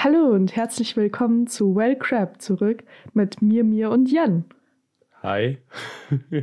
Hallo 0.00 0.28
und 0.28 0.54
herzlich 0.54 0.96
willkommen 0.96 1.48
zu 1.48 1.74
Well 1.74 1.96
Crab 1.96 2.40
zurück 2.40 2.84
mit 3.14 3.42
mir, 3.42 3.64
mir 3.64 3.90
und 3.90 4.08
Jan. 4.08 4.44
Hi. 5.24 5.58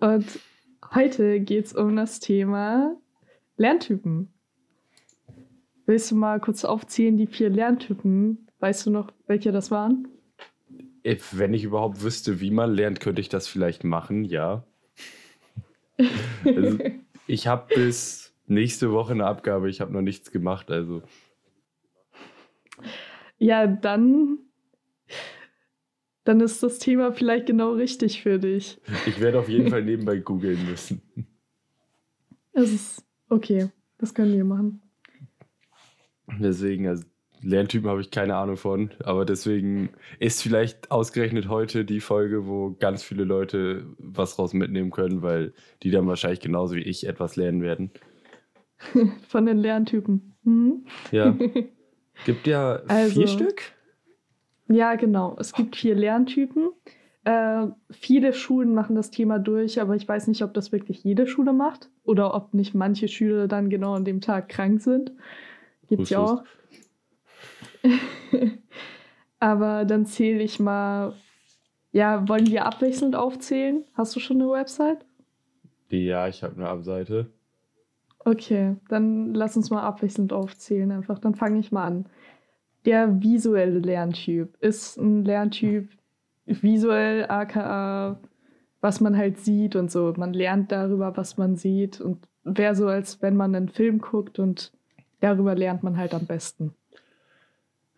und 0.00 0.40
heute 0.92 1.38
geht 1.38 1.66
es 1.66 1.72
um 1.72 1.94
das 1.94 2.18
Thema 2.18 2.96
Lerntypen. 3.56 4.32
Willst 5.86 6.10
du 6.10 6.16
mal 6.16 6.40
kurz 6.40 6.64
aufzählen, 6.64 7.16
die 7.16 7.28
vier 7.28 7.48
Lerntypen? 7.48 8.48
Weißt 8.58 8.86
du 8.86 8.90
noch, 8.90 9.12
welche 9.28 9.52
das 9.52 9.70
waren? 9.70 10.08
Wenn 11.04 11.54
ich 11.54 11.62
überhaupt 11.62 12.02
wüsste, 12.02 12.40
wie 12.40 12.50
man 12.50 12.74
lernt, 12.74 12.98
könnte 12.98 13.20
ich 13.20 13.28
das 13.28 13.46
vielleicht 13.46 13.84
machen, 13.84 14.24
ja. 14.24 14.64
Also, 16.44 16.78
ich 17.28 17.46
habe 17.46 17.72
bis 17.72 18.27
nächste 18.50 18.92
Woche 18.92 19.12
eine 19.12 19.26
Abgabe, 19.26 19.68
ich 19.70 19.80
habe 19.80 19.92
noch 19.92 20.02
nichts 20.02 20.30
gemacht, 20.30 20.70
also. 20.70 21.02
Ja, 23.38 23.66
dann, 23.66 24.38
dann 26.24 26.40
ist 26.40 26.62
das 26.62 26.78
Thema 26.78 27.12
vielleicht 27.12 27.46
genau 27.46 27.72
richtig 27.72 28.22
für 28.22 28.38
dich. 28.38 28.80
Ich 29.06 29.20
werde 29.20 29.38
auf 29.38 29.48
jeden 29.48 29.70
Fall 29.70 29.82
nebenbei 29.84 30.18
googeln 30.18 30.66
müssen. 30.68 31.02
Es 32.52 32.72
ist 32.72 33.04
okay, 33.28 33.70
das 33.98 34.14
können 34.14 34.32
wir 34.32 34.44
machen. 34.44 34.82
Deswegen, 36.40 36.88
also 36.88 37.04
Lerntypen 37.40 37.88
habe 37.88 38.00
ich 38.00 38.10
keine 38.10 38.36
Ahnung 38.36 38.56
von, 38.56 38.90
aber 39.04 39.24
deswegen 39.24 39.90
ist 40.18 40.42
vielleicht 40.42 40.90
ausgerechnet 40.90 41.48
heute 41.48 41.84
die 41.84 42.00
Folge, 42.00 42.46
wo 42.46 42.76
ganz 42.78 43.02
viele 43.02 43.24
Leute 43.24 43.86
was 43.98 44.38
raus 44.38 44.54
mitnehmen 44.54 44.90
können, 44.90 45.22
weil 45.22 45.52
die 45.82 45.90
dann 45.90 46.06
wahrscheinlich 46.06 46.40
genauso 46.40 46.74
wie 46.74 46.82
ich 46.82 47.06
etwas 47.06 47.36
lernen 47.36 47.62
werden. 47.62 47.90
Von 49.28 49.46
den 49.46 49.58
Lerntypen. 49.58 50.34
Mhm. 50.44 50.84
Ja. 51.10 51.36
Gibt 52.24 52.46
ja 52.46 52.80
also, 52.88 53.20
vier 53.20 53.28
Stück? 53.28 53.62
Ja, 54.68 54.96
genau. 54.96 55.36
Es 55.38 55.52
gibt 55.52 55.76
vier 55.76 55.94
Lerntypen. 55.94 56.70
Äh, 57.24 57.68
viele 57.90 58.32
Schulen 58.32 58.74
machen 58.74 58.96
das 58.96 59.10
Thema 59.10 59.38
durch, 59.38 59.80
aber 59.80 59.94
ich 59.96 60.06
weiß 60.06 60.28
nicht, 60.28 60.42
ob 60.42 60.52
das 60.54 60.72
wirklich 60.72 61.04
jede 61.04 61.26
Schule 61.26 61.52
macht 61.52 61.90
oder 62.04 62.34
ob 62.34 62.54
nicht 62.54 62.74
manche 62.74 63.08
Schüler 63.08 63.48
dann 63.48 63.70
genau 63.70 63.94
an 63.94 64.04
dem 64.04 64.20
Tag 64.20 64.48
krank 64.48 64.80
sind. 64.80 65.12
Gibt 65.88 66.02
es 66.02 66.10
ja 66.10 66.18
auch. 66.20 66.44
Aber 69.40 69.84
dann 69.84 70.06
zähle 70.06 70.42
ich 70.42 70.58
mal. 70.58 71.14
Ja, 71.92 72.28
wollen 72.28 72.48
wir 72.48 72.66
abwechselnd 72.66 73.16
aufzählen? 73.16 73.84
Hast 73.94 74.14
du 74.14 74.20
schon 74.20 74.42
eine 74.42 74.50
Website? 74.50 75.06
Ja, 75.88 76.28
ich 76.28 76.42
habe 76.42 76.56
eine 76.56 76.68
Abseite. 76.68 77.30
Okay, 78.20 78.76
dann 78.88 79.32
lass 79.34 79.56
uns 79.56 79.70
mal 79.70 79.82
abwechselnd 79.82 80.32
aufzählen 80.32 80.90
einfach. 80.90 81.18
Dann 81.18 81.34
fange 81.34 81.60
ich 81.60 81.72
mal 81.72 81.84
an. 81.84 82.06
Der 82.84 83.22
visuelle 83.22 83.78
Lerntyp 83.78 84.56
ist 84.60 84.96
ein 84.98 85.24
Lerntyp 85.24 85.88
visuell, 86.46 87.26
aka 87.28 88.20
was 88.80 89.00
man 89.00 89.16
halt 89.16 89.38
sieht 89.38 89.76
und 89.76 89.90
so. 89.90 90.12
Man 90.16 90.32
lernt 90.32 90.70
darüber, 90.72 91.16
was 91.16 91.36
man 91.36 91.56
sieht 91.56 92.00
und 92.00 92.18
wäre 92.44 92.74
so, 92.74 92.86
als 92.86 93.20
wenn 93.22 93.36
man 93.36 93.54
einen 93.54 93.68
Film 93.68 93.98
guckt 93.98 94.38
und 94.38 94.72
darüber 95.20 95.54
lernt 95.54 95.82
man 95.82 95.96
halt 95.96 96.14
am 96.14 96.26
besten. 96.26 96.74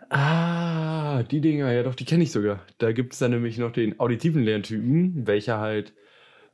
Ah, 0.08 1.22
die 1.24 1.40
Dinger, 1.40 1.70
ja 1.70 1.82
doch, 1.82 1.94
die 1.94 2.04
kenne 2.04 2.24
ich 2.24 2.32
sogar. 2.32 2.60
Da 2.78 2.92
gibt 2.92 3.12
es 3.12 3.18
dann 3.18 3.30
nämlich 3.30 3.58
noch 3.58 3.72
den 3.72 4.00
auditiven 4.00 4.42
Lerntypen, 4.42 5.26
welcher 5.26 5.58
halt 5.60 5.92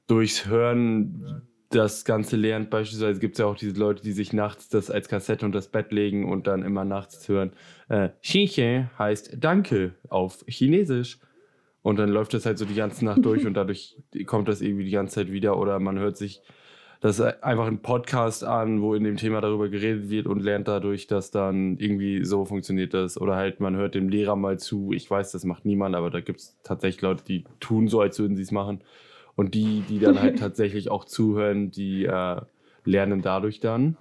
durchs 0.09 0.47
Hören 0.47 1.43
das 1.71 2.05
Ganze 2.05 2.37
lernt. 2.37 2.71
Beispielsweise 2.71 3.21
gibt 3.21 3.35
es 3.35 3.39
ja 3.39 3.47
auch 3.47 3.57
diese 3.57 3.79
Leute, 3.79 4.03
die 4.03 4.13
sich 4.13 4.33
nachts 4.33 4.69
das 4.69 4.91
als 4.91 5.09
Kassette 5.09 5.45
unter 5.45 5.59
das 5.59 5.69
Bett 5.69 5.93
legen 5.93 6.31
und 6.31 6.47
dann 6.47 6.63
immer 6.63 6.85
nachts 6.85 7.29
hören. 7.29 7.53
Äh, 7.89 8.11
Xinche 8.23 8.91
heißt 8.99 9.39
Danke 9.39 9.95
auf 10.09 10.45
Chinesisch. 10.47 11.19
Und 11.83 11.99
dann 11.99 12.09
läuft 12.09 12.35
das 12.35 12.47
halt 12.47 12.59
so 12.59 12.65
die 12.65 12.75
ganze 12.75 13.05
Nacht 13.05 13.25
durch 13.25 13.47
und 13.47 13.55
dadurch 13.55 13.97
kommt 14.27 14.49
das 14.49 14.61
irgendwie 14.61 14.85
die 14.85 14.91
ganze 14.91 15.17
Zeit 15.17 15.33
wieder. 15.33 15.59
Oder 15.59 15.79
man 15.79 15.99
hört 15.99 16.17
sich 16.17 16.43
das 17.01 17.19
ist 17.19 17.43
einfach 17.43 17.67
ein 17.67 17.83
Podcast 17.83 18.43
an, 18.43 18.81
wo 18.81 18.95
in 18.95 19.05
dem 19.05 19.17
Thema 19.17 19.41
darüber 19.41 19.69
geredet 19.69 20.09
wird 20.09 20.27
und 20.27 20.41
lernt 20.41 20.67
dadurch, 20.67 21.07
dass 21.07 21.31
dann 21.31 21.77
irgendwie 21.79 22.25
so 22.25 22.45
funktioniert 22.45 22.95
das. 22.95 23.21
Oder 23.21 23.37
halt, 23.37 23.61
man 23.61 23.77
hört 23.77 23.95
dem 23.95 24.09
Lehrer 24.09 24.37
mal 24.37 24.59
zu. 24.59 24.93
Ich 24.93 25.11
weiß, 25.11 25.33
das 25.33 25.45
macht 25.45 25.67
niemand, 25.67 25.95
aber 25.95 26.11
da 26.11 26.21
gibt 26.21 26.41
es 26.41 26.57
tatsächlich 26.63 27.03
Leute, 27.03 27.25
die 27.25 27.45
tun 27.61 27.89
so, 27.89 28.01
als 28.01 28.19
würden 28.19 28.37
sie 28.37 28.43
es 28.43 28.51
machen. 28.51 28.81
Und 29.37 29.55
die, 29.55 29.83
die 29.83 29.99
dann 29.99 30.21
halt 30.21 30.39
tatsächlich 30.39 30.91
auch 30.91 31.05
zuhören, 31.05 31.71
die 31.71 32.07
äh, 32.07 32.41
lernen 32.85 33.23
dadurch 33.23 33.61
dann. 33.61 33.97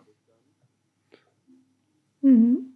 Mhm. 2.21 2.71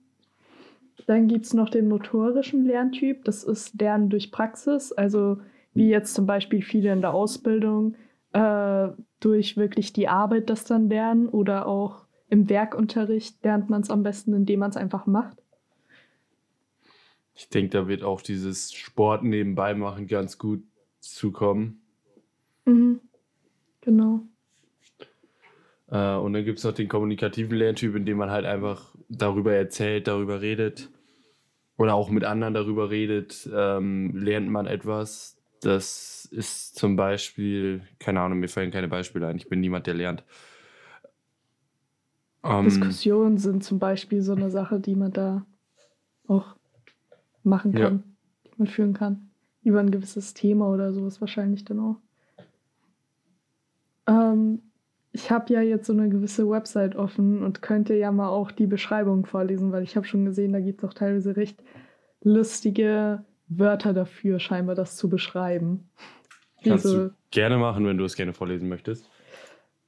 Dann 1.07 1.27
gibt 1.27 1.45
es 1.45 1.53
noch 1.53 1.69
den 1.69 1.87
motorischen 1.87 2.65
Lerntyp. 2.65 3.23
Das 3.23 3.43
ist 3.43 3.79
Lernen 3.79 4.09
durch 4.09 4.31
Praxis. 4.31 4.91
Also 4.91 5.39
wie 5.73 5.89
jetzt 5.89 6.13
zum 6.13 6.25
Beispiel 6.25 6.61
viele 6.61 6.91
in 6.91 7.01
der 7.01 7.13
Ausbildung 7.13 7.95
äh, 8.33 8.89
durch 9.19 9.57
wirklich 9.57 9.93
die 9.93 10.07
Arbeit 10.07 10.49
das 10.49 10.65
dann 10.65 10.89
lernen 10.89 11.27
oder 11.29 11.65
auch 11.65 12.05
im 12.29 12.49
Werkunterricht 12.49 13.43
lernt 13.43 13.69
man 13.69 13.81
es 13.81 13.89
am 13.89 14.03
besten, 14.03 14.33
indem 14.33 14.59
man 14.59 14.69
es 14.69 14.77
einfach 14.77 15.05
macht? 15.07 15.41
Ich 17.33 17.49
denke, 17.49 17.71
da 17.71 17.87
wird 17.87 18.03
auch 18.03 18.21
dieses 18.21 18.73
Sport 18.73 19.23
nebenbei 19.23 19.73
machen 19.73 20.07
ganz 20.07 20.37
gut 20.37 20.61
zukommen. 20.99 21.81
Mhm. 22.69 22.99
Genau. 23.81 24.21
Äh, 25.89 26.15
und 26.15 26.33
dann 26.33 26.45
gibt 26.45 26.59
es 26.59 26.63
noch 26.63 26.73
den 26.73 26.87
kommunikativen 26.87 27.57
Lerntyp, 27.57 27.95
in 27.95 28.05
dem 28.05 28.17
man 28.17 28.29
halt 28.29 28.45
einfach 28.45 28.95
darüber 29.09 29.53
erzählt, 29.53 30.07
darüber 30.07 30.41
redet 30.41 30.89
oder 31.77 31.95
auch 31.95 32.09
mit 32.09 32.25
anderen 32.25 32.53
darüber 32.53 32.89
redet, 32.89 33.49
ähm, 33.53 34.15
lernt 34.15 34.49
man 34.49 34.67
etwas. 34.67 35.37
Das 35.61 36.25
ist 36.31 36.75
zum 36.75 36.95
Beispiel, 36.95 37.81
keine 37.99 38.21
Ahnung, 38.21 38.39
mir 38.39 38.49
fallen 38.49 38.71
keine 38.71 38.87
Beispiele 38.87 39.27
ein. 39.27 39.37
Ich 39.37 39.49
bin 39.49 39.61
niemand, 39.61 39.87
der 39.87 39.93
lernt. 39.93 40.23
Ähm, 42.43 42.65
Diskussionen 42.65 43.37
sind 43.37 43.63
zum 43.63 43.79
Beispiel 43.79 44.21
so 44.21 44.33
eine 44.33 44.51
Sache, 44.51 44.79
die 44.79 44.95
man 44.95 45.11
da 45.11 45.45
auch 46.27 46.55
machen 47.43 47.73
kann, 47.73 47.81
ja. 47.81 48.03
die 48.45 48.57
man 48.57 48.67
führen 48.67 48.93
kann. 48.93 49.31
Über 49.63 49.79
ein 49.79 49.91
gewisses 49.91 50.33
Thema 50.33 50.69
oder 50.69 50.93
sowas 50.93 51.19
wahrscheinlich 51.21 51.65
dann 51.65 51.79
auch. 51.79 51.97
Ähm, 54.09 54.61
ich 55.11 55.31
habe 55.31 55.53
ja 55.53 55.61
jetzt 55.61 55.87
so 55.87 55.93
eine 55.93 56.09
gewisse 56.09 56.49
Website 56.49 56.95
offen 56.95 57.43
und 57.43 57.61
könnte 57.61 57.95
ja 57.95 58.11
mal 58.11 58.29
auch 58.29 58.51
die 58.51 58.67
Beschreibung 58.67 59.25
vorlesen, 59.25 59.71
weil 59.71 59.83
ich 59.83 59.95
habe 59.95 60.05
schon 60.05 60.25
gesehen, 60.25 60.53
da 60.53 60.59
gibt 60.59 60.83
es 60.83 60.89
auch 60.89 60.93
teilweise 60.93 61.35
recht 61.35 61.63
lustige 62.21 63.23
Wörter 63.47 63.93
dafür, 63.93 64.39
scheinbar 64.39 64.75
das 64.75 64.95
zu 64.95 65.09
beschreiben. 65.09 65.89
Kannst 66.63 66.85
Diese... 66.85 67.09
du 67.09 67.15
gerne 67.31 67.57
machen, 67.57 67.85
wenn 67.85 67.97
du 67.97 68.05
es 68.05 68.15
gerne 68.15 68.33
vorlesen 68.33 68.69
möchtest. 68.69 69.09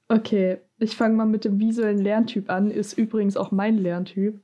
Okay, 0.07 0.57
ich 0.77 0.95
fange 0.95 1.15
mal 1.15 1.25
mit 1.25 1.45
dem 1.45 1.59
visuellen 1.59 1.99
Lerntyp 1.99 2.49
an. 2.49 2.71
Ist 2.71 2.97
übrigens 2.97 3.37
auch 3.37 3.51
mein 3.51 3.77
Lerntyp. 3.77 4.39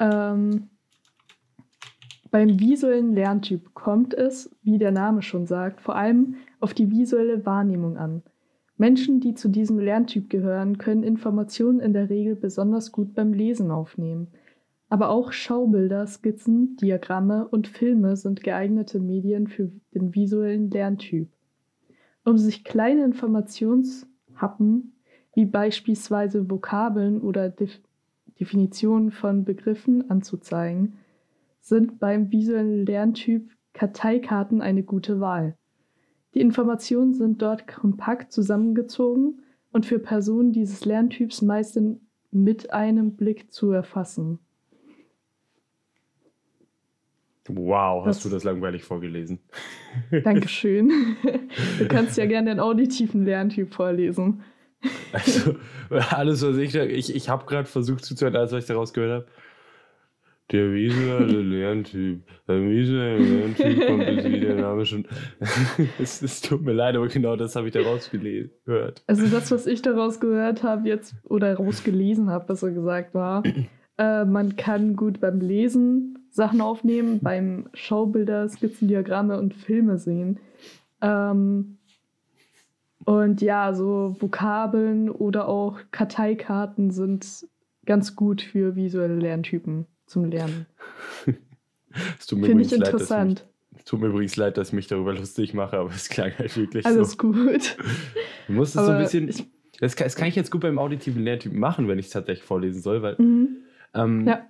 Ähm, 0.00 0.68
beim 2.36 2.60
visuellen 2.60 3.14
Lerntyp 3.14 3.72
kommt 3.72 4.12
es, 4.12 4.54
wie 4.62 4.76
der 4.76 4.90
Name 4.90 5.22
schon 5.22 5.46
sagt, 5.46 5.80
vor 5.80 5.96
allem 5.96 6.34
auf 6.60 6.74
die 6.74 6.90
visuelle 6.90 7.46
Wahrnehmung 7.46 7.96
an. 7.96 8.22
Menschen, 8.76 9.20
die 9.20 9.32
zu 9.32 9.48
diesem 9.48 9.78
Lerntyp 9.78 10.28
gehören, 10.28 10.76
können 10.76 11.02
Informationen 11.02 11.80
in 11.80 11.94
der 11.94 12.10
Regel 12.10 12.36
besonders 12.36 12.92
gut 12.92 13.14
beim 13.14 13.32
Lesen 13.32 13.70
aufnehmen. 13.70 14.28
Aber 14.90 15.08
auch 15.08 15.32
Schaubilder, 15.32 16.06
Skizzen, 16.06 16.76
Diagramme 16.76 17.48
und 17.48 17.68
Filme 17.68 18.16
sind 18.18 18.42
geeignete 18.42 19.00
Medien 19.00 19.46
für 19.46 19.72
den 19.94 20.14
visuellen 20.14 20.70
Lerntyp. 20.70 21.30
Um 22.22 22.36
sich 22.36 22.64
kleine 22.64 23.02
Informationshappen 23.06 24.92
wie 25.32 25.46
beispielsweise 25.46 26.50
Vokabeln 26.50 27.22
oder 27.22 27.48
Def 27.48 27.80
Definitionen 28.38 29.10
von 29.10 29.46
Begriffen 29.46 30.10
anzuzeigen, 30.10 30.98
sind 31.66 31.98
beim 31.98 32.30
visuellen 32.30 32.86
Lerntyp 32.86 33.50
Karteikarten 33.72 34.62
eine 34.62 34.84
gute 34.84 35.20
Wahl. 35.20 35.56
Die 36.32 36.40
Informationen 36.40 37.12
sind 37.12 37.42
dort 37.42 37.66
kompakt 37.66 38.32
zusammengezogen 38.32 39.42
und 39.72 39.84
für 39.84 39.98
Personen 39.98 40.52
dieses 40.52 40.84
Lerntyps 40.84 41.42
meist 41.42 41.78
mit 42.30 42.72
einem 42.72 43.16
Blick 43.16 43.52
zu 43.52 43.72
erfassen. 43.72 44.38
Wow, 47.48 48.06
hast 48.06 48.18
das, 48.18 48.22
du 48.22 48.28
das 48.28 48.44
langweilig 48.44 48.84
vorgelesen? 48.84 49.40
Dankeschön. 50.24 51.16
Du 51.78 51.88
kannst 51.88 52.16
ja 52.16 52.26
gerne 52.26 52.50
den 52.50 52.60
auditiven 52.60 53.24
Lerntyp 53.24 53.74
vorlesen. 53.74 54.42
Also, 55.12 55.56
alles, 56.10 56.42
was 56.42 56.56
ich, 56.58 56.74
ich, 56.74 57.14
ich 57.14 57.28
habe 57.28 57.46
gerade 57.46 57.66
versucht 57.66 58.04
zuzuhören, 58.04 58.36
als 58.36 58.52
ich 58.52 58.66
daraus 58.66 58.92
gehört 58.92 59.22
habe. 59.22 59.26
Der 60.52 60.72
visuelle 60.72 61.42
Lerntyp. 61.42 62.22
Der 62.46 62.60
visuelle 62.62 63.18
Lerntyp 63.18 63.86
kommt 63.86 64.02
jetzt 64.04 64.28
wie 64.30 64.40
der 64.40 64.54
Name 64.54 64.86
schon. 64.86 65.04
es, 65.98 66.22
es, 66.22 66.40
tut 66.40 66.62
mir 66.62 66.72
leid, 66.72 66.94
aber 66.94 67.08
genau 67.08 67.34
das 67.34 67.56
habe 67.56 67.66
ich 67.66 67.72
daraus 67.72 68.10
gehört. 68.10 69.02
Also 69.08 69.26
das, 69.26 69.50
was 69.50 69.66
ich 69.66 69.82
daraus 69.82 70.20
gehört 70.20 70.62
habe 70.62 70.88
jetzt, 70.88 71.16
oder 71.24 71.56
rausgelesen 71.56 72.30
habe, 72.30 72.46
besser 72.46 72.70
gesagt, 72.70 73.12
war, 73.12 73.42
äh, 73.98 74.24
man 74.24 74.54
kann 74.54 74.94
gut 74.94 75.20
beim 75.20 75.40
Lesen 75.40 76.16
Sachen 76.30 76.60
aufnehmen, 76.60 77.18
beim 77.20 77.68
Schaubilder, 77.74 78.48
Skizzendiagramme 78.48 79.38
und 79.38 79.52
Filme 79.52 79.98
sehen. 79.98 80.38
Ähm, 81.00 81.78
und 83.04 83.40
ja, 83.42 83.74
so 83.74 84.14
Vokabeln 84.20 85.10
oder 85.10 85.48
auch 85.48 85.78
Karteikarten 85.90 86.92
sind 86.92 87.48
ganz 87.84 88.14
gut 88.14 88.42
für 88.42 88.76
visuelle 88.76 89.16
Lerntypen 89.16 89.86
zum 90.06 90.30
Lernen. 90.30 90.66
Finde 92.28 92.62
ich 92.62 92.72
interessant. 92.72 93.44
Es 93.76 93.84
tut 93.84 94.00
mir 94.00 94.08
übrigens 94.08 94.36
leid, 94.36 94.56
dass 94.56 94.68
ich 94.68 94.74
mich 94.74 94.86
darüber 94.86 95.14
lustig 95.14 95.54
mache, 95.54 95.78
aber 95.78 95.90
es 95.90 96.08
klang 96.08 96.32
halt 96.38 96.56
wirklich 96.56 96.86
Alles 96.86 97.12
so. 97.12 97.16
gut. 97.18 97.76
Du 98.46 98.52
musst 98.52 98.76
es 98.76 98.84
so 98.84 98.90
ein 98.90 99.02
bisschen. 99.02 99.28
Ich, 99.28 99.44
das, 99.80 99.96
kann, 99.96 100.06
das, 100.06 100.16
kann, 100.16 100.28
ich 100.28 100.36
jetzt 100.36 100.50
gut 100.50 100.62
beim 100.62 100.78
auditiven 100.78 101.22
Lerntypen 101.22 101.58
machen, 101.58 101.86
wenn 101.86 101.98
ich 101.98 102.06
es 102.06 102.12
tatsächlich 102.12 102.44
vorlesen 102.44 102.80
soll, 102.80 103.02
weil 103.02 103.16
mhm. 103.18 103.58
ähm, 103.94 104.26
ja. 104.26 104.46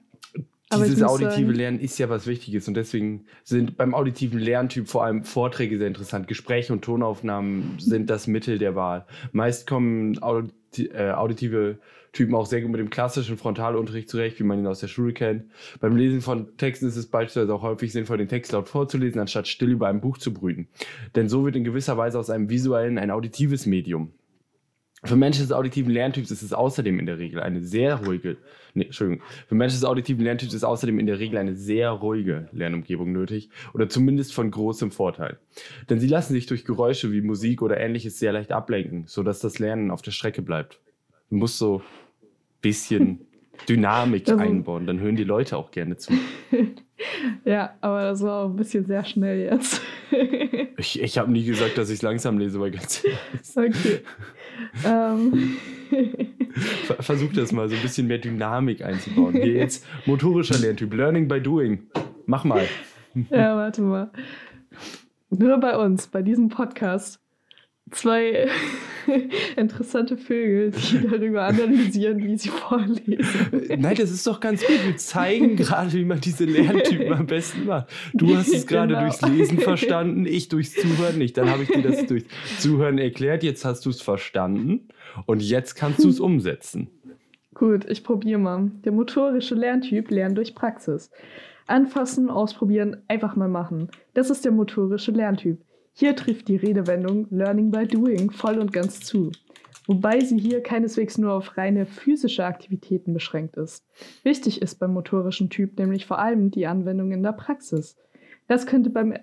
dieses 0.77 1.03
auditive 1.03 1.47
sagen, 1.47 1.51
Lernen 1.51 1.81
ist 1.81 1.99
ja 1.99 2.09
was 2.09 2.27
Wichtiges 2.27 2.69
und 2.69 2.75
deswegen 2.75 3.27
sind 3.43 3.77
beim 3.77 3.95
auditiven 3.95 4.39
Lerntyp 4.39 4.89
vor 4.89 5.05
allem 5.05 5.25
Vorträge 5.25 5.79
sehr 5.79 5.89
interessant. 5.89 6.29
Gespräche 6.29 6.73
und 6.73 6.83
Tonaufnahmen 6.83 7.75
sind 7.79 8.09
das 8.09 8.29
Mittel 8.29 8.59
der 8.59 8.77
Wahl. 8.77 9.05
Meist 9.33 9.67
kommen 9.67 10.15
äh, 10.15 11.11
auditive 11.11 11.79
Typen 12.17 12.35
auch 12.35 12.47
sehr 12.47 12.63
gut 12.63 12.71
mit 12.71 12.81
dem 12.81 12.91
klassischen 12.91 13.37
Frontalunterricht 13.37 14.09
zurecht, 14.09 14.41
wie 14.41 14.45
man 14.45 14.59
ihn 14.59 14.67
aus 14.67 14.81
der 14.81 14.89
Schule 14.89 15.13
kennt. 15.13 15.45
Beim 15.81 15.97
Lesen 15.97 16.23
von 16.23 16.57
Texten 16.57 16.87
ist 16.87 16.97
es 16.97 17.07
beispielsweise 17.07 17.55
auch 17.55 17.63
häufig 17.63 17.93
sinnvoll, 17.93 18.19
den 18.19 18.29
Text 18.29 18.53
laut 18.53 18.69
vorzulesen, 18.69 19.21
anstatt 19.21 19.47
still 19.47 19.71
über 19.71 19.89
ein 19.89 20.01
Buch 20.01 20.19
zu 20.19 20.33
brüten. 20.33 20.69
Denn 21.15 21.29
so 21.29 21.45
wird 21.45 21.57
in 21.57 21.65
gewisser 21.65 21.97
Weise 21.97 22.19
aus 22.19 22.31
einem 22.31 22.49
visuellen 22.49 22.99
ein 22.99 23.11
auditives 23.11 23.67
Medium. 23.67 24.13
Für 25.05 25.17
Menschen 25.17 25.43
des 25.43 25.53
auditiven 25.53 25.93
Lerntyps 25.93 26.31
ist 26.31 26.43
es 26.43 26.53
außerdem 26.53 26.99
in 26.99 27.07
der 27.07 27.19
Regel 27.19 27.41
eine 27.41 27.63
sehr 27.63 27.97
ruhige, 27.97 28.39
nee, 28.75 28.85
Entschuldigung, 28.85 29.23
für 29.47 29.55
Menschen 29.55 29.77
des 29.77 29.85
auditiven 29.85 30.25
Lerntyps 30.25 30.55
ist 30.55 30.65
außerdem 30.65 30.99
in 30.99 31.07
der 31.07 31.19
Regel 31.19 31.39
eine 31.39 31.55
sehr 31.55 31.91
ruhige 31.91 32.49
Lernumgebung 32.53 33.13
nötig 33.13 33.51
oder 33.75 33.89
zumindest 33.89 34.35
von 34.35 34.51
großem 34.51 34.91
Vorteil. 34.91 35.39
Denn 35.91 36.01
sie 36.01 36.09
lassen 36.09 36.33
sich 36.33 36.47
durch 36.47 36.65
Geräusche 36.65 37.13
wie 37.13 37.21
Musik 37.21 37.63
oder 37.63 37.79
ähnliches 37.79 38.19
sehr 38.19 38.33
leicht 38.33 38.53
ablenken, 38.53 39.05
sodass 39.07 39.39
das 39.41 39.59
Lernen 39.59 39.91
auf 39.91 40.03
der 40.03 40.13
Strecke 40.13 40.43
bleibt. 40.43 40.81
Du 41.29 41.37
musst 41.37 41.59
so 41.59 41.83
bisschen 42.67 43.21
Dynamik 43.69 44.29
also, 44.29 44.43
einbauen. 44.43 44.87
Dann 44.87 45.01
hören 45.01 45.17
die 45.17 45.25
Leute 45.25 45.57
auch 45.57 45.71
gerne 45.71 45.97
zu. 45.97 46.13
ja, 47.45 47.75
aber 47.81 48.03
das 48.03 48.23
war 48.23 48.45
auch 48.45 48.51
ein 48.51 48.57
bisschen 48.57 48.85
sehr 48.87 49.05
schnell 49.05 49.41
jetzt. 49.41 49.81
ich 50.79 51.01
ich 51.01 51.19
habe 51.19 51.31
nie 51.31 51.45
gesagt, 51.45 51.79
dass 51.79 51.89
ich 51.89 51.97
es 51.97 52.03
langsam 52.03 52.39
lese, 52.39 52.61
weil 52.61 52.71
ganz 52.71 53.03
Okay. 53.55 54.01
ähm. 54.85 55.57
Versuch 57.01 57.33
das 57.33 57.53
mal, 57.53 57.69
so 57.69 57.77
ein 57.77 57.83
bisschen 57.83 58.07
mehr 58.07 58.19
Dynamik 58.19 58.83
einzubauen. 58.83 59.35
Hier 59.35 59.53
jetzt 59.53 59.87
motorischer 60.07 60.59
Lerntyp, 60.59 60.93
Learning 60.93 61.29
by 61.29 61.41
Doing. 61.41 61.87
Mach 62.27 62.45
mal. 62.45 62.67
ja, 63.31 63.57
warte 63.57 63.83
mal. 63.83 64.11
Nur 65.31 65.59
bei 65.59 65.77
uns, 65.77 66.07
bei 66.09 66.23
diesem 66.23 66.49
Podcast 66.49 67.21
zwei 67.91 68.49
interessante 69.57 70.17
Vögel, 70.17 70.73
die 70.73 71.07
darüber 71.11 71.45
analysieren, 71.45 72.23
wie 72.25 72.37
sie 72.37 72.49
vorlesen. 72.49 73.21
Nein, 73.79 73.97
das 73.97 74.11
ist 74.11 74.27
doch 74.27 74.41
ganz 74.41 74.63
gut. 74.63 74.85
Wir 74.85 74.97
zeigen 74.97 75.57
gerade, 75.57 75.93
wie 75.93 76.05
man 76.05 76.21
diese 76.21 76.45
Lerntypen 76.45 77.13
am 77.13 77.27
besten 77.27 77.67
macht. 77.67 77.89
Du 78.15 78.37
hast 78.37 78.53
es 78.53 78.67
gerade 78.67 78.95
genau. 78.95 79.03
durchs 79.03 79.23
Lesen 79.23 79.59
verstanden, 79.59 80.27
ich 80.27 80.49
durchs 80.49 80.75
Zuhören 80.75 81.19
nicht. 81.19 81.37
Dann 81.37 81.51
habe 81.51 81.63
ich 81.63 81.69
dir 81.69 81.83
das 81.83 82.07
durchs 82.07 82.27
Zuhören 82.59 82.99
erklärt, 82.99 83.43
jetzt 83.43 83.65
hast 83.65 83.87
du 83.87 83.91
es 83.91 84.03
verstanden 84.03 84.89
und 85.27 85.43
jetzt 85.43 85.75
kannst 85.75 86.03
du 86.05 86.09
es 86.09 86.21
umsetzen. 86.21 86.89
Gut, 87.55 87.89
ich 87.89 88.05
probiere 88.05 88.39
mal. 88.39 88.71
Der 88.85 88.93
motorische 88.93 89.55
Lerntyp 89.55 90.11
lernt 90.11 90.37
durch 90.37 90.55
Praxis. 90.55 91.11
Anfassen, 91.67 92.29
ausprobieren, 92.31 92.99
einfach 93.09 93.35
mal 93.35 93.49
machen. 93.49 93.89
Das 94.15 94.31
ist 94.31 94.45
der 94.45 94.53
motorische 94.53 95.11
Lerntyp. 95.11 95.59
Hier 95.99 96.15
trifft 96.15 96.49
die 96.49 96.57
Redewendung 96.57 97.27
Learning 97.31 97.71
by 97.71 97.87
Doing 97.87 98.31
voll 98.31 98.59
und 98.59 98.71
ganz 98.71 99.01
zu, 99.01 99.33
wobei 99.87 100.21
sie 100.21 100.39
hier 100.39 100.63
keineswegs 100.63 101.17
nur 101.17 101.33
auf 101.33 101.57
reine 101.57 101.87
physische 101.87 102.45
Aktivitäten 102.45 103.15
beschränkt 103.15 103.57
ist. 103.57 103.83
Wichtig 104.23 104.61
ist 104.61 104.79
beim 104.79 104.93
motorischen 104.93 105.49
Typ 105.49 105.79
nämlich 105.79 106.05
vor 106.05 106.19
allem 106.19 106.51
die 106.51 106.67
Anwendung 106.67 107.13
in 107.13 107.23
der 107.23 107.33
Praxis. 107.33 107.97
Das 108.47 108.67
könnte 108.67 108.91
beim 108.91 109.15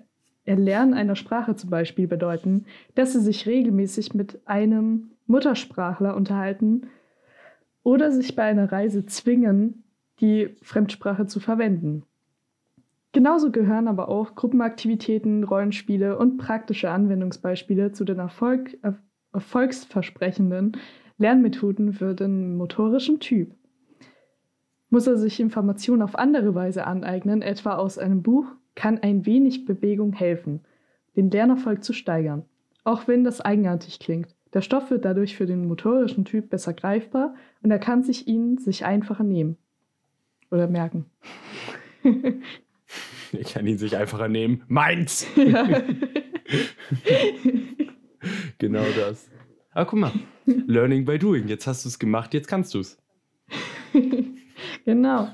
Erlernen 0.46 0.94
einer 0.94 1.14
Sprache 1.14 1.54
zum 1.54 1.70
Beispiel 1.70 2.08
bedeuten, 2.08 2.66
dass 2.96 3.12
Sie 3.12 3.20
sich 3.20 3.46
regelmäßig 3.46 4.12
mit 4.12 4.40
einem 4.44 5.12
Muttersprachler 5.26 6.16
unterhalten 6.16 6.88
oder 7.84 8.10
sich 8.10 8.34
bei 8.34 8.42
einer 8.42 8.72
Reise 8.72 9.06
zwingen, 9.06 9.84
die 10.20 10.56
Fremdsprache 10.60 11.28
zu 11.28 11.38
verwenden. 11.38 12.02
Genauso 13.14 13.52
gehören 13.52 13.86
aber 13.86 14.08
auch 14.08 14.34
Gruppenaktivitäten, 14.34 15.44
Rollenspiele 15.44 16.18
und 16.18 16.36
praktische 16.36 16.90
Anwendungsbeispiele 16.90 17.92
zu 17.92 18.04
den 18.04 18.18
Erfolg, 18.18 18.76
er, 18.82 18.98
erfolgsversprechenden 19.32 20.76
Lernmethoden 21.18 21.92
für 21.92 22.14
den 22.14 22.56
motorischen 22.56 23.20
Typ. 23.20 23.54
Muss 24.90 25.06
er 25.06 25.16
sich 25.16 25.38
Informationen 25.38 26.02
auf 26.02 26.16
andere 26.16 26.56
Weise 26.56 26.88
aneignen, 26.88 27.40
etwa 27.40 27.76
aus 27.76 27.98
einem 27.98 28.24
Buch, 28.24 28.46
kann 28.74 28.98
ein 28.98 29.24
wenig 29.24 29.64
Bewegung 29.64 30.12
helfen, 30.12 30.62
den 31.14 31.30
Lernerfolg 31.30 31.84
zu 31.84 31.92
steigern. 31.92 32.44
Auch 32.82 33.06
wenn 33.06 33.22
das 33.22 33.40
eigenartig 33.40 34.00
klingt. 34.00 34.34
Der 34.54 34.60
Stoff 34.60 34.90
wird 34.90 35.04
dadurch 35.04 35.36
für 35.36 35.46
den 35.46 35.68
motorischen 35.68 36.24
Typ 36.24 36.50
besser 36.50 36.72
greifbar 36.72 37.36
und 37.62 37.70
er 37.70 37.78
kann 37.78 38.02
sich 38.02 38.26
ihn 38.26 38.58
sich 38.58 38.84
einfacher 38.84 39.22
nehmen. 39.22 39.56
Oder 40.50 40.66
merken. 40.66 41.06
Ich 43.36 43.54
kann 43.54 43.66
ihn 43.66 43.78
sich 43.78 43.96
einfacher 43.96 44.28
nehmen. 44.28 44.62
Meins! 44.68 45.26
Ja. 45.36 45.66
genau 48.58 48.84
das. 48.96 49.28
Aber 49.72 49.86
guck 49.86 49.98
mal, 49.98 50.12
Learning 50.46 51.04
by 51.04 51.18
Doing. 51.18 51.48
Jetzt 51.48 51.66
hast 51.66 51.84
du 51.84 51.88
es 51.88 51.98
gemacht, 51.98 52.34
jetzt 52.34 52.48
kannst 52.48 52.74
du 52.74 52.80
es. 52.80 52.98
genau. 54.84 55.28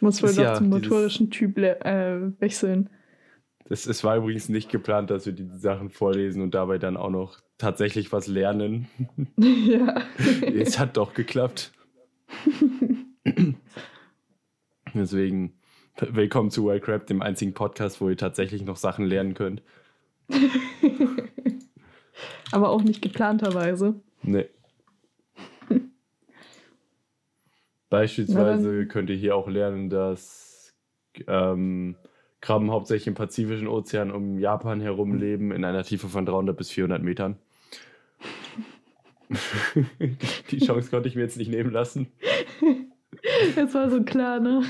Muss 0.00 0.22
wohl 0.22 0.34
doch 0.34 0.42
ja 0.42 0.54
zum 0.54 0.68
motorischen 0.68 1.30
Typ 1.30 1.58
äh, 1.58 2.40
wechseln. 2.40 2.90
Das, 3.68 3.86
es 3.86 4.04
war 4.04 4.16
übrigens 4.16 4.48
nicht 4.48 4.70
geplant, 4.70 5.10
dass 5.10 5.26
wir 5.26 5.32
diese 5.32 5.58
Sachen 5.58 5.90
vorlesen 5.90 6.42
und 6.42 6.54
dabei 6.54 6.78
dann 6.78 6.96
auch 6.96 7.10
noch 7.10 7.40
tatsächlich 7.58 8.12
was 8.12 8.26
lernen. 8.26 8.88
Ja. 9.36 10.02
es 10.42 10.78
hat 10.78 10.96
doch 10.96 11.14
geklappt. 11.14 11.72
Deswegen 14.94 15.54
Willkommen 15.98 16.50
zu 16.50 16.66
Wildcrap, 16.66 17.06
dem 17.06 17.22
einzigen 17.22 17.54
Podcast, 17.54 18.02
wo 18.02 18.10
ihr 18.10 18.18
tatsächlich 18.18 18.62
noch 18.62 18.76
Sachen 18.76 19.06
lernen 19.06 19.32
könnt. 19.32 19.62
Aber 22.52 22.68
auch 22.68 22.82
nicht 22.82 23.00
geplanterweise. 23.00 23.94
Nee. 24.22 24.46
Beispielsweise 27.88 28.86
könnt 28.86 29.08
ihr 29.08 29.16
hier 29.16 29.36
auch 29.36 29.48
lernen, 29.48 29.88
dass 29.88 30.74
ähm, 31.26 31.96
Krabben 32.42 32.70
hauptsächlich 32.70 33.06
im 33.06 33.14
Pazifischen 33.14 33.66
Ozean 33.66 34.10
um 34.10 34.38
Japan 34.38 34.82
herum 34.82 35.14
leben, 35.14 35.50
in 35.50 35.64
einer 35.64 35.82
Tiefe 35.82 36.08
von 36.08 36.26
300 36.26 36.54
bis 36.54 36.70
400 36.70 37.02
Metern. 37.02 37.38
Die 40.50 40.58
Chance 40.58 40.90
konnte 40.90 41.08
ich 41.08 41.16
mir 41.16 41.22
jetzt 41.22 41.38
nicht 41.38 41.50
nehmen 41.50 41.70
lassen. 41.70 42.08
Das 43.54 43.74
war 43.74 43.90
so 43.90 44.02
klar, 44.02 44.40
ne? 44.40 44.62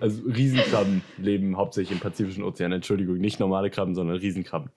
Also 0.00 0.22
Riesenkrabben 0.22 1.02
leben 1.18 1.56
hauptsächlich 1.56 1.92
im 1.92 2.00
Pazifischen 2.00 2.42
Ozean. 2.42 2.72
Entschuldigung, 2.72 3.18
nicht 3.18 3.40
normale 3.40 3.70
Krabben, 3.70 3.94
sondern 3.94 4.16
Riesenkrabben. 4.16 4.70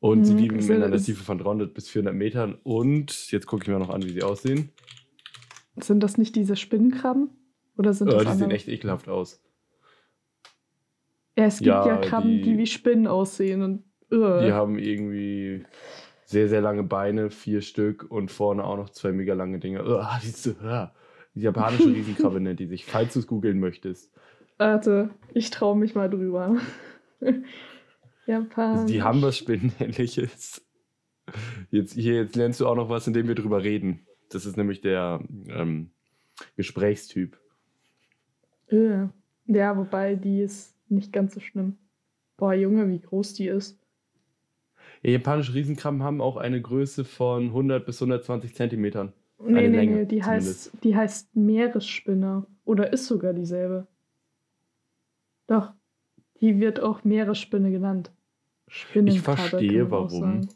Und 0.00 0.18
mhm, 0.18 0.24
sie 0.24 0.34
lieben 0.34 0.58
in 0.58 0.82
einer 0.82 0.98
Tiefe 0.98 1.24
von 1.24 1.38
300 1.38 1.72
bis 1.72 1.88
400 1.88 2.14
Metern. 2.14 2.58
Und 2.62 3.30
jetzt 3.30 3.46
gucke 3.46 3.62
ich 3.62 3.68
mir 3.68 3.78
noch 3.78 3.90
an, 3.90 4.02
wie 4.02 4.10
sie 4.10 4.22
aussehen. 4.22 4.70
Sind 5.76 6.02
das 6.02 6.18
nicht 6.18 6.36
diese 6.36 6.56
Spinnenkrabben? 6.56 7.30
Oder 7.76 7.94
sind 7.94 8.08
das 8.08 8.16
äh, 8.16 8.18
die 8.18 8.26
andere? 8.26 8.48
sehen 8.48 8.50
echt 8.54 8.68
ekelhaft 8.68 9.08
aus. 9.08 9.42
Ja, 11.36 11.46
es 11.46 11.58
gibt 11.58 11.68
ja, 11.68 11.86
ja 11.86 11.96
Krabben, 11.96 12.30
die, 12.30 12.42
die, 12.42 12.58
wie 12.58 12.66
Spinnen 12.66 13.06
aussehen. 13.06 13.62
Und, 13.62 13.84
uh. 14.12 14.40
Die 14.40 14.52
haben 14.52 14.78
irgendwie 14.78 15.64
sehr, 16.26 16.48
sehr 16.48 16.60
lange 16.60 16.82
Beine, 16.82 17.30
vier 17.30 17.60
Stück 17.60 18.04
und 18.08 18.30
vorne 18.30 18.64
auch 18.64 18.76
noch 18.76 18.90
zwei 18.90 19.12
mega 19.12 19.34
lange 19.34 19.58
Dinge. 19.58 19.84
Uh, 19.84 20.04
die, 20.22 20.50
uh. 20.50 20.86
Die 21.34 21.40
japanische 21.40 21.88
Riesenkrabbe 21.94 22.40
nennt 22.40 22.60
die 22.60 22.66
sich, 22.66 22.84
falls 22.84 23.14
du 23.14 23.20
es 23.20 23.26
googeln 23.26 23.60
möchtest. 23.60 24.12
Warte, 24.58 25.10
ich 25.32 25.50
traue 25.50 25.76
mich 25.76 25.94
mal 25.94 26.08
drüber. 26.08 26.56
Japan. 28.26 28.86
Die 28.86 29.02
haben 29.02 29.20
was 29.22 29.36
Spinnenähnliches. 29.36 30.64
Jetzt, 31.70 31.94
hier, 31.94 32.14
jetzt 32.14 32.36
lernst 32.36 32.60
du 32.60 32.66
auch 32.66 32.76
noch 32.76 32.88
was, 32.88 33.06
indem 33.06 33.28
wir 33.28 33.34
drüber 33.34 33.62
reden. 33.62 34.06
Das 34.30 34.46
ist 34.46 34.56
nämlich 34.56 34.80
der 34.80 35.20
ähm, 35.48 35.90
Gesprächstyp. 36.56 37.38
Äh. 38.68 39.06
Ja, 39.46 39.76
wobei 39.76 40.14
die 40.14 40.40
ist 40.40 40.74
nicht 40.88 41.12
ganz 41.12 41.34
so 41.34 41.40
schlimm. 41.40 41.76
Boah, 42.36 42.54
Junge, 42.54 42.88
wie 42.88 42.98
groß 42.98 43.34
die 43.34 43.48
ist. 43.48 43.78
Ja, 45.02 45.10
japanische 45.10 45.54
Riesenkrabben 45.54 46.02
haben 46.02 46.20
auch 46.20 46.36
eine 46.36 46.60
Größe 46.60 47.04
von 47.04 47.48
100 47.48 47.84
bis 47.84 48.00
120 48.00 48.54
Zentimetern. 48.54 49.12
Nee, 49.46 49.68
nee, 49.68 49.76
Länge 49.76 49.96
nee, 49.96 50.06
die 50.06 50.22
heißt, 50.22 50.72
die 50.82 50.96
heißt 50.96 51.34
Meeresspinne. 51.36 52.46
Oder 52.64 52.92
ist 52.92 53.06
sogar 53.06 53.32
dieselbe. 53.32 53.86
Doch, 55.46 55.72
die 56.40 56.60
wird 56.60 56.80
auch 56.80 57.04
Meeresspinne 57.04 57.70
genannt. 57.70 58.10
Spinnenkrabbe, 58.68 59.36
verstehe, 59.36 59.90
warum. 59.90 60.48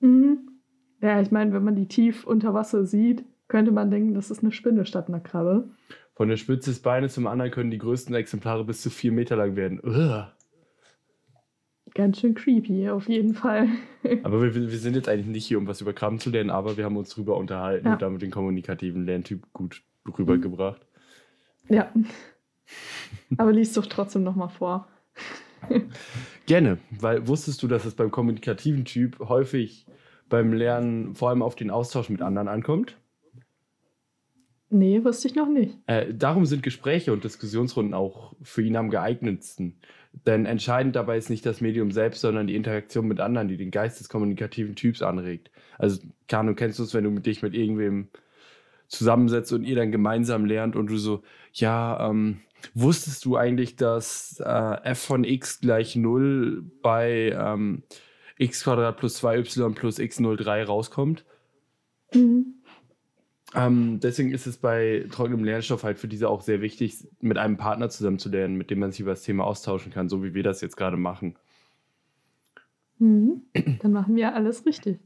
Mhm. 0.00 0.60
Ja, 1.00 1.20
ich 1.20 1.30
meine, 1.30 1.52
wenn 1.52 1.64
man 1.64 1.76
die 1.76 1.88
tief 1.88 2.24
unter 2.24 2.54
Wasser 2.54 2.86
sieht, 2.86 3.24
könnte 3.48 3.72
man 3.72 3.90
denken, 3.90 4.14
das 4.14 4.30
ist 4.30 4.42
eine 4.42 4.52
Spinne 4.52 4.86
statt 4.86 5.08
einer 5.08 5.20
Krabbe. 5.20 5.68
Von 6.14 6.28
der 6.28 6.36
Spitze 6.36 6.70
des 6.70 6.80
Beines 6.80 7.14
zum 7.14 7.26
anderen 7.26 7.50
können 7.50 7.70
die 7.70 7.78
größten 7.78 8.14
Exemplare 8.14 8.64
bis 8.64 8.82
zu 8.82 8.90
vier 8.90 9.12
Meter 9.12 9.36
lang 9.36 9.56
werden. 9.56 9.80
Ugh. 9.82 10.26
Ganz 11.94 12.18
schön 12.20 12.34
creepy, 12.34 12.88
auf 12.90 13.08
jeden 13.08 13.34
Fall. 13.34 13.68
Aber 14.24 14.42
wir, 14.42 14.54
wir 14.54 14.78
sind 14.78 14.96
jetzt 14.96 15.08
eigentlich 15.08 15.26
nicht 15.28 15.46
hier, 15.46 15.58
um 15.58 15.66
was 15.68 15.80
über 15.80 15.92
Krabben 15.92 16.18
zu 16.18 16.30
lernen, 16.30 16.50
aber 16.50 16.76
wir 16.76 16.84
haben 16.84 16.96
uns 16.96 17.10
drüber 17.10 17.36
unterhalten 17.36 17.86
Ja. 17.86 17.92
und 17.94 18.02
damit 18.02 18.20
den 18.22 18.30
kommunikativen 18.32 19.06
Lerntyp 19.06 19.44
gut 19.52 19.82
rübergebracht. 20.18 20.84
ja. 21.68 21.92
Aber 23.36 23.52
lies 23.52 23.72
doch 23.74 23.86
trotzdem 23.86 24.22
nochmal 24.24 24.48
vor. 24.48 24.88
Gerne, 26.46 26.78
weil 26.90 27.26
wusstest 27.28 27.62
du, 27.62 27.68
dass 27.68 27.84
es 27.84 27.94
beim 27.94 28.10
kommunikativen 28.10 28.84
Typ 28.84 29.18
häufig 29.20 29.86
beim 30.28 30.52
Lernen 30.52 31.14
vor 31.14 31.28
allem 31.30 31.42
auf 31.42 31.54
den 31.54 31.70
Austausch 31.70 32.08
mit 32.10 32.22
anderen 32.22 32.48
ankommt? 32.48 32.96
Nee, 34.74 35.04
wusste 35.04 35.28
ich 35.28 35.36
noch 35.36 35.48
nicht. 35.48 35.78
Äh, 35.86 36.12
darum 36.12 36.46
sind 36.46 36.64
Gespräche 36.64 37.12
und 37.12 37.22
Diskussionsrunden 37.22 37.94
auch 37.94 38.34
für 38.42 38.60
ihn 38.60 38.74
am 38.74 38.90
geeignetsten. 38.90 39.76
Denn 40.26 40.46
entscheidend 40.46 40.96
dabei 40.96 41.16
ist 41.16 41.30
nicht 41.30 41.46
das 41.46 41.60
Medium 41.60 41.92
selbst, 41.92 42.22
sondern 42.22 42.48
die 42.48 42.56
Interaktion 42.56 43.06
mit 43.06 43.20
anderen, 43.20 43.46
die 43.46 43.56
den 43.56 43.70
Geist 43.70 44.00
des 44.00 44.08
kommunikativen 44.08 44.74
Typs 44.74 45.00
anregt. 45.00 45.52
Also, 45.78 46.00
Kano, 46.26 46.56
kennst 46.56 46.80
du 46.80 46.82
es, 46.82 46.92
wenn 46.92 47.04
du 47.04 47.10
mit 47.10 47.24
dich 47.24 47.40
mit 47.40 47.54
irgendwem 47.54 48.08
zusammensetzt 48.88 49.52
und 49.52 49.62
ihr 49.62 49.76
dann 49.76 49.92
gemeinsam 49.92 50.44
lernt 50.44 50.74
und 50.74 50.88
du 50.88 50.96
so, 50.96 51.22
ja, 51.52 52.10
ähm, 52.10 52.40
wusstest 52.74 53.24
du 53.26 53.36
eigentlich, 53.36 53.76
dass 53.76 54.42
äh, 54.44 54.76
f 54.82 54.98
von 54.98 55.22
x 55.22 55.60
gleich 55.60 55.94
0 55.94 56.64
bei 56.82 57.30
ähm, 57.30 57.84
x 58.38 58.64
Quadrat 58.64 58.96
plus 58.96 59.22
2y 59.22 59.74
plus 59.74 60.00
x03 60.00 60.64
rauskommt? 60.64 61.24
Mhm. 62.12 62.53
Ähm, 63.54 64.00
deswegen 64.00 64.32
ist 64.32 64.46
es 64.46 64.56
bei 64.56 65.06
trockenem 65.10 65.44
Lernstoff 65.44 65.84
halt 65.84 65.98
für 65.98 66.08
diese 66.08 66.28
auch 66.28 66.40
sehr 66.40 66.60
wichtig, 66.60 67.06
mit 67.20 67.38
einem 67.38 67.56
Partner 67.56 67.88
zusammen 67.88 68.18
zu 68.18 68.28
lernen, 68.28 68.56
mit 68.56 68.70
dem 68.70 68.80
man 68.80 68.90
sich 68.90 69.00
über 69.00 69.12
das 69.12 69.22
Thema 69.22 69.44
austauschen 69.44 69.92
kann, 69.92 70.08
so 70.08 70.24
wie 70.24 70.34
wir 70.34 70.42
das 70.42 70.60
jetzt 70.60 70.76
gerade 70.76 70.96
machen. 70.96 71.36
Mhm. 72.98 73.42
Dann 73.80 73.92
machen 73.92 74.16
wir 74.16 74.34
alles 74.34 74.66
richtig. 74.66 74.98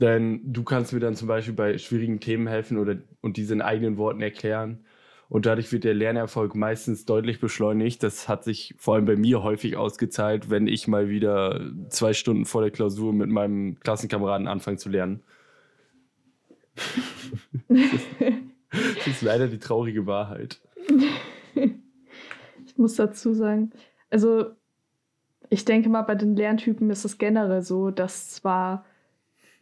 Denn 0.00 0.40
du 0.44 0.62
kannst 0.62 0.92
mir 0.92 1.00
dann 1.00 1.14
zum 1.14 1.28
Beispiel 1.28 1.54
bei 1.54 1.78
schwierigen 1.78 2.20
Themen 2.20 2.46
helfen 2.46 2.76
oder 2.76 2.96
und 3.22 3.38
diese 3.38 3.54
in 3.54 3.62
eigenen 3.62 3.96
Worten 3.96 4.20
erklären. 4.20 4.84
Und 5.28 5.46
dadurch 5.46 5.72
wird 5.72 5.84
der 5.84 5.94
Lernerfolg 5.94 6.54
meistens 6.54 7.04
deutlich 7.04 7.40
beschleunigt. 7.40 8.02
Das 8.02 8.28
hat 8.28 8.44
sich 8.44 8.74
vor 8.78 8.94
allem 8.94 9.06
bei 9.06 9.16
mir 9.16 9.42
häufig 9.42 9.76
ausgezahlt, 9.76 10.50
wenn 10.50 10.68
ich 10.68 10.86
mal 10.86 11.08
wieder 11.08 11.72
zwei 11.88 12.12
Stunden 12.12 12.44
vor 12.44 12.62
der 12.62 12.70
Klausur 12.70 13.12
mit 13.12 13.28
meinem 13.28 13.80
Klassenkameraden 13.80 14.46
anfange 14.46 14.76
zu 14.76 14.88
lernen. 14.88 15.22
Das 17.68 19.06
ist 19.06 19.22
leider 19.22 19.48
die 19.48 19.58
traurige 19.58 20.06
Wahrheit. 20.06 20.60
Ich 22.66 22.78
muss 22.78 22.96
dazu 22.96 23.32
sagen, 23.32 23.70
also 24.10 24.50
ich 25.48 25.64
denke 25.64 25.88
mal, 25.88 26.02
bei 26.02 26.14
den 26.14 26.36
Lerntypen 26.36 26.90
ist 26.90 27.06
es 27.06 27.16
generell 27.16 27.62
so, 27.62 27.90
dass 27.90 28.30
zwar 28.30 28.84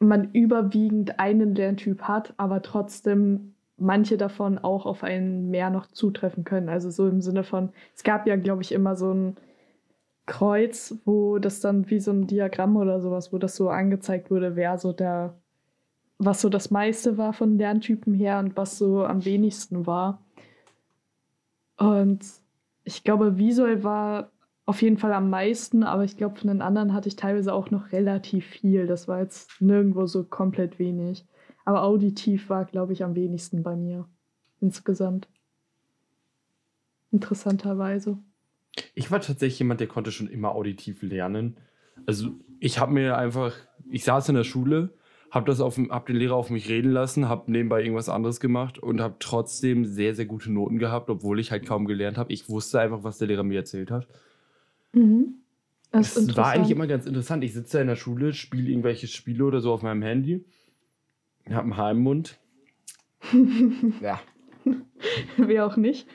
man 0.00 0.32
überwiegend 0.32 1.20
einen 1.20 1.54
Lerntyp 1.54 2.02
hat, 2.02 2.34
aber 2.38 2.62
trotzdem 2.62 3.54
manche 3.76 4.16
davon 4.16 4.58
auch 4.58 4.86
auf 4.86 5.04
einen 5.04 5.50
mehr 5.50 5.70
noch 5.70 5.86
zutreffen 5.86 6.44
können. 6.44 6.68
Also 6.68 6.90
so 6.90 7.08
im 7.08 7.20
Sinne 7.20 7.44
von, 7.44 7.70
es 7.94 8.02
gab 8.02 8.26
ja, 8.26 8.36
glaube 8.36 8.62
ich, 8.62 8.72
immer 8.72 8.96
so 8.96 9.12
ein 9.12 9.36
Kreuz, 10.26 10.96
wo 11.04 11.38
das 11.38 11.60
dann 11.60 11.88
wie 11.90 12.00
so 12.00 12.10
ein 12.10 12.26
Diagramm 12.26 12.76
oder 12.76 13.00
sowas, 13.00 13.32
wo 13.32 13.38
das 13.38 13.56
so 13.56 13.68
angezeigt 13.68 14.30
wurde, 14.30 14.56
wer 14.56 14.78
so 14.78 14.92
der, 14.92 15.34
was 16.18 16.40
so 16.40 16.48
das 16.48 16.70
meiste 16.70 17.18
war 17.18 17.32
von 17.32 17.58
Lerntypen 17.58 18.14
her 18.14 18.38
und 18.38 18.56
was 18.56 18.78
so 18.78 19.04
am 19.04 19.24
wenigsten 19.24 19.86
war. 19.86 20.22
Und 21.76 22.24
ich 22.84 23.02
glaube, 23.02 23.36
visuell 23.36 23.82
war 23.82 24.30
auf 24.66 24.80
jeden 24.80 24.96
Fall 24.96 25.12
am 25.12 25.28
meisten, 25.28 25.82
aber 25.82 26.04
ich 26.04 26.16
glaube, 26.16 26.38
von 26.38 26.48
den 26.48 26.62
anderen 26.62 26.94
hatte 26.94 27.08
ich 27.08 27.16
teilweise 27.16 27.52
auch 27.52 27.70
noch 27.70 27.92
relativ 27.92 28.46
viel. 28.46 28.86
Das 28.86 29.08
war 29.08 29.20
jetzt 29.20 29.60
nirgendwo 29.60 30.06
so 30.06 30.24
komplett 30.24 30.78
wenig. 30.78 31.26
Aber 31.64 31.82
auditiv 31.82 32.48
war, 32.48 32.64
glaube 32.64 32.92
ich, 32.92 33.04
am 33.04 33.14
wenigsten 33.14 33.62
bei 33.62 33.76
mir 33.76 34.06
insgesamt. 34.60 35.28
Interessanterweise. 37.10 38.18
Ich 38.94 39.10
war 39.10 39.20
tatsächlich 39.20 39.58
jemand, 39.58 39.80
der 39.80 39.86
konnte 39.86 40.10
schon 40.10 40.28
immer 40.28 40.54
auditiv 40.54 41.02
lernen. 41.02 41.56
Also 42.06 42.30
ich 42.58 42.78
habe 42.78 42.92
mir 42.92 43.16
einfach, 43.16 43.54
ich 43.90 44.04
saß 44.04 44.28
in 44.30 44.34
der 44.34 44.44
Schule, 44.44 44.94
habe 45.34 45.46
das 45.46 45.60
auf, 45.60 45.76
hab 45.90 46.06
den 46.06 46.16
Lehrer 46.16 46.36
auf 46.36 46.48
mich 46.50 46.68
reden 46.68 46.92
lassen, 46.92 47.28
habe 47.28 47.50
nebenbei 47.50 47.82
irgendwas 47.82 48.08
anderes 48.08 48.38
gemacht 48.38 48.78
und 48.78 49.00
habe 49.00 49.16
trotzdem 49.18 49.84
sehr, 49.84 50.14
sehr 50.14 50.26
gute 50.26 50.52
Noten 50.52 50.78
gehabt, 50.78 51.10
obwohl 51.10 51.40
ich 51.40 51.50
halt 51.50 51.66
kaum 51.66 51.86
gelernt 51.86 52.16
habe. 52.18 52.32
Ich 52.32 52.48
wusste 52.48 52.80
einfach, 52.80 53.02
was 53.02 53.18
der 53.18 53.26
Lehrer 53.28 53.42
mir 53.42 53.58
erzählt 53.58 53.90
hat. 53.90 54.06
Mhm. 54.92 55.34
Das 55.90 56.16
Es 56.16 56.36
war 56.36 56.48
eigentlich 56.52 56.70
immer 56.70 56.86
ganz 56.86 57.06
interessant. 57.06 57.42
Ich 57.44 57.52
sitze 57.52 57.78
da 57.78 57.80
in 57.82 57.88
der 57.88 57.96
Schule, 57.96 58.32
spiele 58.32 58.70
irgendwelche 58.70 59.06
Spiele 59.06 59.44
oder 59.44 59.60
so 59.60 59.72
auf 59.72 59.82
meinem 59.82 60.02
Handy, 60.02 60.44
habe 61.50 61.68
ein 61.68 61.76
Haar 61.76 61.90
im 61.90 61.98
Mund. 62.00 62.38
ja. 64.00 64.20
Wer 65.36 65.66
auch 65.66 65.76
nicht. 65.76 66.06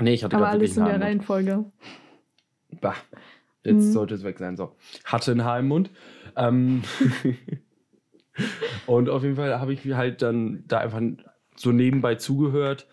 Nee, 0.00 0.14
ich 0.14 0.24
hatte 0.24 0.36
Aber 0.36 0.48
alles 0.48 0.76
in 0.76 0.84
der. 0.84 1.00
Reihenfolge. 1.00 1.64
Bah, 2.80 2.94
jetzt 3.62 3.86
Mhm. 3.86 3.92
sollte 3.92 4.14
es 4.14 4.24
weg 4.24 4.38
sein. 4.38 4.56
So, 4.56 4.74
hatte 5.04 5.32
ein 5.32 5.44
Haar 5.44 5.60
im 5.60 5.68
Mund. 5.68 5.90
Ähm 6.36 6.82
und 8.86 9.08
auf 9.08 9.22
jeden 9.22 9.36
Fall 9.36 9.60
habe 9.60 9.72
ich 9.72 9.84
mir 9.84 9.96
halt 9.96 10.22
dann 10.22 10.64
da 10.66 10.78
einfach 10.78 11.00
so 11.56 11.72
nebenbei 11.72 12.14
zugehört. 12.16 12.86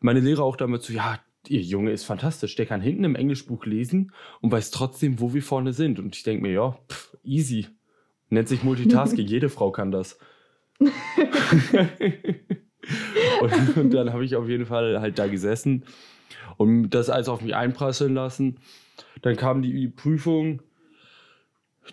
Meine 0.00 0.20
Lehrer 0.20 0.42
auch 0.42 0.56
damit 0.56 0.82
so, 0.82 0.92
ja, 0.92 1.18
ihr 1.48 1.60
Junge 1.60 1.92
ist 1.92 2.04
fantastisch. 2.04 2.54
Der 2.56 2.66
kann 2.66 2.80
hinten 2.80 3.04
im 3.04 3.14
Englischbuch 3.14 3.64
lesen 3.66 4.12
und 4.40 4.52
weiß 4.52 4.70
trotzdem, 4.70 5.20
wo 5.20 5.34
wir 5.34 5.42
vorne 5.42 5.72
sind. 5.72 5.98
Und 5.98 6.16
ich 6.16 6.22
denke 6.22 6.42
mir, 6.42 6.52
ja, 6.52 6.78
pff, 6.88 7.16
easy. 7.22 7.68
Nennt 8.28 8.48
sich 8.48 8.62
Multitasking. 8.62 9.26
Jede 9.28 9.48
Frau 9.48 9.70
kann 9.70 9.90
das. 9.90 10.18
und, 10.78 10.90
und 13.76 13.90
dann 13.94 14.12
habe 14.12 14.24
ich 14.24 14.36
auf 14.36 14.48
jeden 14.48 14.66
Fall 14.66 15.00
halt 15.00 15.18
da 15.18 15.26
gesessen 15.26 15.84
und 16.56 16.90
das 16.90 17.08
alles 17.08 17.28
auf 17.28 17.40
mich 17.40 17.54
einprasseln 17.54 18.14
lassen. 18.14 18.58
Dann 19.22 19.36
kam 19.36 19.62
die 19.62 19.88
Prüfung. 19.88 20.62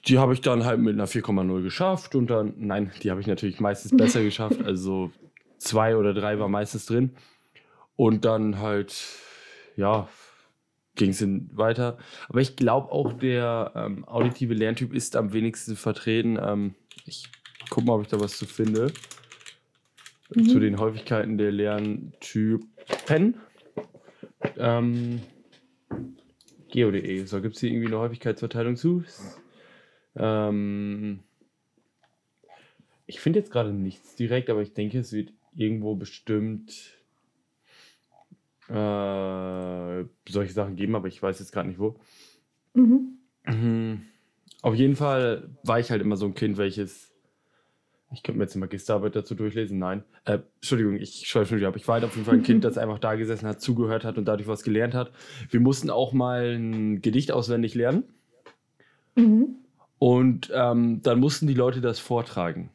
Die 0.05 0.17
habe 0.17 0.33
ich 0.33 0.41
dann 0.41 0.65
halt 0.65 0.79
mit 0.79 0.93
einer 0.93 1.07
4,0 1.07 1.61
geschafft 1.61 2.15
und 2.15 2.29
dann, 2.29 2.53
nein, 2.57 2.91
die 3.01 3.11
habe 3.11 3.21
ich 3.21 3.27
natürlich 3.27 3.59
meistens 3.59 3.91
besser 3.97 4.23
geschafft. 4.23 4.63
Also 4.63 5.11
zwei 5.57 5.95
oder 5.95 6.13
drei 6.13 6.39
war 6.39 6.49
meistens 6.49 6.85
drin. 6.85 7.11
Und 7.95 8.25
dann 8.25 8.59
halt, 8.59 8.95
ja, 9.75 10.07
ging 10.95 11.11
es 11.11 11.25
weiter. 11.55 11.97
Aber 12.27 12.41
ich 12.41 12.55
glaube 12.55 12.91
auch, 12.91 13.13
der 13.13 13.71
ähm, 13.75 14.07
auditive 14.07 14.53
Lerntyp 14.53 14.93
ist 14.93 15.15
am 15.15 15.33
wenigsten 15.33 15.75
vertreten. 15.75 16.37
Ähm, 16.41 16.75
ich 17.05 17.29
gucke 17.69 17.87
mal, 17.87 17.93
ob 17.93 18.01
ich 18.01 18.07
da 18.07 18.19
was 18.19 18.37
zu 18.37 18.45
finde. 18.45 18.91
Mhm. 20.33 20.49
Zu 20.49 20.59
den 20.59 20.79
Häufigkeiten 20.79 21.37
der 21.37 21.51
Lerntypen. 21.51 23.37
Ähm, 24.57 25.21
Geo.de. 26.69 27.25
So, 27.25 27.41
gibt 27.41 27.55
es 27.55 27.61
hier 27.61 27.69
irgendwie 27.69 27.87
eine 27.87 27.99
Häufigkeitsverteilung 27.99 28.75
zu? 28.75 29.03
Ähm, 30.15 31.19
ich 33.05 33.19
finde 33.19 33.39
jetzt 33.39 33.51
gerade 33.51 33.73
nichts 33.73 34.15
direkt, 34.15 34.49
aber 34.49 34.61
ich 34.61 34.73
denke, 34.73 34.99
es 34.99 35.11
wird 35.11 35.33
irgendwo 35.55 35.95
bestimmt 35.95 36.71
äh, 38.69 40.05
solche 40.29 40.53
Sachen 40.53 40.75
geben, 40.75 40.95
aber 40.95 41.07
ich 41.07 41.21
weiß 41.21 41.39
jetzt 41.39 41.51
gerade 41.51 41.67
nicht 41.67 41.79
wo. 41.79 41.95
Mhm. 42.73 43.17
Mhm. 43.45 44.01
Auf 44.61 44.75
jeden 44.75 44.95
Fall 44.95 45.49
war 45.63 45.79
ich 45.79 45.91
halt 45.91 46.01
immer 46.01 46.15
so 46.15 46.25
ein 46.25 46.33
Kind, 46.33 46.57
welches. 46.57 47.11
Ich 48.13 48.21
könnte 48.21 48.37
mir 48.37 48.45
jetzt 48.45 48.55
eine 48.55 48.65
Magisterarbeit 48.65 49.15
dazu 49.15 49.33
durchlesen. 49.33 49.79
Nein. 49.79 50.03
Äh, 50.25 50.39
Entschuldigung, 50.55 50.97
ich 50.97 51.27
schreibe 51.27 51.47
schon 51.47 51.57
wieder 51.57 51.67
ab. 51.67 51.75
Ich 51.75 51.87
war 51.87 51.95
halt 51.95 52.03
auf 52.05 52.13
jeden 52.13 52.25
Fall 52.25 52.35
ein 52.35 52.43
Kind, 52.43 52.63
das 52.63 52.77
einfach 52.77 52.99
da 52.99 53.15
gesessen 53.15 53.47
hat, 53.47 53.59
zugehört 53.59 54.05
hat 54.05 54.17
und 54.17 54.25
dadurch 54.25 54.47
was 54.47 54.63
gelernt 54.63 54.93
hat. 54.93 55.11
Wir 55.49 55.59
mussten 55.59 55.89
auch 55.89 56.13
mal 56.13 56.55
ein 56.55 57.01
Gedicht 57.01 57.31
auswendig 57.31 57.73
lernen. 57.73 58.03
Mhm. 59.15 59.55
Und 60.03 60.51
ähm, 60.53 61.01
dann 61.01 61.21
mussten 61.21 61.47
die 61.47 61.53
Leute 61.53 61.79
das 61.79 61.97
vortragen. 61.97 62.69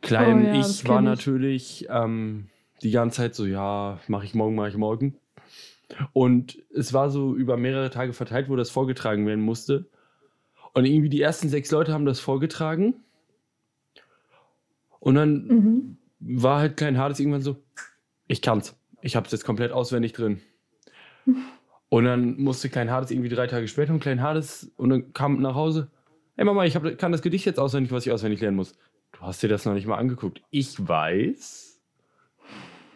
Klein 0.00 0.42
Oh 0.42 0.46
ja, 0.48 0.60
ich 0.60 0.88
war 0.88 1.00
natürlich 1.00 1.86
ähm, 1.90 2.48
die 2.82 2.90
ganze 2.90 3.18
Zeit 3.18 3.36
so, 3.36 3.46
ja, 3.46 4.00
mache 4.08 4.24
ich 4.24 4.34
morgen, 4.34 4.56
mache 4.56 4.70
ich 4.70 4.76
morgen. 4.76 5.14
Und 6.12 6.58
es 6.74 6.92
war 6.92 7.08
so 7.08 7.36
über 7.36 7.56
mehrere 7.56 7.88
Tage 7.90 8.14
verteilt, 8.14 8.48
wo 8.48 8.56
das 8.56 8.68
vorgetragen 8.68 9.28
werden 9.28 9.44
musste. 9.44 9.86
Und 10.74 10.86
irgendwie 10.86 11.08
die 11.08 11.20
ersten 11.20 11.48
sechs 11.48 11.70
Leute 11.70 11.92
haben 11.92 12.04
das 12.04 12.18
vorgetragen. 12.18 12.94
Und 14.98 15.14
dann 15.14 15.46
mhm. 15.46 15.98
war 16.18 16.58
halt 16.58 16.76
Klein 16.76 16.98
Hades 16.98 17.20
irgendwann 17.20 17.42
so, 17.42 17.62
ich 18.26 18.42
kann's. 18.42 18.74
Ich 19.02 19.14
hab's 19.14 19.30
jetzt 19.30 19.44
komplett 19.44 19.70
auswendig 19.70 20.14
drin. 20.14 20.40
Und 21.92 22.06
dann 22.06 22.40
musste 22.40 22.70
Klein 22.70 22.90
Hades 22.90 23.10
irgendwie 23.10 23.28
drei 23.28 23.46
Tage 23.46 23.68
später 23.68 23.92
und 23.92 24.00
Klein 24.00 24.22
Hades 24.22 24.72
und 24.78 24.88
dann 24.88 25.12
kam 25.12 25.42
nach 25.42 25.54
Hause. 25.54 25.90
Hey 26.34 26.46
Mama, 26.46 26.64
ich 26.64 26.74
hab, 26.74 26.98
kann 26.98 27.12
das 27.12 27.20
Gedicht 27.20 27.44
jetzt 27.44 27.58
auswendig, 27.58 27.92
was 27.92 28.06
ich 28.06 28.12
auswendig 28.12 28.40
lernen 28.40 28.56
muss. 28.56 28.74
Du 29.12 29.20
hast 29.20 29.42
dir 29.42 29.48
das 29.48 29.66
noch 29.66 29.74
nicht 29.74 29.86
mal 29.86 29.98
angeguckt. 29.98 30.40
Ich 30.50 30.88
weiß. 30.88 31.78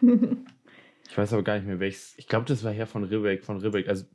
ich 0.01 1.17
weiß 1.17 1.33
aber 1.33 1.43
gar 1.43 1.55
nicht 1.55 1.67
mehr 1.67 1.79
welches. 1.79 2.15
Ich 2.17 2.27
glaube, 2.27 2.45
das 2.45 2.63
war 2.63 2.71
Herr 2.71 2.87
von 2.87 3.03
Ribbeck. 3.03 3.45
Von 3.45 3.57
Ribbeck. 3.57 3.87
Also, 3.87 4.05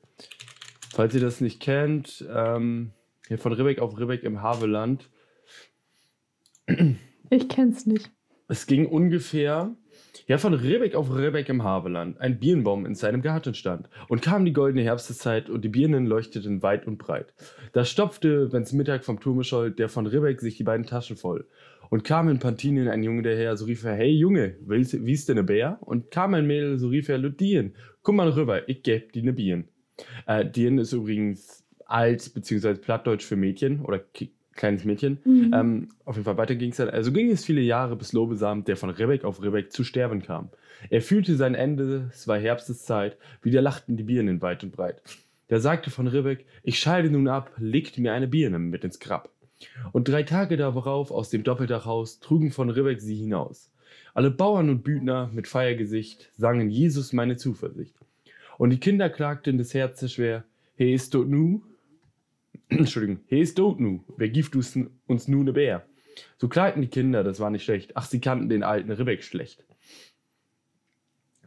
falls 0.93 1.15
ihr 1.15 1.21
das 1.21 1.41
nicht 1.41 1.61
kennt, 1.61 2.27
ähm, 2.29 2.91
Herr 3.29 3.39
von 3.39 3.53
Ribbeck 3.53 3.79
auf 3.79 3.97
Ribbeck 3.97 4.25
im 4.25 4.43
Haveland. 4.43 5.09
Ich 7.31 7.49
kenn's 7.49 7.87
nicht. 7.87 8.11
Es 8.49 8.67
ging 8.67 8.87
ungefähr 8.87 9.75
ja, 10.27 10.39
von 10.39 10.55
Rebeck 10.55 10.95
auf 10.95 11.15
Rebeck 11.15 11.49
im 11.49 11.63
Haveland 11.63 12.21
ein 12.21 12.39
Birnbaum 12.39 12.87
in 12.87 12.95
seinem 12.95 13.23
Garten 13.23 13.55
stand. 13.55 13.89
Und 14.09 14.23
kam 14.23 14.45
die 14.45 14.53
goldene 14.53 14.83
Herbsteszeit 14.83 15.51
und 15.51 15.63
die 15.65 15.69
Birnen 15.69 16.07
leuchteten 16.07 16.63
weit 16.63 16.87
und 16.87 16.99
breit. 16.99 17.33
Da 17.73 17.85
stopfte, 17.85 18.53
wenn's 18.53 18.73
Mittag 18.73 19.05
vom 19.05 19.21
Turme 19.21 19.45
scholl, 19.45 19.71
der 19.71 19.89
von 19.89 20.07
Rebeck 20.07 20.41
sich 20.41 20.57
die 20.57 20.65
beiden 20.65 20.87
Taschen 20.87 21.17
voll. 21.17 21.47
Und 21.91 22.05
kam 22.05 22.29
in 22.29 22.39
Pantinien 22.39 22.89
ein 22.89 23.03
Junge 23.03 23.23
daher, 23.23 23.57
so 23.57 23.67
rief 23.67 23.85
er, 23.85 23.95
hey 23.95 24.11
Junge, 24.11 24.57
wie 24.61 25.13
ist 25.13 25.29
denn 25.29 25.37
ne 25.37 25.43
Bär? 25.43 25.79
Und 25.83 26.11
kam 26.11 26.33
ein 26.35 26.47
Mädel, 26.47 26.79
so 26.79 26.89
rief 26.89 27.09
er, 27.09 27.19
Ludien, 27.19 27.75
komm 28.03 28.17
mal 28.17 28.31
rüber, 28.31 28.67
ich 28.69 28.83
geb 28.83 29.13
dir 29.13 29.23
ne 29.23 29.33
Bien. 29.33 29.69
Äh, 30.27 30.47
Dien 30.47 30.79
ist 30.79 30.93
übrigens 30.93 31.65
alt, 31.85 32.33
beziehungsweise 32.33 32.81
Plattdeutsch 32.81 33.25
für 33.25 33.37
Mädchen 33.37 33.81
oder 33.81 34.01
kleines 34.55 34.85
Mädchen. 34.85 35.19
Mhm. 35.25 35.55
Ähm, 35.55 35.89
auf 36.05 36.17
jeden 36.17 36.25
Fall 36.25 36.37
weiter 36.37 36.55
ging 36.55 36.71
es 36.71 36.77
dann. 36.77 36.91
Also 36.91 37.13
ging 37.13 37.31
es 37.31 37.45
viele 37.45 37.61
Jahre, 37.61 37.97
bis 37.97 38.13
Lobesam, 38.13 38.65
der 38.65 38.77
von 38.77 38.91
Rebek 38.91 39.25
auf 39.25 39.43
Rebek 39.43 39.73
zu 39.73 39.85
sterben 39.85 40.23
kam. 40.23 40.51
Er 40.91 41.03
fühlte 41.03 41.37
sein 41.37 41.55
Ende, 41.55 42.11
es 42.13 42.27
war 42.27 42.39
Herbsteszeit, 42.39 43.17
wieder 43.43 43.63
lachten 43.63 43.97
die 43.97 44.03
Birnen 44.03 44.43
weit 44.43 44.65
und 44.65 44.73
breit. 44.73 45.03
Da 45.49 45.61
sagte 45.61 45.91
von 45.91 46.07
Rebek, 46.07 46.47
ich 46.63 46.79
scheide 46.79 47.11
nun 47.11 47.29
ab, 47.29 47.51
legt 47.59 47.99
mir 47.99 48.13
eine 48.13 48.29
Birne 48.29 48.59
mit 48.59 48.85
ins 48.85 48.99
Grab. 48.99 49.31
Und 49.93 50.09
drei 50.09 50.23
Tage 50.23 50.57
darauf 50.57 51.11
aus 51.11 51.31
dem 51.31 51.45
Doppeldachhaus 51.45 52.21
trugen 52.21 52.51
von 52.51 52.71
Rebek 52.71 53.01
sie 53.01 53.17
hinaus. 53.17 53.71
Alle 54.15 54.31
Bauern 54.31 54.71
und 54.71 54.83
Büdner 54.83 55.31
mit 55.33 55.49
Feiergesicht 55.49 56.31
sangen 56.37 56.69
Jesus 56.69 57.13
meine 57.13 57.37
Zuversicht. 57.37 57.95
Und 58.59 58.71
die 58.71 58.81
Kinder 58.81 59.09
klagten 59.09 59.59
des 59.59 59.75
Herzens 59.75 60.13
schwer, 60.13 60.45
He 60.75 60.93
ist 60.95 61.15
dort 61.15 61.29
nu, 61.29 61.63
Entschuldigung, 62.79 63.21
he 63.27 63.41
ist 63.41 63.57
tot 63.57 63.81
nu, 63.81 64.05
wer 64.17 64.29
gift 64.29 64.55
uns 64.57 65.29
nu 65.29 65.43
ne 65.43 65.53
Bär? 65.53 65.87
So 66.39 66.49
klagten 66.49 66.83
die 66.83 66.89
Kinder, 66.89 67.25
das 67.25 67.41
war 67.41 67.51
nicht 67.51 67.65
schlecht. 67.65 67.93
Ach, 67.97 68.05
sie 68.05 68.21
kannten 68.21 68.49
den 68.49 68.63
alten 68.63 68.91
Ribbeck 68.91 69.23
schlecht. 69.23 69.65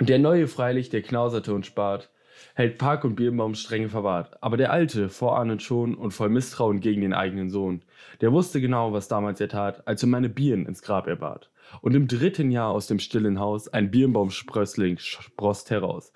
Der 0.01 0.20
neue 0.20 0.48
freilich, 0.48 0.89
der 0.89 1.01
knauserte 1.01 1.53
und 1.53 1.65
spart, 1.65 2.12
hält 2.53 2.77
Park 2.77 3.05
und 3.05 3.15
Birnbaum 3.15 3.55
strenge 3.55 3.89
verwahrt. 3.89 4.41
Aber 4.41 4.58
der 4.58 4.72
alte, 4.72 5.10
vorahnend 5.10 5.62
schon 5.62 5.96
und 5.96 6.12
voll 6.12 6.29
Misstrauen 6.29 6.82
gegen 6.82 7.01
den 7.01 7.13
eigenen 7.13 7.50
Sohn, 7.50 7.84
der 8.22 8.32
wusste 8.32 8.60
genau, 8.60 8.94
was 8.94 9.08
damals 9.08 9.39
er 9.39 9.50
tat, 9.50 9.88
als 9.88 10.03
er 10.03 10.10
meine 10.10 10.29
Birnen 10.29 10.65
ins 10.65 10.82
Grab 10.82 11.08
erbat. 11.08 11.50
Und 11.82 11.96
im 11.96 12.08
dritten 12.08 12.51
Jahr 12.51 12.72
aus 12.72 12.88
dem 12.88 13.00
stillen 13.00 13.39
Haus 13.39 13.67
ein 13.67 13.89
Birnbaumsprössling 13.89 14.98
sproßt 14.98 15.72
heraus. 15.72 16.13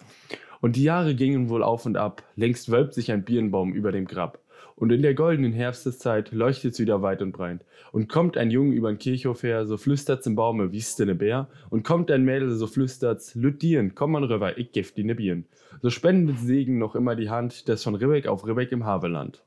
Und 0.62 0.76
die 0.76 0.84
Jahre 0.84 1.16
gingen 1.16 1.50
wohl 1.50 1.64
auf 1.64 1.86
und 1.86 1.98
ab, 1.98 2.24
längst 2.36 2.70
wölbt 2.70 2.94
sich 2.94 3.12
ein 3.12 3.24
Birnbaum 3.24 3.74
über 3.74 3.92
dem 3.92 4.06
Grab. 4.06 4.40
Und 4.80 4.92
in 4.92 5.02
der 5.02 5.14
goldenen 5.14 5.52
Herbsteszeit 5.52 6.32
leuchtet's 6.32 6.80
wieder 6.80 7.02
weit 7.02 7.22
und 7.22 7.34
breit. 7.34 7.66
Und 7.92 8.08
kommt 8.08 8.38
ein 8.38 8.50
Junge 8.50 8.74
übern 8.74 8.98
Kirchhof 8.98 9.44
her, 9.44 9.66
so 9.66 9.76
flüstert's 9.76 10.26
im 10.26 10.36
Baume, 10.36 10.72
wie's 10.72 10.96
denn 10.96 11.08
ne 11.08 11.16
Bär? 11.16 11.50
Und 11.70 11.84
kommt 11.84 12.10
ein 12.10 12.24
Mädel, 12.24 12.50
so 12.52 12.66
flüstert's, 12.66 13.36
Lüdieren, 13.36 13.94
komm 13.94 14.14
man 14.14 14.24
rüber, 14.24 14.58
ich 14.58 14.72
gef 14.72 14.94
die 14.94 15.04
ne 15.04 15.16
Bieren. 15.16 15.46
So 15.82 15.90
spendet 15.90 16.40
Segen 16.40 16.78
noch 16.78 16.96
immer 16.96 17.18
die 17.18 17.30
Hand, 17.30 17.68
des 17.68 17.84
von 17.84 17.96
Ribbeck 17.96 18.28
auf 18.28 18.48
Ribbeck 18.48 18.72
im 18.72 18.86
Haveland. 18.86 19.44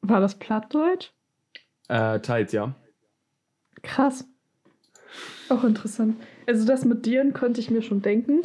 War 0.00 0.20
das 0.20 0.38
Plattdeutsch? 0.38 1.10
Äh, 1.88 2.20
teils, 2.20 2.52
ja. 2.52 2.74
Krass. 3.82 4.26
Auch 5.50 5.62
interessant. 5.62 6.16
Also 6.46 6.66
das 6.66 6.84
mit 6.84 7.04
Dieren 7.04 7.34
konnte 7.34 7.60
ich 7.60 7.70
mir 7.70 7.82
schon 7.82 8.00
denken. 8.00 8.40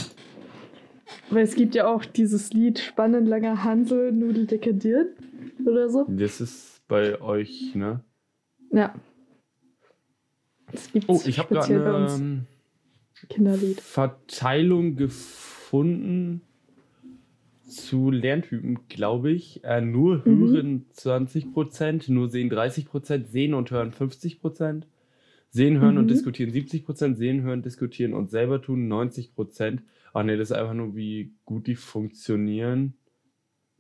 Weil 1.30 1.44
es 1.44 1.56
gibt 1.56 1.76
ja 1.76 1.88
auch 1.88 2.06
dieses 2.06 2.54
Lied 2.54 2.80
Spannend 2.80 3.28
langer 3.28 3.64
Hansel, 3.64 4.12
Nudel 4.12 4.48
dekadiert 4.48 5.16
oder 5.66 5.90
so. 5.90 6.06
Das 6.10 6.42
ist 6.42 6.82
bei 6.88 7.22
euch, 7.22 7.76
ne? 7.76 8.04
Ja. 8.72 8.94
Es 10.74 10.92
gibt 10.92 11.10
oh, 11.10 11.22
ich 11.26 11.40
habe 11.40 11.54
gerade 11.54 11.86
eine 11.86 12.14
ähm, 12.14 12.46
Kinderlied. 13.30 13.82
Verteilung 13.82 14.96
gefunden 14.96 16.42
zu 17.72 18.12
Lerntypen, 18.12 18.80
glaube 18.88 19.32
ich. 19.32 19.64
Äh, 19.64 19.82
nur 19.82 20.22
mhm. 20.26 20.52
hören 20.52 20.72
mhm. 20.74 20.86
20%, 20.94 22.12
nur 22.12 22.30
sehen 22.30 22.52
30%, 22.52 23.26
sehen 23.26 23.54
und 23.54 23.72
hören 23.72 23.92
50%. 23.92 24.84
Sehen, 25.54 25.82
hören 25.82 25.96
mhm. 25.96 26.02
und 26.02 26.08
diskutieren 26.08 26.52
70%, 26.52 27.16
sehen, 27.16 27.42
hören, 27.42 27.62
diskutieren 27.62 28.14
und 28.14 28.30
selber 28.30 28.62
tun 28.62 28.92
90%. 28.92 29.80
Ach 30.14 30.24
nee, 30.24 30.38
das 30.38 30.52
ist 30.52 30.58
einfach 30.58 30.74
nur, 30.74 30.96
wie 30.96 31.34
gut 31.46 31.68
die 31.68 31.76
funktionieren. 31.76 32.94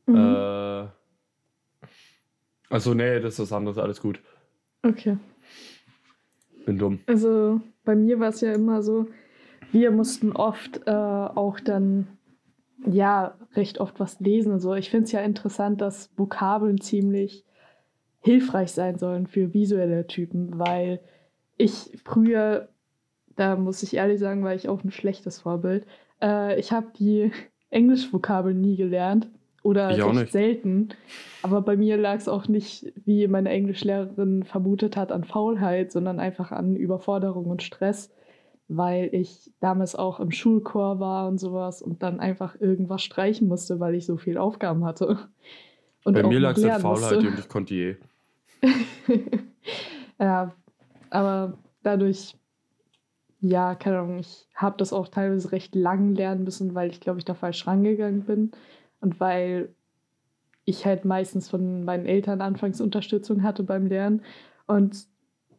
Mhm. 0.05 0.15
Äh, 0.15 0.87
also, 2.69 2.93
nee, 2.93 3.19
das 3.19 3.33
ist 3.33 3.39
was 3.39 3.53
anderes, 3.53 3.77
alles 3.77 4.01
gut. 4.01 4.21
Okay. 4.83 5.17
Bin 6.65 6.77
dumm. 6.77 6.99
Also, 7.05 7.59
bei 7.83 7.95
mir 7.95 8.19
war 8.19 8.29
es 8.29 8.41
ja 8.41 8.53
immer 8.53 8.81
so, 8.81 9.07
wir 9.71 9.91
mussten 9.91 10.31
oft 10.31 10.81
äh, 10.87 10.91
auch 10.91 11.59
dann, 11.59 12.07
ja, 12.85 13.37
recht 13.55 13.79
oft 13.79 13.99
was 13.99 14.19
lesen. 14.19 14.53
Also, 14.53 14.73
ich 14.73 14.89
finde 14.89 15.05
es 15.05 15.11
ja 15.11 15.21
interessant, 15.21 15.81
dass 15.81 16.11
Vokabeln 16.17 16.79
ziemlich 16.79 17.45
hilfreich 18.21 18.71
sein 18.71 18.97
sollen 18.97 19.27
für 19.27 19.53
visuelle 19.53 20.07
Typen, 20.07 20.57
weil 20.59 21.01
ich 21.57 21.99
früher, 22.05 22.69
da 23.35 23.55
muss 23.55 23.83
ich 23.83 23.95
ehrlich 23.95 24.19
sagen, 24.19 24.43
war 24.43 24.55
ich 24.55 24.69
auch 24.69 24.83
ein 24.83 24.91
schlechtes 24.91 25.41
Vorbild, 25.41 25.85
äh, 26.21 26.59
ich 26.59 26.71
habe 26.71 26.87
die 26.97 27.31
Englischvokabeln 27.69 28.59
nie 28.59 28.75
gelernt 28.75 29.29
oder 29.63 29.91
ich 29.91 30.03
recht 30.03 30.31
selten. 30.31 30.89
Aber 31.43 31.61
bei 31.61 31.77
mir 31.77 31.97
lag 31.97 32.15
es 32.15 32.27
auch 32.27 32.47
nicht, 32.47 32.91
wie 33.05 33.27
meine 33.27 33.49
Englischlehrerin 33.49 34.43
vermutet 34.43 34.97
hat, 34.97 35.11
an 35.11 35.23
Faulheit, 35.23 35.91
sondern 35.91 36.19
einfach 36.19 36.51
an 36.51 36.75
Überforderung 36.75 37.45
und 37.45 37.61
Stress, 37.61 38.11
weil 38.67 39.09
ich 39.13 39.51
damals 39.59 39.95
auch 39.95 40.19
im 40.19 40.31
Schulchor 40.31 40.99
war 40.99 41.27
und 41.27 41.39
sowas 41.39 41.81
und 41.81 42.01
dann 42.01 42.19
einfach 42.19 42.59
irgendwas 42.59 43.03
streichen 43.03 43.47
musste, 43.47 43.79
weil 43.79 43.95
ich 43.95 44.05
so 44.05 44.17
viel 44.17 44.37
Aufgaben 44.37 44.83
hatte. 44.83 45.19
Und 46.03 46.13
bei 46.13 46.23
mir 46.23 46.39
lag 46.39 46.57
es 46.57 46.63
an 46.63 46.81
Faulheit 46.81 47.13
musste. 47.13 47.27
und 47.29 47.39
ich 47.39 47.49
konnte 47.49 47.75
je. 47.75 47.95
ja, 50.19 50.51
aber 51.09 51.57
dadurch 51.83 52.35
ja, 53.41 53.73
keine 53.75 53.99
Ahnung, 53.99 54.19
ich 54.19 54.47
habe 54.55 54.77
das 54.77 54.93
auch 54.93 55.07
teilweise 55.07 55.51
recht 55.51 55.73
lang 55.75 56.13
lernen 56.13 56.43
müssen, 56.43 56.75
weil 56.75 56.91
ich 56.91 57.01
glaube, 57.01 57.19
ich 57.19 57.25
da 57.25 57.33
falsch 57.33 57.65
rangegangen 57.65 58.21
bin 58.21 58.51
und 59.01 59.19
weil 59.19 59.73
ich 60.63 60.85
halt 60.85 61.05
meistens 61.05 61.49
von 61.49 61.83
meinen 61.83 62.05
Eltern 62.05 62.39
anfangs 62.41 62.79
Unterstützung 62.81 63.41
hatte 63.41 63.63
beim 63.63 63.87
Lernen 63.87 64.21
und 64.67 65.07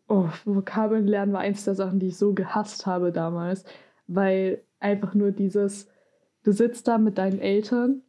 oh, 0.08 0.28
Vokabeln 0.44 1.08
lernen 1.08 1.32
war 1.32 1.40
eins 1.40 1.64
der 1.64 1.74
Sachen, 1.74 1.98
die 1.98 2.08
ich 2.08 2.16
so 2.16 2.34
gehasst 2.34 2.86
habe 2.86 3.10
damals, 3.10 3.64
weil 4.06 4.62
einfach 4.78 5.14
nur 5.14 5.32
dieses, 5.32 5.88
du 6.44 6.52
sitzt 6.52 6.86
da 6.86 6.98
mit 6.98 7.18
deinen 7.18 7.40
Eltern 7.40 8.02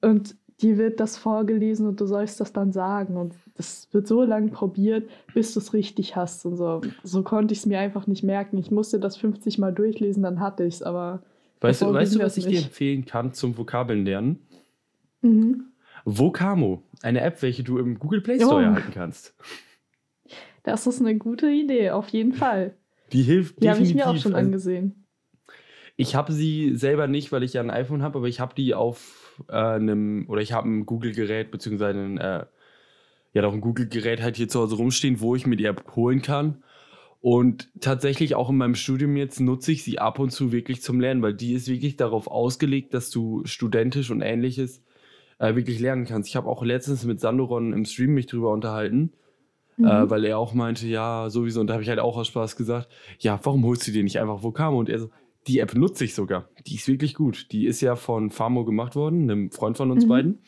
und 0.00 0.34
dir 0.60 0.76
wird 0.76 1.00
das 1.00 1.16
vorgelesen 1.16 1.86
und 1.86 2.00
du 2.00 2.06
sollst 2.06 2.40
das 2.40 2.52
dann 2.52 2.72
sagen. 2.72 3.16
Und 3.16 3.34
das 3.56 3.88
wird 3.92 4.06
so 4.06 4.22
lange 4.22 4.50
probiert, 4.50 5.08
bis 5.34 5.54
du 5.54 5.60
es 5.60 5.72
richtig 5.72 6.16
hast 6.16 6.44
und 6.44 6.56
so. 6.56 6.80
So 7.02 7.22
konnte 7.22 7.52
ich 7.52 7.60
es 7.60 7.66
mir 7.66 7.78
einfach 7.78 8.06
nicht 8.06 8.22
merken. 8.22 8.58
Ich 8.58 8.70
musste 8.70 8.98
das 8.98 9.16
50 9.16 9.58
Mal 9.58 9.72
durchlesen, 9.72 10.22
dann 10.22 10.40
hatte 10.40 10.64
ich 10.64 10.74
es, 10.74 10.82
aber. 10.82 11.22
Weißt 11.60 11.82
du, 11.82 11.92
weißt 11.92 12.14
du, 12.14 12.18
was 12.20 12.36
ich 12.36 12.46
nicht. 12.46 12.58
dir 12.58 12.64
empfehlen 12.64 13.04
kann 13.04 13.32
zum 13.34 13.56
Vokabeln 13.56 14.04
lernen? 14.04 14.38
Mhm. 15.22 15.64
Vocamo, 16.04 16.82
eine 17.02 17.20
App, 17.20 17.42
welche 17.42 17.64
du 17.64 17.78
im 17.78 17.98
Google 17.98 18.20
Play 18.20 18.36
Store 18.36 18.56
oh. 18.56 18.60
erhalten 18.60 18.92
kannst. 18.94 19.34
Das 20.62 20.86
ist 20.86 21.00
eine 21.00 21.16
gute 21.16 21.50
Idee, 21.50 21.90
auf 21.90 22.08
jeden 22.10 22.32
Fall. 22.32 22.74
Die 23.12 23.22
hilft 23.22 23.62
Die 23.62 23.70
habe 23.70 23.82
ich 23.82 23.94
mir 23.94 24.08
auch 24.08 24.16
schon 24.16 24.34
angesehen. 24.34 25.06
Ich 25.96 26.14
habe 26.14 26.32
sie 26.32 26.76
selber 26.76 27.08
nicht, 27.08 27.32
weil 27.32 27.42
ich 27.42 27.54
ja 27.54 27.60
ein 27.60 27.70
iPhone 27.70 28.02
habe, 28.02 28.18
aber 28.18 28.28
ich 28.28 28.38
habe 28.38 28.54
die 28.54 28.74
auf 28.74 29.27
äh, 29.48 29.52
einem, 29.52 30.26
oder 30.28 30.40
ich 30.40 30.52
habe 30.52 30.68
ein 30.68 30.86
Google-Gerät, 30.86 31.50
beziehungsweise 31.50 31.98
ein, 31.98 32.18
äh, 32.18 32.44
ja, 33.32 33.42
doch 33.42 33.52
ein 33.52 33.60
Google-Gerät 33.60 34.22
halt 34.22 34.36
hier 34.36 34.48
zu 34.48 34.60
Hause 34.60 34.76
rumstehen, 34.76 35.20
wo 35.20 35.34
ich 35.36 35.46
mir 35.46 35.56
die 35.56 35.66
App 35.66 35.96
holen 35.96 36.22
kann. 36.22 36.62
Und 37.20 37.68
tatsächlich 37.80 38.36
auch 38.36 38.48
in 38.48 38.56
meinem 38.56 38.76
Studium 38.76 39.16
jetzt 39.16 39.40
nutze 39.40 39.72
ich 39.72 39.82
sie 39.82 39.98
ab 39.98 40.18
und 40.18 40.30
zu 40.30 40.52
wirklich 40.52 40.82
zum 40.82 41.00
Lernen, 41.00 41.20
weil 41.22 41.34
die 41.34 41.52
ist 41.52 41.68
wirklich 41.68 41.96
darauf 41.96 42.28
ausgelegt, 42.28 42.94
dass 42.94 43.10
du 43.10 43.42
studentisch 43.44 44.10
und 44.10 44.22
ähnliches 44.22 44.82
äh, 45.38 45.54
wirklich 45.56 45.80
lernen 45.80 46.04
kannst. 46.04 46.28
Ich 46.28 46.36
habe 46.36 46.48
auch 46.48 46.62
letztens 46.62 47.04
mit 47.04 47.20
Sandoron 47.20 47.72
im 47.72 47.84
Stream 47.84 48.14
mich 48.14 48.26
drüber 48.26 48.52
unterhalten, 48.52 49.12
äh, 49.78 49.82
mhm. 49.82 49.86
äh, 49.86 50.10
weil 50.10 50.24
er 50.24 50.38
auch 50.38 50.54
meinte, 50.54 50.86
ja, 50.86 51.28
sowieso. 51.28 51.60
Und 51.60 51.66
da 51.66 51.74
habe 51.74 51.82
ich 51.82 51.88
halt 51.88 51.98
auch 51.98 52.16
aus 52.16 52.28
Spaß 52.28 52.56
gesagt, 52.56 52.88
ja, 53.18 53.38
warum 53.42 53.64
holst 53.64 53.86
du 53.88 53.90
dir 53.90 54.04
nicht 54.04 54.20
einfach 54.20 54.42
Vokamo? 54.42 54.78
Und 54.78 54.88
er 54.88 55.00
so, 55.00 55.10
die 55.48 55.58
App 55.58 55.74
nutze 55.74 56.04
ich 56.04 56.14
sogar. 56.14 56.48
Die 56.66 56.76
ist 56.76 56.88
wirklich 56.88 57.14
gut. 57.14 57.50
Die 57.52 57.66
ist 57.66 57.80
ja 57.80 57.96
von 57.96 58.30
Famo 58.30 58.64
gemacht 58.64 58.94
worden, 58.94 59.22
einem 59.22 59.50
Freund 59.50 59.76
von 59.76 59.90
uns 59.90 60.04
mhm. 60.04 60.08
beiden. 60.08 60.38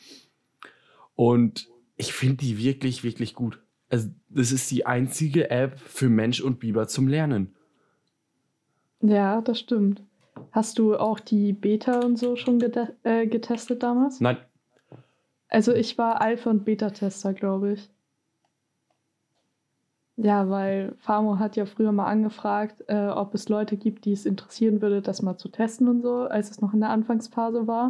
Und 1.15 1.69
ich 1.97 2.13
finde 2.13 2.37
die 2.37 2.57
wirklich, 2.57 3.03
wirklich 3.03 3.33
gut. 3.33 3.61
Also, 3.89 4.09
das 4.29 4.51
ist 4.51 4.71
die 4.71 4.85
einzige 4.85 5.49
App 5.49 5.79
für 5.79 6.07
Mensch 6.07 6.39
und 6.39 6.59
Biber 6.59 6.87
zum 6.87 7.07
Lernen. 7.07 7.55
Ja, 9.01 9.41
das 9.41 9.59
stimmt. 9.59 10.03
Hast 10.51 10.79
du 10.79 10.95
auch 10.95 11.19
die 11.19 11.53
Beta 11.53 11.99
und 11.99 12.17
so 12.17 12.35
schon 12.35 12.59
get 12.59 12.77
äh, 13.03 13.27
getestet 13.27 13.83
damals? 13.83 14.21
Nein. 14.21 14.37
Also 15.49 15.73
ich 15.73 15.97
war 15.97 16.21
Alpha- 16.21 16.49
und 16.49 16.63
Beta-Tester, 16.63 17.33
glaube 17.33 17.73
ich. 17.73 17.89
Ja, 20.23 20.49
weil 20.49 20.93
Famo 20.99 21.39
hat 21.39 21.55
ja 21.55 21.65
früher 21.65 21.91
mal 21.91 22.05
angefragt, 22.05 22.83
äh, 22.87 23.07
ob 23.07 23.33
es 23.33 23.49
Leute 23.49 23.75
gibt, 23.75 24.05
die 24.05 24.11
es 24.11 24.27
interessieren 24.27 24.79
würde, 24.79 25.01
das 25.01 25.23
mal 25.23 25.37
zu 25.37 25.49
testen 25.49 25.87
und 25.87 26.03
so, 26.03 26.23
als 26.25 26.51
es 26.51 26.61
noch 26.61 26.75
in 26.75 26.81
der 26.81 26.91
Anfangsphase 26.91 27.65
war. 27.65 27.89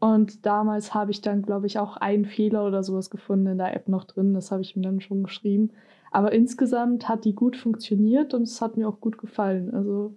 Und 0.00 0.44
damals 0.44 0.92
habe 0.92 1.12
ich 1.12 1.20
dann, 1.20 1.42
glaube 1.42 1.68
ich, 1.68 1.78
auch 1.78 1.96
einen 1.98 2.24
Fehler 2.24 2.66
oder 2.66 2.82
sowas 2.82 3.10
gefunden 3.10 3.46
in 3.46 3.58
der 3.58 3.76
App 3.76 3.88
noch 3.88 4.04
drin. 4.04 4.34
Das 4.34 4.50
habe 4.50 4.62
ich 4.62 4.74
mir 4.74 4.82
dann 4.82 5.00
schon 5.00 5.22
geschrieben. 5.22 5.70
Aber 6.10 6.32
insgesamt 6.32 7.08
hat 7.08 7.24
die 7.24 7.34
gut 7.34 7.56
funktioniert 7.56 8.34
und 8.34 8.42
es 8.42 8.60
hat 8.60 8.76
mir 8.76 8.88
auch 8.88 9.00
gut 9.00 9.16
gefallen. 9.16 9.72
Also 9.72 10.16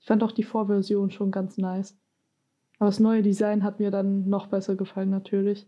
ich 0.00 0.06
fand 0.06 0.22
auch 0.22 0.32
die 0.32 0.44
Vorversion 0.44 1.10
schon 1.10 1.30
ganz 1.30 1.58
nice. 1.58 1.94
Aber 2.78 2.88
das 2.88 3.00
neue 3.00 3.22
Design 3.22 3.64
hat 3.64 3.80
mir 3.80 3.90
dann 3.90 4.30
noch 4.30 4.46
besser 4.46 4.76
gefallen, 4.76 5.10
natürlich 5.10 5.66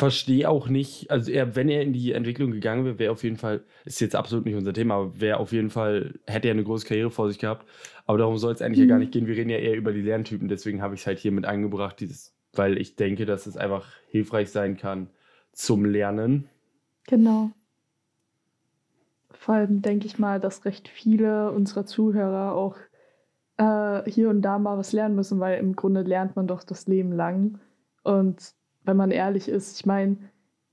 verstehe 0.00 0.48
auch 0.48 0.70
nicht, 0.70 1.10
also 1.10 1.30
er, 1.30 1.56
wenn 1.56 1.68
er 1.68 1.82
in 1.82 1.92
die 1.92 2.12
Entwicklung 2.12 2.52
gegangen 2.52 2.86
wäre, 2.86 2.98
wäre 2.98 3.12
auf 3.12 3.22
jeden 3.22 3.36
Fall, 3.36 3.62
ist 3.84 4.00
jetzt 4.00 4.16
absolut 4.16 4.46
nicht 4.46 4.54
unser 4.54 4.72
Thema, 4.72 4.94
aber 4.94 5.20
wäre 5.20 5.36
auf 5.36 5.52
jeden 5.52 5.68
Fall, 5.68 6.14
hätte 6.26 6.48
er 6.48 6.54
eine 6.54 6.64
große 6.64 6.86
Karriere 6.86 7.10
vor 7.10 7.28
sich 7.28 7.38
gehabt. 7.38 7.68
Aber 8.06 8.16
darum 8.16 8.38
soll 8.38 8.54
es 8.54 8.62
eigentlich 8.62 8.78
mhm. 8.78 8.84
ja 8.84 8.88
gar 8.88 8.96
mhm. 8.96 9.00
nicht 9.00 9.12
gehen. 9.12 9.26
Wir 9.26 9.36
reden 9.36 9.50
ja 9.50 9.58
eher 9.58 9.76
über 9.76 9.92
die 9.92 10.00
Lerntypen, 10.00 10.48
deswegen 10.48 10.80
habe 10.80 10.94
ich 10.94 11.02
es 11.02 11.06
halt 11.06 11.18
hier 11.18 11.32
mit 11.32 11.44
eingebracht, 11.44 12.00
dieses, 12.00 12.34
weil 12.54 12.78
ich 12.78 12.96
denke, 12.96 13.26
dass 13.26 13.46
es 13.46 13.58
einfach 13.58 13.86
hilfreich 14.08 14.50
sein 14.50 14.78
kann 14.78 15.10
zum 15.52 15.84
Lernen. 15.84 16.48
Genau. 17.06 17.50
Vor 19.32 19.56
allem 19.56 19.82
denke 19.82 20.06
ich 20.06 20.18
mal, 20.18 20.40
dass 20.40 20.64
recht 20.64 20.88
viele 20.88 21.52
unserer 21.52 21.84
Zuhörer 21.84 22.54
auch 22.54 22.76
äh, 23.58 24.10
hier 24.10 24.30
und 24.30 24.40
da 24.40 24.58
mal 24.58 24.78
was 24.78 24.94
lernen 24.94 25.14
müssen, 25.14 25.40
weil 25.40 25.58
im 25.58 25.76
Grunde 25.76 26.00
lernt 26.00 26.36
man 26.36 26.46
doch 26.46 26.64
das 26.64 26.86
Leben 26.86 27.12
lang. 27.12 27.60
Und 28.02 28.54
wenn 28.84 28.96
man 28.96 29.10
ehrlich 29.10 29.48
ist. 29.48 29.78
Ich 29.78 29.86
meine, 29.86 30.16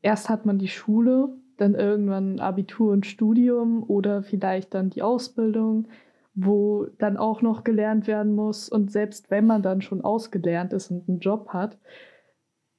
erst 0.01 0.29
hat 0.29 0.45
man 0.45 0.57
die 0.59 0.67
Schule, 0.67 1.29
dann 1.57 1.75
irgendwann 1.75 2.39
Abitur 2.39 2.91
und 2.93 3.05
Studium 3.05 3.83
oder 3.83 4.23
vielleicht 4.23 4.73
dann 4.73 4.89
die 4.89 5.01
Ausbildung, 5.01 5.87
wo 6.35 6.85
dann 6.99 7.17
auch 7.17 7.41
noch 7.41 7.63
gelernt 7.63 8.07
werden 8.07 8.35
muss. 8.35 8.69
Und 8.69 8.91
selbst 8.91 9.31
wenn 9.31 9.47
man 9.47 9.63
dann 9.63 9.81
schon 9.81 10.01
ausgelernt 10.01 10.71
ist 10.73 10.91
und 10.91 11.09
einen 11.09 11.19
Job 11.19 11.49
hat, 11.49 11.77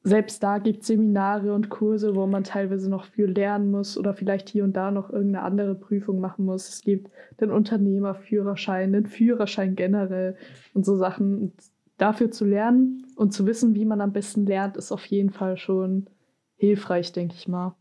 selbst 0.05 0.43
da 0.43 0.59
gibt 0.59 0.83
es 0.83 0.87
Seminare 0.87 1.53
und 1.53 1.71
Kurse, 1.71 2.15
wo 2.15 2.27
man 2.27 2.45
teilweise 2.45 2.89
noch 2.89 3.05
viel 3.05 3.27
lernen 3.27 3.71
muss 3.71 3.99
oder 3.99 4.15
vielleicht 4.15 4.49
hier 4.49 4.65
und 4.65 4.75
da 4.75 4.91
noch 4.91 5.11
irgendeine 5.11 5.45
andere 5.45 5.75
Prüfung 5.75 6.21
machen 6.21 6.45
muss. 6.45 6.69
Es 6.69 6.81
gibt 6.83 7.11
den 7.41 7.51
Unternehmerführerschein, 7.51 8.93
den 8.93 9.07
Führerschein 9.07 9.75
generell 9.75 10.37
und 10.73 10.87
so 10.87 10.97
Sachen. 10.97 11.53
Dafür 11.99 12.31
zu 12.31 12.45
lernen 12.45 13.07
und 13.17 13.33
zu 13.33 13.47
wissen, 13.47 13.75
wie 13.75 13.85
man 13.85 14.01
am 14.01 14.13
besten 14.13 14.47
lernt, 14.47 14.77
ist 14.77 14.93
auf 14.93 15.05
jeden 15.07 15.31
Fall 15.31 15.59
schon 15.59 16.09
hilfreich, 16.57 17.13
denke 17.13 17.35
ich 17.37 17.49
mal. 17.49 17.77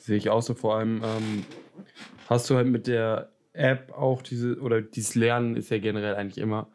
Sehe 0.00 0.16
ich 0.16 0.30
auch 0.30 0.42
so. 0.42 0.54
Vor 0.54 0.76
allem 0.76 1.02
ähm, 1.04 1.44
hast 2.28 2.48
du 2.48 2.54
halt 2.54 2.68
mit 2.68 2.86
der 2.86 3.32
App 3.52 3.92
auch 3.92 4.22
diese, 4.22 4.60
oder 4.60 4.80
dieses 4.80 5.14
Lernen 5.14 5.56
ist 5.56 5.70
ja 5.70 5.78
generell 5.78 6.14
eigentlich 6.14 6.38
immer. 6.38 6.68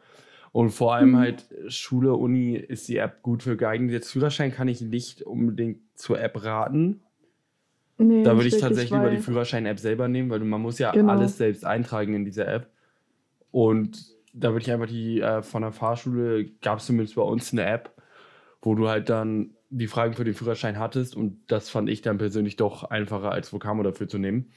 Und 0.52 0.70
vor 0.70 0.94
allem 0.94 1.10
mhm. 1.10 1.18
halt 1.18 1.46
Schule, 1.68 2.14
Uni 2.14 2.56
ist 2.56 2.88
die 2.88 2.96
App 2.96 3.22
gut 3.22 3.42
für 3.42 3.56
geeignet. 3.56 3.92
Jetzt 3.92 4.10
Führerschein 4.10 4.52
kann 4.52 4.68
ich 4.68 4.80
nicht 4.80 5.22
unbedingt 5.22 5.80
zur 5.94 6.20
App 6.20 6.44
raten. 6.44 7.00
Nee, 7.98 8.22
da 8.22 8.36
würde 8.36 8.48
ich 8.48 8.58
tatsächlich 8.58 8.90
lieber 8.90 9.10
die 9.10 9.18
Führerschein-App 9.18 9.78
selber 9.78 10.06
nehmen, 10.08 10.28
weil 10.28 10.40
man 10.40 10.60
muss 10.60 10.78
ja 10.78 10.92
genau. 10.92 11.12
alles 11.12 11.38
selbst 11.38 11.64
eintragen 11.64 12.14
in 12.14 12.24
dieser 12.26 12.46
App. 12.46 12.70
Und 13.56 14.14
da 14.34 14.50
würde 14.52 14.64
ich 14.64 14.70
einfach 14.70 14.86
die 14.86 15.22
äh, 15.22 15.40
von 15.40 15.62
der 15.62 15.72
Fahrschule, 15.72 16.44
gab 16.60 16.78
es 16.78 16.84
zumindest 16.84 17.16
bei 17.16 17.22
uns 17.22 17.54
eine 17.54 17.64
App, 17.64 17.96
wo 18.60 18.74
du 18.74 18.86
halt 18.86 19.08
dann 19.08 19.54
die 19.70 19.86
Fragen 19.86 20.12
für 20.12 20.24
den 20.24 20.34
Führerschein 20.34 20.78
hattest 20.78 21.16
und 21.16 21.40
das 21.46 21.70
fand 21.70 21.88
ich 21.88 22.02
dann 22.02 22.18
persönlich 22.18 22.56
doch 22.56 22.84
einfacher 22.84 23.32
als 23.32 23.50
Vocamo 23.54 23.82
dafür 23.82 24.08
zu 24.08 24.18
nehmen. 24.18 24.50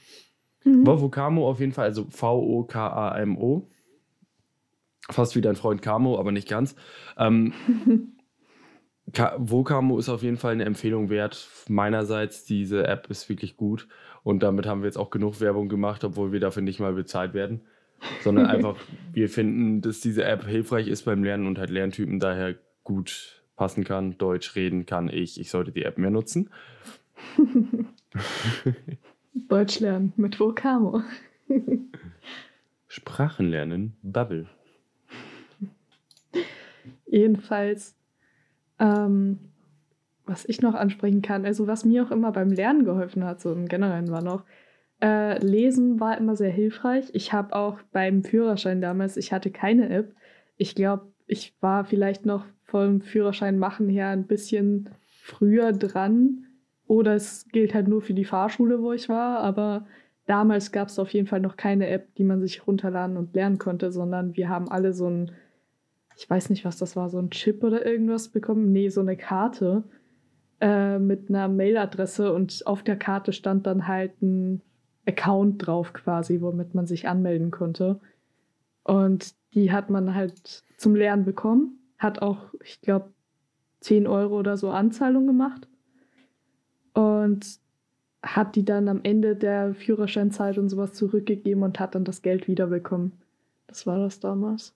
Mhm. 0.64 0.86
War 0.86 1.00
Vocamo 1.00 1.48
auf 1.48 1.60
jeden 1.60 1.72
Fall, 1.72 1.86
also 1.86 2.08
V-O-K-A-M-O. 2.10 3.70
Fast 5.08 5.34
wie 5.34 5.40
dein 5.40 5.56
Freund 5.56 5.80
Camo, 5.80 6.18
aber 6.18 6.30
nicht 6.30 6.46
ganz. 6.46 6.76
Ähm, 7.16 7.54
Vocamo 9.38 9.98
ist 9.98 10.10
auf 10.10 10.22
jeden 10.22 10.36
Fall 10.36 10.52
eine 10.52 10.66
Empfehlung 10.66 11.08
wert. 11.08 11.48
Meinerseits, 11.68 12.44
diese 12.44 12.86
App 12.86 13.08
ist 13.08 13.30
wirklich 13.30 13.56
gut 13.56 13.88
und 14.24 14.42
damit 14.42 14.66
haben 14.66 14.82
wir 14.82 14.88
jetzt 14.88 14.98
auch 14.98 15.08
genug 15.08 15.40
Werbung 15.40 15.70
gemacht, 15.70 16.04
obwohl 16.04 16.32
wir 16.32 16.40
dafür 16.40 16.60
nicht 16.60 16.80
mal 16.80 16.92
bezahlt 16.92 17.32
werden 17.32 17.62
sondern 18.22 18.46
einfach, 18.50 18.76
wir 19.12 19.28
finden, 19.28 19.80
dass 19.80 20.00
diese 20.00 20.24
App 20.24 20.46
hilfreich 20.46 20.88
ist 20.88 21.04
beim 21.04 21.24
Lernen 21.24 21.46
und 21.46 21.58
halt 21.58 21.70
Lerntypen 21.70 22.20
daher 22.20 22.56
gut 22.84 23.42
passen 23.56 23.84
kann. 23.84 24.16
Deutsch 24.18 24.56
reden 24.56 24.86
kann 24.86 25.08
ich, 25.08 25.38
ich 25.38 25.50
sollte 25.50 25.72
die 25.72 25.84
App 25.84 25.98
mehr 25.98 26.10
nutzen. 26.10 26.50
Deutsch 29.34 29.80
lernen 29.80 30.12
mit 30.16 30.40
Vocamo. 30.40 31.02
Sprachen 32.88 33.48
lernen, 33.48 33.96
Bubble. 34.02 34.46
Jedenfalls, 37.06 37.96
ähm, 38.78 39.38
was 40.26 40.44
ich 40.44 40.62
noch 40.62 40.74
ansprechen 40.74 41.22
kann, 41.22 41.44
also 41.44 41.66
was 41.66 41.84
mir 41.84 42.04
auch 42.04 42.10
immer 42.10 42.32
beim 42.32 42.50
Lernen 42.50 42.84
geholfen 42.84 43.24
hat, 43.24 43.40
so 43.40 43.52
im 43.52 43.68
Generellen 43.68 44.10
war 44.10 44.22
noch, 44.22 44.44
äh, 45.02 45.38
Lesen 45.44 46.00
war 46.00 46.18
immer 46.18 46.36
sehr 46.36 46.50
hilfreich. 46.50 47.10
Ich 47.12 47.32
habe 47.32 47.54
auch 47.54 47.78
beim 47.92 48.22
Führerschein 48.22 48.80
damals, 48.80 49.16
ich 49.16 49.32
hatte 49.32 49.50
keine 49.50 49.88
App. 49.88 50.14
Ich 50.56 50.74
glaube, 50.74 51.12
ich 51.26 51.54
war 51.60 51.84
vielleicht 51.84 52.26
noch 52.26 52.44
vom 52.64 53.00
Führerschein 53.00 53.58
machen 53.58 53.88
her 53.88 54.08
ein 54.08 54.26
bisschen 54.26 54.90
früher 55.22 55.72
dran. 55.72 56.46
Oder 56.86 57.14
es 57.14 57.46
gilt 57.52 57.72
halt 57.72 57.88
nur 57.88 58.02
für 58.02 58.14
die 58.14 58.24
Fahrschule, 58.24 58.82
wo 58.82 58.92
ich 58.92 59.08
war. 59.08 59.38
Aber 59.38 59.86
damals 60.26 60.72
gab 60.72 60.88
es 60.88 60.98
auf 60.98 61.10
jeden 61.10 61.26
Fall 61.26 61.40
noch 61.40 61.56
keine 61.56 61.88
App, 61.88 62.14
die 62.16 62.24
man 62.24 62.40
sich 62.40 62.66
runterladen 62.66 63.16
und 63.16 63.34
lernen 63.34 63.58
konnte, 63.58 63.92
sondern 63.92 64.36
wir 64.36 64.48
haben 64.48 64.68
alle 64.68 64.92
so 64.92 65.08
ein, 65.08 65.30
ich 66.16 66.28
weiß 66.28 66.50
nicht, 66.50 66.64
was 66.64 66.78
das 66.78 66.96
war, 66.96 67.08
so 67.08 67.18
ein 67.18 67.30
Chip 67.30 67.62
oder 67.64 67.86
irgendwas 67.86 68.28
bekommen. 68.28 68.72
Nee, 68.72 68.88
so 68.88 69.00
eine 69.00 69.16
Karte 69.16 69.84
äh, 70.60 70.98
mit 70.98 71.28
einer 71.28 71.48
Mailadresse 71.48 72.32
und 72.32 72.66
auf 72.66 72.82
der 72.82 72.96
Karte 72.96 73.32
stand 73.32 73.66
dann 73.66 73.86
halt 73.86 74.20
ein 74.20 74.62
Account 75.06 75.66
drauf 75.66 75.92
quasi, 75.92 76.40
womit 76.40 76.74
man 76.74 76.86
sich 76.86 77.08
anmelden 77.08 77.50
konnte. 77.50 78.00
Und 78.84 79.34
die 79.54 79.72
hat 79.72 79.90
man 79.90 80.14
halt 80.14 80.64
zum 80.76 80.94
Lernen 80.94 81.24
bekommen. 81.24 81.78
Hat 81.98 82.22
auch, 82.22 82.54
ich 82.62 82.80
glaube, 82.80 83.10
10 83.80 84.06
Euro 84.06 84.38
oder 84.38 84.56
so 84.56 84.70
Anzahlung 84.70 85.26
gemacht. 85.26 85.68
Und 86.92 87.60
hat 88.22 88.56
die 88.56 88.64
dann 88.64 88.88
am 88.88 89.00
Ende 89.02 89.34
der 89.36 89.74
Führerscheinzeit 89.74 90.58
und 90.58 90.68
sowas 90.68 90.92
zurückgegeben 90.92 91.62
und 91.62 91.80
hat 91.80 91.94
dann 91.94 92.04
das 92.04 92.22
Geld 92.22 92.48
wiederbekommen. 92.48 93.12
Das 93.66 93.86
war 93.86 93.98
das 93.98 94.20
damals. 94.20 94.74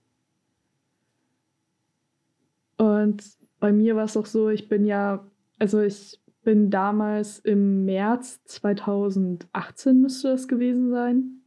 Und 2.78 3.22
bei 3.60 3.72
mir 3.72 3.96
war 3.96 4.04
es 4.04 4.16
auch 4.16 4.26
so, 4.26 4.48
ich 4.48 4.68
bin 4.68 4.84
ja, 4.86 5.24
also 5.58 5.80
ich 5.80 6.20
bin 6.44 6.70
damals 6.70 7.40
im 7.40 7.84
März 7.84 8.44
2018 8.44 10.00
müsste 10.00 10.28
das 10.28 10.46
gewesen 10.46 10.90
sein, 10.90 11.40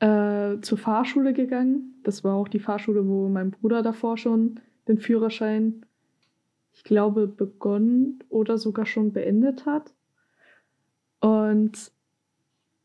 äh, 0.00 0.60
zur 0.60 0.78
Fahrschule 0.78 1.32
gegangen. 1.32 2.00
Das 2.02 2.24
war 2.24 2.34
auch 2.34 2.48
die 2.48 2.58
Fahrschule, 2.58 3.06
wo 3.08 3.28
mein 3.28 3.50
Bruder 3.50 3.82
davor 3.82 4.18
schon 4.18 4.60
den 4.88 4.98
Führerschein, 4.98 5.86
ich 6.72 6.84
glaube, 6.84 7.26
begonnen 7.26 8.18
oder 8.28 8.58
sogar 8.58 8.84
schon 8.84 9.12
beendet 9.12 9.64
hat. 9.64 9.94
Und 11.20 11.92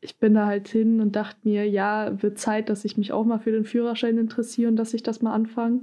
ich 0.00 0.18
bin 0.18 0.32
da 0.32 0.46
halt 0.46 0.68
hin 0.68 1.00
und 1.00 1.14
dachte 1.14 1.40
mir, 1.46 1.68
ja, 1.68 2.22
wird 2.22 2.38
Zeit, 2.38 2.70
dass 2.70 2.86
ich 2.86 2.96
mich 2.96 3.12
auch 3.12 3.26
mal 3.26 3.38
für 3.38 3.52
den 3.52 3.64
Führerschein 3.64 4.16
interessiere 4.16 4.70
und 4.70 4.76
dass 4.76 4.94
ich 4.94 5.02
das 5.02 5.20
mal 5.20 5.34
anfange 5.34 5.82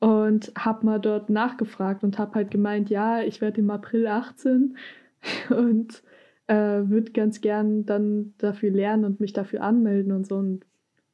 und 0.00 0.52
habe 0.58 0.86
mal 0.86 1.00
dort 1.00 1.30
nachgefragt 1.30 2.04
und 2.04 2.18
habe 2.18 2.34
halt 2.34 2.50
gemeint, 2.50 2.90
ja, 2.90 3.22
ich 3.22 3.40
werde 3.40 3.60
im 3.60 3.70
April 3.70 4.06
18 4.06 4.76
und 5.50 6.02
äh, 6.46 6.54
würde 6.54 7.12
ganz 7.12 7.40
gern 7.40 7.86
dann 7.86 8.34
dafür 8.38 8.70
lernen 8.70 9.04
und 9.04 9.20
mich 9.20 9.32
dafür 9.32 9.62
anmelden 9.62 10.12
und 10.12 10.26
so 10.26 10.36
und 10.36 10.66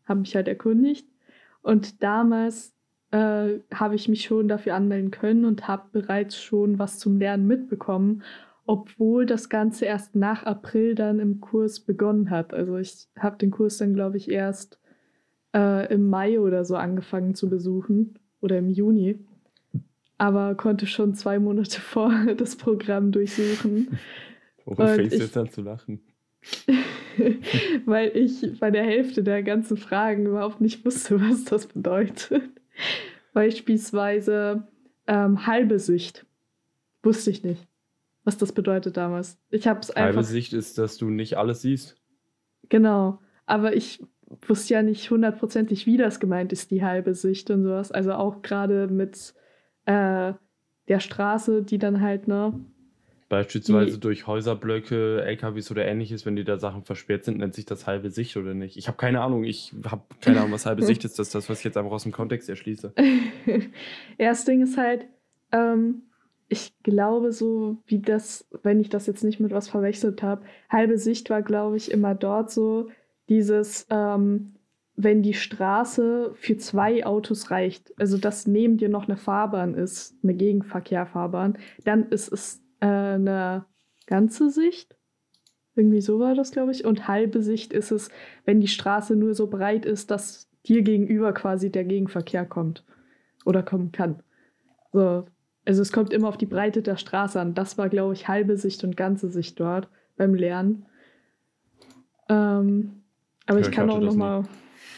habe 0.07 0.21
mich 0.21 0.35
halt 0.35 0.49
erkundigt. 0.49 1.07
Und 1.63 2.03
damals 2.03 2.75
äh, 3.13 3.61
habe 3.73 3.95
ich 3.95 4.09
mich 4.09 4.23
schon 4.25 4.49
dafür 4.49 4.75
anmelden 4.75 5.11
können 5.11 5.45
und 5.45 5.69
habe 5.69 5.85
bereits 5.93 6.41
schon 6.41 6.79
was 6.79 6.99
zum 6.99 7.19
Lernen 7.19 7.47
mitbekommen, 7.47 8.23
obwohl 8.67 9.27
das 9.27 9.49
Ganze 9.49 9.85
erst 9.85 10.17
nach 10.17 10.45
April 10.45 10.95
dann 10.95 11.19
im 11.19 11.41
Kurs 11.41 11.81
begonnen 11.81 12.31
hat. 12.31 12.55
Also 12.55 12.77
ich 12.79 13.09
habe 13.19 13.39
den 13.39 13.51
Kurs 13.51 13.79
dann, 13.79 13.95
glaube 13.95 14.17
ich, 14.17 14.31
erst 14.31 14.81
äh, 15.55 15.93
im 15.93 16.09
Mai 16.09 16.41
oder 16.41 16.65
so 16.65 16.77
angefangen 16.77 17.35
zu 17.35 17.49
besuchen 17.49 18.20
oder 18.41 18.59
im 18.59 18.71
Juni, 18.71 19.19
aber 20.19 20.55
konnte 20.55 20.87
schon 20.87 21.15
zwei 21.15 21.39
Monate 21.39 21.81
vor 21.81 22.13
das 22.37 22.57
Programm 22.57 23.13
durchsuchen. 23.13 23.99
Warum 24.65 24.95
fängst 24.97 25.17
du 25.17 25.23
jetzt 25.23 25.37
an 25.37 25.51
zu 25.51 25.63
lachen? 25.63 26.01
weil 27.87 28.17
ich 28.17 28.59
bei 28.59 28.71
der 28.71 28.85
Hälfte 28.85 29.23
der 29.23 29.43
ganzen 29.43 29.77
Fragen 29.77 30.27
überhaupt 30.27 30.61
nicht 30.61 30.85
wusste, 30.85 31.21
was 31.31 31.45
das 31.45 31.67
bedeutet. 31.67 32.43
Beispielsweise 33.33 34.67
ähm, 35.07 35.47
halbe 35.47 35.79
Sicht. 35.79 36.27
Wusste 37.03 37.31
ich 37.31 37.43
nicht, 37.43 37.67
was 38.25 38.37
das 38.37 38.53
bedeutet 38.53 38.97
damals. 38.97 39.39
Ich 39.49 39.67
habe 39.67 39.81
es 39.81 39.91
einfach. 39.91 40.17
Halbe 40.17 40.25
Sicht 40.25 40.53
ist, 40.53 40.77
dass 40.77 40.99
du 40.99 41.09
nicht 41.09 41.39
alles 41.39 41.63
siehst. 41.63 41.97
Genau. 42.69 43.19
Aber 43.47 43.75
ich 43.75 44.03
wusste 44.47 44.75
ja 44.75 44.83
nicht 44.83 45.11
hundertprozentig, 45.11 45.87
wie 45.87 45.97
das 45.97 46.21
gemeint 46.21 46.53
ist, 46.53 46.71
die 46.71 46.85
halbe 46.85 47.15
Sicht 47.15 47.51
und 47.51 47.65
sowas. 47.65 47.93
Also 47.93 48.13
auch 48.13 48.43
gerade 48.43 48.89
mit 48.89 49.35
äh, 49.87 50.33
der 50.89 51.01
Straße, 51.01 51.63
die 51.63 51.79
dann 51.79 52.01
halt, 52.01 52.29
ne, 52.29 52.53
Beispielsweise 53.31 53.93
die, 53.93 54.01
durch 54.01 54.27
Häuserblöcke, 54.27 55.23
LKWs 55.23 55.71
oder 55.71 55.87
ähnliches, 55.87 56.27
wenn 56.27 56.35
die 56.35 56.43
da 56.43 56.59
Sachen 56.59 56.83
versperrt 56.83 57.25
sind, 57.25 57.39
nennt 57.39 57.55
sich 57.55 57.65
das 57.65 57.87
halbe 57.87 58.11
Sicht 58.11 58.37
oder 58.37 58.55
nicht? 58.55 58.77
Ich 58.77 58.89
habe 58.89 58.97
keine 58.97 59.21
Ahnung. 59.21 59.45
Ich 59.45 59.73
habe 59.89 60.03
keine 60.21 60.41
Ahnung, 60.41 60.51
was 60.51 60.67
halbe 60.67 60.83
Sicht 60.83 61.05
ist. 61.05 61.17
Das 61.17 61.29
ist 61.29 61.35
das, 61.37 61.49
was 61.49 61.61
ich 61.61 61.65
jetzt 61.65 61.77
einfach 61.77 61.93
aus 61.93 62.03
dem 62.03 62.11
Kontext 62.11 62.49
erschließe. 62.49 62.93
ja, 64.19 64.31
das 64.31 64.45
Ding 64.45 64.63
ist 64.63 64.77
halt, 64.77 65.07
ähm, 65.53 66.03
ich 66.49 66.73
glaube 66.83 67.31
so, 67.31 67.77
wie 67.87 68.01
das, 68.01 68.49
wenn 68.65 68.81
ich 68.81 68.89
das 68.89 69.07
jetzt 69.07 69.23
nicht 69.23 69.39
mit 69.39 69.53
was 69.53 69.69
verwechselt 69.69 70.25
habe, 70.25 70.43
halbe 70.69 70.99
Sicht 70.99 71.31
war, 71.31 71.43
glaube 71.43 71.77
ich, 71.77 71.93
immer 71.93 72.17
dort 72.17 72.51
so 72.51 72.89
dieses, 73.31 73.87
ähm, 73.89 74.57
wenn 74.97 75.23
die 75.23 75.35
Straße 75.35 76.33
für 76.35 76.57
zwei 76.59 77.07
Autos 77.07 77.51
reicht, 77.51 77.99
also 77.99 78.19
dass 78.19 78.47
neben 78.47 78.77
dir 78.77 78.91
noch 78.91 79.09
eine 79.09 79.17
Fahrbahn 79.17 79.75
ist, 79.75 80.15
eine 80.23 80.35
Gegenverkehrfahrbahn, 80.35 81.57
dann 81.85 82.09
ist 82.11 82.31
es 82.31 82.63
äh, 82.81 82.87
eine 82.87 83.65
ganze 84.07 84.51
Sicht. 84.51 84.97
Irgendwie 85.77 86.03
so 86.03 86.19
war 86.19 86.35
das, 86.35 86.51
glaube 86.51 86.73
ich. 86.73 86.85
Und 86.85 87.09
halbe 87.09 87.43
Sicht 87.43 87.73
ist 87.73 87.93
es, 87.93 88.11
wenn 88.45 88.61
die 88.61 88.69
Straße 88.69 89.17
nur 89.17 89.35
so 89.35 89.47
breit 89.47 89.87
ist, 89.87 90.11
dass 90.11 90.51
dir 90.67 90.83
gegenüber 90.83 91.33
quasi 91.33 91.71
der 91.71 91.85
Gegenverkehr 91.85 92.45
kommt 92.45 92.85
oder 93.47 93.63
kommen 93.63 93.93
kann. 93.93 94.23
So. 94.93 95.25
Also 95.65 95.83
es 95.83 95.93
kommt 95.93 96.13
immer 96.13 96.29
auf 96.29 96.37
die 96.37 96.47
Breite 96.47 96.83
der 96.83 96.97
Straße 96.97 97.41
an. 97.41 97.55
Das 97.55 97.79
war, 97.79 97.89
glaube 97.89 98.15
ich, 98.15 98.29
halbe 98.29 98.57
Sicht 98.57 98.83
und 98.83 98.97
ganze 98.97 99.31
Sicht 99.31 99.61
dort 99.61 99.89
beim 100.17 100.35
Lernen. 100.35 100.87
Ähm, 102.29 103.00
aber 103.51 103.61
ja, 103.61 103.67
ich 103.67 103.73
kann 103.73 103.91
auch 103.91 104.01
noch 104.01 104.15
mal, 104.15 104.45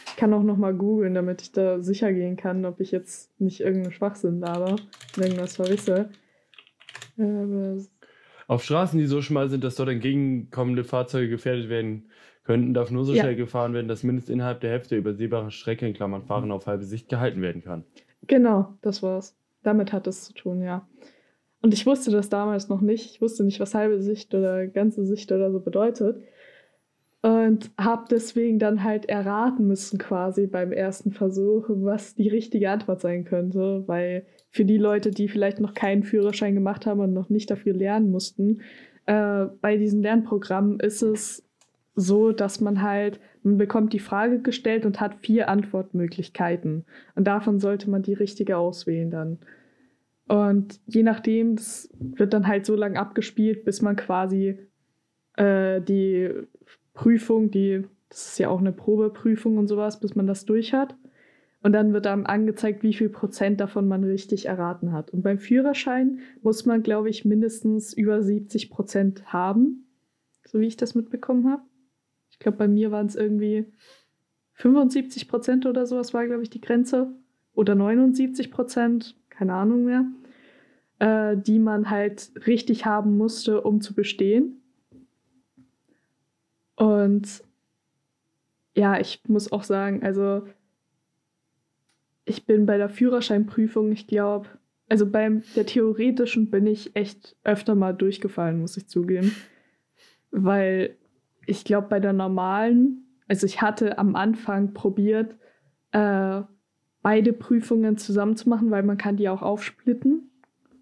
ich 0.07 0.15
kann 0.15 0.31
auch 0.33 0.43
noch 0.43 0.57
mal 0.57 0.75
googeln, 0.75 1.15
damit 1.15 1.41
ich 1.41 1.51
da 1.51 1.79
sicher 1.79 2.13
gehen 2.13 2.37
kann, 2.37 2.65
ob 2.65 2.79
ich 2.79 2.91
jetzt 2.91 3.39
nicht 3.41 3.61
irgendeinen 3.61 3.93
Schwachsinn 3.93 4.39
laber, 4.39 4.75
irgendwas 5.17 5.55
verwisse. 5.55 6.09
Auf 8.47 8.63
Straßen, 8.63 8.99
die 8.99 9.07
so 9.07 9.23
schmal 9.23 9.49
sind, 9.49 9.63
dass 9.63 9.75
dort 9.75 9.89
entgegenkommende 9.89 10.83
Fahrzeuge 10.83 11.29
gefährdet 11.29 11.67
werden 11.69 12.09
könnten, 12.43 12.75
darf 12.75 12.91
nur 12.91 13.05
so 13.05 13.13
ja. 13.13 13.23
schnell 13.23 13.35
gefahren 13.35 13.73
werden, 13.73 13.87
dass 13.87 14.03
mindestens 14.03 14.33
innerhalb 14.33 14.61
der 14.61 14.69
Hälfte 14.69 14.89
der 14.89 14.99
übersehbaren 14.99 15.49
Strecke, 15.49 15.87
in 15.87 15.93
Klammern 15.93 16.23
Fahren 16.23 16.51
auf 16.51 16.67
halbe 16.67 16.83
Sicht, 16.83 17.09
gehalten 17.09 17.41
werden 17.41 17.63
kann. 17.63 17.83
Genau, 18.27 18.75
das 18.81 19.01
war's. 19.01 19.35
Damit 19.63 19.93
hat 19.93 20.05
es 20.05 20.25
zu 20.25 20.33
tun, 20.33 20.61
ja. 20.61 20.87
Und 21.63 21.73
ich 21.73 21.85
wusste 21.87 22.11
das 22.11 22.29
damals 22.29 22.69
noch 22.69 22.81
nicht. 22.81 23.09
Ich 23.09 23.21
wusste 23.21 23.43
nicht, 23.43 23.59
was 23.59 23.73
halbe 23.73 24.01
Sicht 24.01 24.35
oder 24.35 24.67
ganze 24.67 25.05
Sicht 25.05 25.31
oder 25.31 25.51
so 25.51 25.59
bedeutet. 25.59 26.21
Und 27.23 27.71
habe 27.79 28.03
deswegen 28.11 28.59
dann 28.59 28.83
halt 28.83 29.05
erraten 29.05 29.65
müssen, 29.65 29.97
quasi 29.97 30.45
beim 30.45 30.73
ersten 30.73 31.13
Versuch, 31.13 31.63
was 31.69 32.15
die 32.15 32.27
richtige 32.27 32.69
Antwort 32.69 32.99
sein 32.99 33.23
könnte, 33.23 33.83
weil 33.87 34.25
für 34.49 34.65
die 34.65 34.77
Leute, 34.77 35.09
die 35.09 35.29
vielleicht 35.29 35.61
noch 35.61 35.73
keinen 35.73 36.03
Führerschein 36.03 36.53
gemacht 36.53 36.85
haben 36.85 36.99
und 36.99 37.13
noch 37.13 37.29
nicht 37.29 37.49
dafür 37.49 37.73
lernen 37.73 38.11
mussten, 38.11 38.59
äh, 39.05 39.45
bei 39.61 39.77
diesen 39.77 40.01
Lernprogrammen 40.01 40.81
ist 40.81 41.01
es 41.01 41.47
so, 41.95 42.33
dass 42.33 42.59
man 42.59 42.81
halt, 42.81 43.21
man 43.41 43.57
bekommt 43.57 43.93
die 43.93 43.99
Frage 43.99 44.41
gestellt 44.41 44.85
und 44.85 44.99
hat 44.99 45.15
vier 45.21 45.47
Antwortmöglichkeiten. 45.47 46.83
Und 47.15 47.25
davon 47.25 47.61
sollte 47.61 47.89
man 47.89 48.01
die 48.01 48.15
richtige 48.15 48.57
auswählen 48.57 49.11
dann. 49.11 49.39
Und 50.27 50.81
je 50.87 51.03
nachdem, 51.03 51.55
das 51.55 51.89
wird 51.99 52.33
dann 52.33 52.47
halt 52.47 52.65
so 52.65 52.75
lange 52.75 52.99
abgespielt, 52.99 53.63
bis 53.63 53.81
man 53.81 53.95
quasi 53.95 54.57
äh, 55.37 55.79
die 55.81 56.29
Prüfung, 56.93 57.51
die, 57.51 57.83
das 58.09 58.29
ist 58.29 58.39
ja 58.39 58.49
auch 58.49 58.59
eine 58.59 58.71
Probeprüfung 58.71 59.57
und 59.57 59.67
sowas, 59.67 59.99
bis 59.99 60.15
man 60.15 60.27
das 60.27 60.45
durch 60.45 60.73
hat. 60.73 60.95
Und 61.63 61.71
dann 61.71 61.93
wird 61.93 62.05
dann 62.05 62.25
angezeigt, 62.25 62.83
wie 62.83 62.93
viel 62.93 63.09
Prozent 63.09 63.61
davon 63.61 63.87
man 63.87 64.03
richtig 64.03 64.47
erraten 64.47 64.91
hat. 64.91 65.11
Und 65.11 65.21
beim 65.21 65.39
Führerschein 65.39 66.19
muss 66.41 66.65
man, 66.65 66.83
glaube 66.83 67.09
ich, 67.09 67.23
mindestens 67.23 67.93
über 67.93 68.21
70 68.21 68.69
Prozent 68.69 69.31
haben, 69.31 69.87
so 70.45 70.59
wie 70.59 70.67
ich 70.67 70.75
das 70.75 70.93
mitbekommen 70.93 71.49
habe. 71.49 71.61
Ich 72.31 72.39
glaube, 72.39 72.57
bei 72.57 72.67
mir 72.67 72.91
waren 72.91 73.05
es 73.05 73.15
irgendwie 73.15 73.65
75 74.55 75.29
Prozent 75.29 75.65
oder 75.65 75.85
sowas 75.85 76.13
war, 76.13 76.25
glaube 76.25 76.43
ich, 76.43 76.49
die 76.49 76.61
Grenze. 76.61 77.13
Oder 77.53 77.75
79 77.75 78.51
Prozent, 78.51 79.15
keine 79.29 79.53
Ahnung 79.53 79.85
mehr, 79.85 80.05
äh, 80.99 81.37
die 81.37 81.59
man 81.59 81.89
halt 81.89 82.31
richtig 82.45 82.85
haben 82.85 83.17
musste, 83.17 83.61
um 83.61 83.79
zu 83.79 83.93
bestehen. 83.93 84.62
Und 86.75 87.43
ja, 88.75 88.99
ich 88.99 89.21
muss 89.27 89.51
auch 89.51 89.63
sagen, 89.63 90.03
also 90.03 90.43
ich 92.25 92.45
bin 92.45 92.65
bei 92.65 92.77
der 92.77 92.89
Führerscheinprüfung, 92.89 93.91
ich 93.91 94.07
glaube, 94.07 94.47
also 94.89 95.09
beim 95.09 95.43
der 95.55 95.65
theoretischen 95.65 96.49
bin 96.49 96.67
ich 96.67 96.95
echt 96.95 97.35
öfter 97.43 97.75
mal 97.75 97.93
durchgefallen, 97.93 98.59
muss 98.59 98.77
ich 98.77 98.87
zugeben. 98.87 99.35
Weil 100.31 100.97
ich 101.45 101.63
glaube, 101.65 101.87
bei 101.87 101.99
der 101.99 102.13
normalen, 102.13 103.05
also 103.27 103.45
ich 103.45 103.61
hatte 103.61 103.97
am 103.97 104.15
Anfang 104.15 104.73
probiert, 104.73 105.35
äh, 105.91 106.41
beide 107.01 107.33
Prüfungen 107.33 107.97
zusammen 107.97 108.35
zu 108.35 108.49
machen, 108.49 108.71
weil 108.71 108.83
man 108.83 108.97
kann 108.97 109.17
die 109.17 109.29
auch 109.29 109.41
aufsplitten 109.41 110.31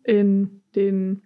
in 0.04 0.62
den, 0.75 1.23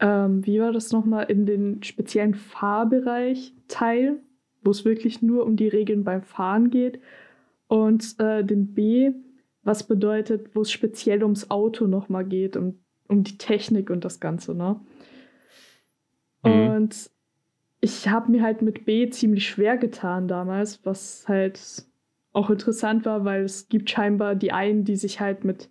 ähm, 0.00 0.44
wie 0.44 0.60
war 0.60 0.72
das 0.72 0.92
nochmal, 0.92 1.30
in 1.30 1.46
den 1.46 1.82
speziellen 1.82 2.34
Fahrbereich 2.34 3.54
Teil, 3.70 4.20
wo 4.62 4.70
es 4.70 4.84
wirklich 4.84 5.22
nur 5.22 5.44
um 5.46 5.56
die 5.56 5.68
Regeln 5.68 6.04
beim 6.04 6.22
Fahren 6.22 6.70
geht 6.70 7.00
und 7.68 8.18
äh, 8.18 8.44
den 8.44 8.74
B, 8.74 9.12
was 9.62 9.86
bedeutet, 9.86 10.54
wo 10.54 10.62
es 10.62 10.70
speziell 10.70 11.22
ums 11.22 11.50
Auto 11.50 11.86
nochmal 11.86 12.24
geht, 12.24 12.56
um, 12.56 12.78
um 13.08 13.22
die 13.24 13.38
Technik 13.38 13.90
und 13.90 14.04
das 14.04 14.20
Ganze, 14.20 14.54
ne? 14.54 14.80
Mhm. 16.44 16.68
Und 16.68 17.10
ich 17.80 18.08
habe 18.08 18.30
mir 18.30 18.42
halt 18.42 18.62
mit 18.62 18.84
B 18.84 19.08
ziemlich 19.10 19.48
schwer 19.48 19.76
getan 19.78 20.28
damals, 20.28 20.84
was 20.84 21.26
halt 21.28 21.86
auch 22.32 22.50
interessant 22.50 23.04
war, 23.04 23.24
weil 23.24 23.44
es 23.44 23.68
gibt 23.68 23.90
scheinbar 23.90 24.34
die 24.34 24.52
einen, 24.52 24.84
die 24.84 24.96
sich 24.96 25.20
halt 25.20 25.44
mit, 25.44 25.70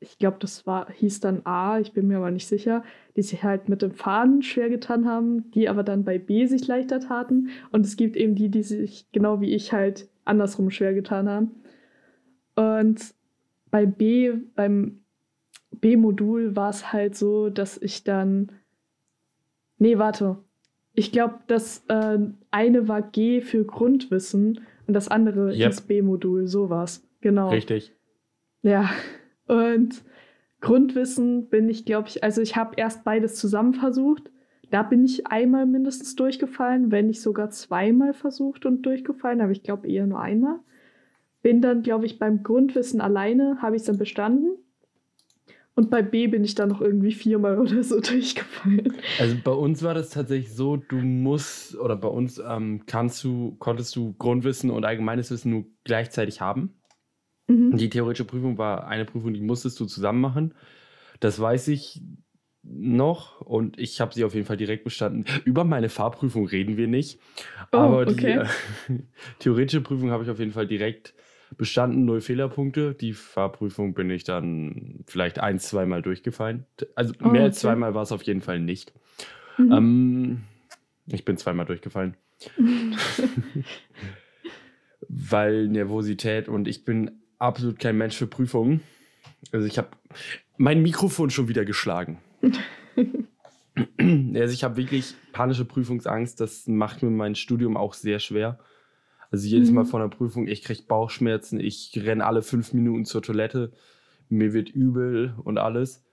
ich 0.00 0.18
glaube, 0.18 0.38
das 0.40 0.66
war, 0.66 0.90
hieß 0.90 1.20
dann 1.20 1.42
A, 1.44 1.78
ich 1.78 1.92
bin 1.92 2.08
mir 2.08 2.16
aber 2.16 2.30
nicht 2.30 2.48
sicher, 2.48 2.82
die 3.16 3.22
sich 3.22 3.44
halt 3.44 3.68
mit 3.68 3.82
dem 3.82 3.92
Faden 3.92 4.42
schwer 4.42 4.70
getan 4.70 5.06
haben, 5.06 5.50
die 5.50 5.68
aber 5.68 5.82
dann 5.82 6.04
bei 6.04 6.18
B 6.18 6.46
sich 6.46 6.66
leichter 6.66 7.00
taten. 7.00 7.50
Und 7.70 7.84
es 7.84 7.96
gibt 7.96 8.16
eben 8.16 8.34
die, 8.34 8.48
die 8.48 8.62
sich 8.62 9.06
genau 9.12 9.42
wie 9.42 9.54
ich 9.54 9.72
halt 9.72 10.08
andersrum 10.24 10.70
schwer 10.70 10.94
getan 10.94 11.28
haben. 11.28 11.50
Und 12.56 13.14
bei 13.70 13.84
B, 13.84 14.32
beim 14.54 15.00
B-Modul 15.70 16.56
war 16.56 16.70
es 16.70 16.92
halt 16.92 17.14
so, 17.14 17.50
dass 17.50 17.76
ich 17.76 18.02
dann. 18.02 18.52
Nee, 19.78 19.98
warte. 19.98 20.38
Ich 20.94 21.12
glaube, 21.12 21.36
das 21.46 21.84
äh, 21.88 22.18
eine 22.50 22.88
war 22.88 23.02
G 23.02 23.40
für 23.42 23.64
Grundwissen 23.64 24.60
und 24.86 24.94
das 24.94 25.08
andere 25.08 25.54
yep. 25.54 25.70
ist 25.70 25.82
B-Modul. 25.88 26.46
So 26.46 26.70
war's. 26.70 27.06
Genau. 27.20 27.50
Richtig. 27.50 27.94
Ja. 28.62 28.90
Und 29.50 30.02
Grundwissen 30.60 31.48
bin 31.48 31.68
ich, 31.68 31.84
glaube 31.84 32.08
ich, 32.08 32.22
also 32.22 32.40
ich 32.40 32.56
habe 32.56 32.74
erst 32.76 33.04
beides 33.04 33.36
zusammen 33.36 33.74
versucht 33.74 34.30
da 34.70 34.84
bin 34.84 35.04
ich 35.04 35.26
einmal 35.26 35.66
mindestens 35.66 36.14
durchgefallen, 36.14 36.90
wenn 36.90 37.08
nicht 37.08 37.20
sogar 37.20 37.50
zweimal 37.50 38.14
versucht 38.14 38.66
und 38.66 38.82
durchgefallen, 38.82 39.40
aber 39.40 39.50
ich 39.50 39.62
glaube 39.62 39.88
eher 39.88 40.06
nur 40.06 40.20
einmal. 40.20 40.60
Bin 41.42 41.60
dann, 41.60 41.82
glaube 41.82 42.06
ich, 42.06 42.18
beim 42.18 42.42
Grundwissen 42.42 43.00
alleine, 43.00 43.58
habe 43.60 43.74
ich 43.74 43.80
es 43.80 43.86
dann 43.86 43.98
bestanden. 43.98 44.56
Und 45.74 45.90
bei 45.90 46.02
B 46.02 46.26
bin 46.26 46.44
ich 46.44 46.54
dann 46.54 46.68
noch 46.68 46.80
irgendwie 46.80 47.12
viermal 47.12 47.58
oder 47.58 47.82
so 47.82 48.00
durchgefallen. 48.00 48.92
Also 49.18 49.36
bei 49.42 49.52
uns 49.52 49.82
war 49.82 49.94
das 49.94 50.10
tatsächlich 50.10 50.52
so, 50.52 50.76
du 50.76 50.96
musst, 50.96 51.76
oder 51.76 51.96
bei 51.96 52.08
uns 52.08 52.40
ähm, 52.46 52.82
kannst 52.86 53.24
du, 53.24 53.56
konntest 53.58 53.96
du 53.96 54.14
Grundwissen 54.18 54.70
und 54.70 54.84
allgemeines 54.84 55.30
Wissen 55.30 55.50
nur 55.50 55.64
gleichzeitig 55.84 56.40
haben. 56.40 56.79
Mhm. 57.50 57.76
Die 57.76 57.90
theoretische 57.90 58.24
Prüfung 58.24 58.58
war 58.58 58.86
eine 58.86 59.04
Prüfung, 59.04 59.34
die 59.34 59.40
musstest 59.40 59.80
du 59.80 59.86
zusammen 59.86 60.20
machen. 60.20 60.54
Das 61.18 61.40
weiß 61.40 61.68
ich 61.68 62.00
noch 62.62 63.40
und 63.40 63.78
ich 63.78 64.00
habe 64.00 64.14
sie 64.14 64.24
auf 64.24 64.34
jeden 64.34 64.46
Fall 64.46 64.56
direkt 64.56 64.84
bestanden. 64.84 65.24
Über 65.44 65.64
meine 65.64 65.88
Fahrprüfung 65.88 66.46
reden 66.46 66.76
wir 66.76 66.86
nicht, 66.86 67.18
oh, 67.72 67.78
aber 67.78 68.06
die 68.06 68.14
okay. 68.14 68.46
äh, 68.88 68.88
theoretische 69.38 69.80
Prüfung 69.80 70.10
habe 70.10 70.24
ich 70.24 70.30
auf 70.30 70.38
jeden 70.38 70.52
Fall 70.52 70.66
direkt 70.66 71.14
bestanden, 71.56 72.04
null 72.04 72.20
Fehlerpunkte. 72.20 72.94
Die 72.94 73.14
Fahrprüfung 73.14 73.94
bin 73.94 74.10
ich 74.10 74.22
dann 74.22 75.00
vielleicht 75.06 75.40
ein, 75.40 75.58
zweimal 75.58 76.02
durchgefallen. 76.02 76.66
Also 76.94 77.14
oh, 77.20 77.24
mehr 77.24 77.32
okay. 77.32 77.42
als 77.42 77.58
zweimal 77.58 77.94
war 77.94 78.02
es 78.02 78.12
auf 78.12 78.22
jeden 78.22 78.42
Fall 78.42 78.60
nicht. 78.60 78.92
Mhm. 79.58 79.72
Ähm, 79.72 80.40
ich 81.06 81.24
bin 81.24 81.36
zweimal 81.36 81.66
durchgefallen. 81.66 82.16
Weil 85.08 85.66
Nervosität 85.66 86.48
und 86.48 86.68
ich 86.68 86.84
bin 86.84 87.20
absolut 87.40 87.80
kein 87.80 87.98
Mensch 87.98 88.16
für 88.16 88.28
Prüfungen. 88.28 88.80
Also 89.50 89.66
ich 89.66 89.78
habe 89.78 89.88
mein 90.56 90.82
Mikrofon 90.82 91.30
schon 91.30 91.48
wieder 91.48 91.64
geschlagen. 91.64 92.18
also 93.98 94.52
ich 94.52 94.62
habe 94.62 94.76
wirklich 94.76 95.14
panische 95.32 95.64
Prüfungsangst. 95.64 96.40
Das 96.40 96.68
macht 96.68 97.02
mir 97.02 97.10
mein 97.10 97.34
Studium 97.34 97.76
auch 97.76 97.94
sehr 97.94 98.20
schwer. 98.20 98.60
Also 99.30 99.48
jedes 99.48 99.70
Mal 99.70 99.84
mhm. 99.84 99.88
vor 99.88 100.00
einer 100.00 100.08
Prüfung, 100.08 100.48
ich 100.48 100.62
kriege 100.62 100.82
Bauchschmerzen, 100.82 101.60
ich 101.60 101.92
renne 101.96 102.26
alle 102.26 102.42
fünf 102.42 102.72
Minuten 102.72 103.04
zur 103.04 103.22
Toilette, 103.22 103.72
mir 104.28 104.52
wird 104.52 104.70
übel 104.70 105.34
und 105.44 105.56
alles. 105.56 106.04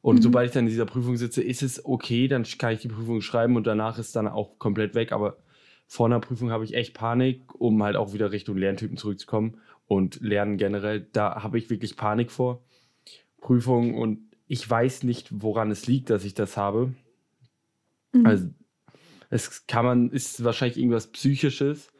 Und 0.00 0.16
mhm. 0.16 0.22
sobald 0.22 0.46
ich 0.46 0.54
dann 0.54 0.64
in 0.64 0.70
dieser 0.70 0.86
Prüfung 0.86 1.16
sitze, 1.16 1.42
ist 1.42 1.64
es 1.64 1.84
okay, 1.84 2.28
dann 2.28 2.44
kann 2.44 2.72
ich 2.72 2.80
die 2.80 2.88
Prüfung 2.88 3.20
schreiben 3.20 3.56
und 3.56 3.66
danach 3.66 3.98
ist 3.98 4.14
dann 4.14 4.28
auch 4.28 4.60
komplett 4.60 4.94
weg. 4.94 5.10
Aber 5.10 5.38
vor 5.88 6.06
einer 6.06 6.20
Prüfung 6.20 6.52
habe 6.52 6.64
ich 6.64 6.74
echt 6.74 6.94
Panik, 6.94 7.52
um 7.52 7.82
halt 7.82 7.96
auch 7.96 8.12
wieder 8.12 8.30
Richtung 8.30 8.56
Lerntypen 8.56 8.96
zurückzukommen 8.96 9.58
und 9.86 10.20
Lernen 10.20 10.56
generell. 10.56 11.08
Da 11.12 11.42
habe 11.42 11.58
ich 11.58 11.70
wirklich 11.70 11.96
Panik 11.96 12.30
vor. 12.30 12.64
Prüfungen 13.40 13.94
und 13.94 14.20
ich 14.48 14.68
weiß 14.68 15.02
nicht, 15.02 15.42
woran 15.42 15.70
es 15.70 15.86
liegt, 15.86 16.10
dass 16.10 16.24
ich 16.24 16.34
das 16.34 16.56
habe. 16.56 16.94
Mhm. 18.12 18.26
Also 18.26 18.48
es 19.30 19.66
kann 19.66 19.84
man, 19.84 20.10
ist 20.10 20.44
wahrscheinlich 20.44 20.78
irgendwas 20.78 21.08
Psychisches, 21.08 21.92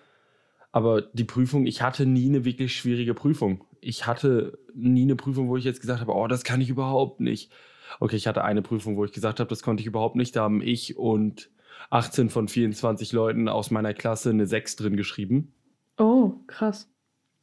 aber 0.72 1.02
die 1.02 1.24
Prüfung, 1.24 1.66
ich 1.66 1.82
hatte 1.82 2.06
nie 2.06 2.28
eine 2.28 2.44
wirklich 2.44 2.76
schwierige 2.76 3.14
Prüfung. 3.14 3.64
Ich 3.80 4.06
hatte 4.06 4.58
nie 4.74 5.02
eine 5.02 5.16
Prüfung, 5.16 5.48
wo 5.48 5.56
ich 5.56 5.64
jetzt 5.64 5.80
gesagt 5.80 6.00
habe, 6.00 6.12
oh, 6.12 6.26
das 6.26 6.44
kann 6.44 6.60
ich 6.60 6.68
überhaupt 6.68 7.20
nicht. 7.20 7.52
Okay, 8.00 8.16
ich 8.16 8.26
hatte 8.26 8.44
eine 8.44 8.62
Prüfung, 8.62 8.96
wo 8.96 9.04
ich 9.04 9.12
gesagt 9.12 9.40
habe, 9.40 9.48
das 9.48 9.62
konnte 9.62 9.80
ich 9.80 9.86
überhaupt 9.86 10.16
nicht. 10.16 10.36
Da 10.36 10.42
haben 10.42 10.60
ich 10.60 10.96
und 10.96 11.50
18 11.90 12.30
von 12.30 12.48
24 12.48 13.12
Leuten 13.12 13.48
aus 13.48 13.70
meiner 13.70 13.94
Klasse 13.94 14.30
eine 14.30 14.46
6 14.46 14.76
drin 14.76 14.96
geschrieben. 14.96 15.52
Oh, 15.98 16.32
krass. 16.46 16.90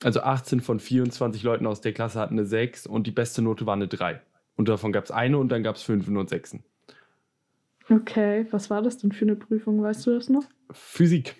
Also 0.03 0.21
18 0.21 0.59
von 0.59 0.79
24 0.79 1.43
Leuten 1.43 1.65
aus 1.65 1.81
der 1.81 1.93
Klasse 1.93 2.19
hatten 2.19 2.35
eine 2.37 2.45
6 2.45 2.87
und 2.87 3.07
die 3.07 3.11
beste 3.11 3.41
Note 3.41 3.65
war 3.65 3.73
eine 3.73 3.87
3. 3.87 4.21
Und 4.55 4.67
davon 4.67 4.91
gab 4.91 5.05
es 5.05 5.11
eine 5.11 5.37
und 5.37 5.49
dann 5.49 5.63
gab 5.63 5.77
es 5.77 5.83
5 5.83 6.07
und 6.07 6.29
6. 6.29 6.57
Okay, 7.89 8.45
was 8.51 8.69
war 8.69 8.81
das 8.81 8.97
denn 8.97 9.11
für 9.11 9.25
eine 9.25 9.35
Prüfung, 9.35 9.81
weißt 9.81 10.05
du 10.07 10.11
das 10.11 10.29
noch? 10.29 10.43
Physik. 10.71 11.35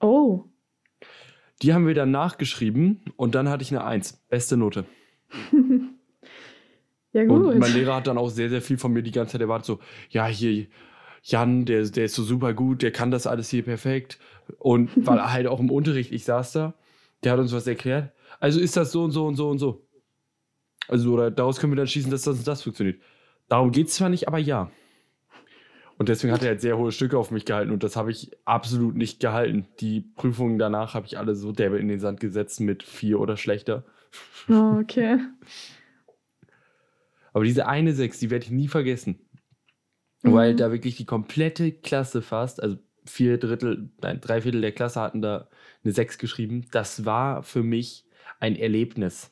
Oh. 0.00 0.44
Die 1.62 1.74
haben 1.74 1.86
wir 1.86 1.94
dann 1.94 2.10
nachgeschrieben 2.10 3.00
und 3.16 3.34
dann 3.34 3.48
hatte 3.48 3.62
ich 3.62 3.70
eine 3.70 3.84
1. 3.84 4.24
Beste 4.28 4.56
Note. 4.56 4.84
ja, 7.12 7.24
gut. 7.24 7.46
Und 7.46 7.58
mein 7.58 7.72
Lehrer 7.72 7.96
hat 7.96 8.06
dann 8.06 8.18
auch 8.18 8.28
sehr, 8.28 8.48
sehr 8.48 8.62
viel 8.62 8.78
von 8.78 8.92
mir 8.92 9.02
die 9.02 9.10
ganze 9.10 9.32
Zeit 9.32 9.40
erwartet, 9.40 9.66
so, 9.66 9.80
ja, 10.10 10.26
hier, 10.26 10.66
Jan, 11.22 11.64
der, 11.64 11.84
der 11.84 12.04
ist 12.04 12.14
so 12.14 12.22
super 12.22 12.54
gut, 12.54 12.82
der 12.82 12.92
kann 12.92 13.10
das 13.10 13.26
alles 13.26 13.50
hier 13.50 13.62
perfekt. 13.62 14.18
Und 14.58 14.90
weil 15.06 15.20
halt 15.32 15.46
auch 15.46 15.60
im 15.60 15.70
Unterricht, 15.70 16.12
ich 16.12 16.24
saß 16.24 16.52
da, 16.52 16.74
der 17.24 17.32
hat 17.32 17.40
uns 17.40 17.52
was 17.52 17.66
erklärt. 17.66 18.12
Also 18.40 18.60
ist 18.60 18.76
das 18.76 18.92
so 18.92 19.04
und 19.04 19.10
so 19.10 19.26
und 19.26 19.36
so 19.36 19.48
und 19.48 19.58
so. 19.58 19.86
Also 20.88 21.12
oder 21.12 21.30
daraus 21.30 21.58
können 21.58 21.72
wir 21.72 21.76
dann 21.76 21.86
schließen, 21.86 22.10
dass 22.10 22.22
das 22.22 22.38
und 22.38 22.46
das 22.46 22.62
funktioniert. 22.62 23.00
Darum 23.48 23.72
geht 23.72 23.88
es 23.88 23.94
zwar 23.94 24.08
nicht, 24.08 24.28
aber 24.28 24.38
ja. 24.38 24.70
Und 25.98 26.08
deswegen 26.08 26.32
hat 26.32 26.42
er 26.42 26.50
halt 26.50 26.60
sehr 26.60 26.78
hohe 26.78 26.92
Stücke 26.92 27.18
auf 27.18 27.32
mich 27.32 27.44
gehalten 27.44 27.72
und 27.72 27.82
das 27.82 27.96
habe 27.96 28.12
ich 28.12 28.30
absolut 28.44 28.94
nicht 28.94 29.18
gehalten. 29.18 29.66
Die 29.80 30.00
Prüfungen 30.00 30.58
danach 30.58 30.94
habe 30.94 31.06
ich 31.06 31.18
alle 31.18 31.34
so 31.34 31.50
derbe 31.50 31.78
in 31.78 31.88
den 31.88 31.98
Sand 31.98 32.20
gesetzt 32.20 32.60
mit 32.60 32.82
vier 32.82 33.20
oder 33.20 33.36
schlechter. 33.36 33.84
Oh, 34.50 34.78
okay. 34.80 35.18
Aber 37.34 37.44
diese 37.44 37.66
eine 37.66 37.92
Sechs, 37.92 38.18
die 38.18 38.30
werde 38.30 38.46
ich 38.46 38.50
nie 38.50 38.68
vergessen. 38.68 39.18
Mhm. 40.22 40.32
Weil 40.32 40.56
da 40.56 40.72
wirklich 40.72 40.96
die 40.96 41.04
komplette 41.04 41.70
Klasse 41.72 42.22
fast, 42.22 42.62
also 42.62 42.78
vier 43.04 43.36
Drittel, 43.36 43.90
nein, 44.00 44.20
drei 44.22 44.40
Viertel 44.40 44.62
der 44.62 44.72
Klasse 44.72 45.00
hatten 45.00 45.20
da 45.20 45.48
eine 45.84 45.92
Sechs 45.92 46.18
geschrieben. 46.18 46.66
Das 46.70 47.04
war 47.04 47.42
für 47.42 47.62
mich 47.62 48.04
ein 48.40 48.56
Erlebnis. 48.56 49.30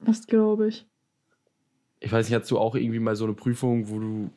Das 0.00 0.26
glaube 0.26 0.68
ich. 0.68 0.86
Ich 2.00 2.10
weiß 2.10 2.28
nicht, 2.28 2.38
hast 2.38 2.50
du 2.50 2.58
auch 2.58 2.74
irgendwie 2.74 2.98
mal 2.98 3.14
so 3.14 3.24
eine 3.24 3.34
Prüfung, 3.34 3.88
wo 3.88 4.00
du 4.00 4.30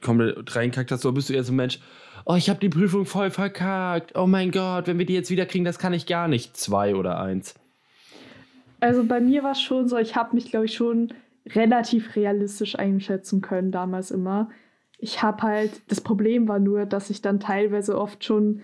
komplett 0.00 0.54
reinkackt 0.54 0.92
hast, 0.92 1.04
oder 1.04 1.14
bist 1.14 1.28
du 1.28 1.34
eher 1.34 1.44
so 1.44 1.52
ein 1.52 1.56
Mensch, 1.56 1.80
oh, 2.24 2.34
ich 2.34 2.48
habe 2.48 2.60
die 2.60 2.68
Prüfung 2.68 3.06
voll 3.06 3.30
verkackt, 3.30 4.16
oh 4.16 4.26
mein 4.26 4.50
Gott, 4.50 4.86
wenn 4.86 4.98
wir 4.98 5.06
die 5.06 5.14
jetzt 5.14 5.30
wieder 5.30 5.46
kriegen, 5.46 5.64
das 5.64 5.78
kann 5.78 5.92
ich 5.92 6.06
gar 6.06 6.28
nicht. 6.28 6.56
Zwei 6.56 6.94
oder 6.94 7.20
eins. 7.20 7.54
Also 8.80 9.04
bei 9.04 9.20
mir 9.20 9.42
war 9.42 9.52
es 9.52 9.62
schon 9.62 9.88
so, 9.88 9.96
ich 9.96 10.14
habe 10.14 10.34
mich, 10.34 10.50
glaube 10.50 10.66
ich, 10.66 10.74
schon 10.74 11.12
relativ 11.46 12.16
realistisch 12.16 12.78
einschätzen 12.78 13.40
können 13.40 13.72
damals 13.72 14.10
immer. 14.10 14.50
Ich 14.98 15.22
habe 15.22 15.42
halt, 15.42 15.82
das 15.88 16.00
Problem 16.00 16.48
war 16.48 16.58
nur, 16.58 16.86
dass 16.86 17.10
ich 17.10 17.20
dann 17.20 17.40
teilweise 17.40 17.98
oft 17.98 18.24
schon 18.24 18.62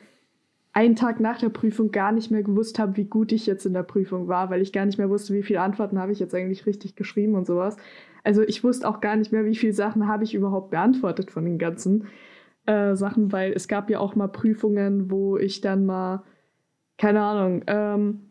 einen 0.73 0.95
Tag 0.95 1.21
nach 1.21 1.39
der 1.39 1.49
Prüfung 1.49 1.91
gar 1.91 2.13
nicht 2.13 2.31
mehr 2.31 2.43
gewusst 2.43 2.79
habe, 2.79 2.97
wie 2.97 3.05
gut 3.05 3.33
ich 3.33 3.47
jetzt 3.47 3.67
in 3.67 3.73
der 3.73 3.83
Prüfung 3.83 4.29
war, 4.29 4.51
weil 4.51 4.63
ich 4.63 4.73
gar 4.73 4.87
nicht 4.87 4.99
mehr 4.99 5.11
wusste, 5.11 5.35
wie 5.35 5.43
viele 5.43 5.61
Antworten 5.61 5.99
habe 5.99 6.13
ich 6.13 6.21
jetzt 6.21 6.35
eigentlich 6.35 6.67
richtig 6.67 6.95
geschrieben 6.95 7.35
und 7.35 7.47
sowas. 7.47 7.77
Also 8.23 8.43
ich 8.43 8.63
wusste 8.63 8.89
auch 8.89 9.01
gar 9.01 9.17
nicht 9.17 9.33
mehr, 9.33 9.45
wie 9.45 9.57
viele 9.57 9.73
Sachen 9.73 10.07
habe 10.07 10.25
ich 10.25 10.35
überhaupt 10.35 10.71
beantwortet 10.71 11.31
von 11.31 11.45
den 11.45 11.59
ganzen 11.59 12.07
äh, 12.67 12.95
Sachen, 12.95 13.33
weil 13.33 13.53
es 13.53 13.67
gab 13.67 13.91
ja 13.91 13.99
auch 13.99 14.15
mal 14.15 14.29
Prüfungen, 14.29 15.11
wo 15.11 15.37
ich 15.37 15.61
dann 15.61 15.87
mal, 15.87 16.23
keine 16.99 17.23
Ahnung, 17.23 17.65
ähm, 17.67 18.31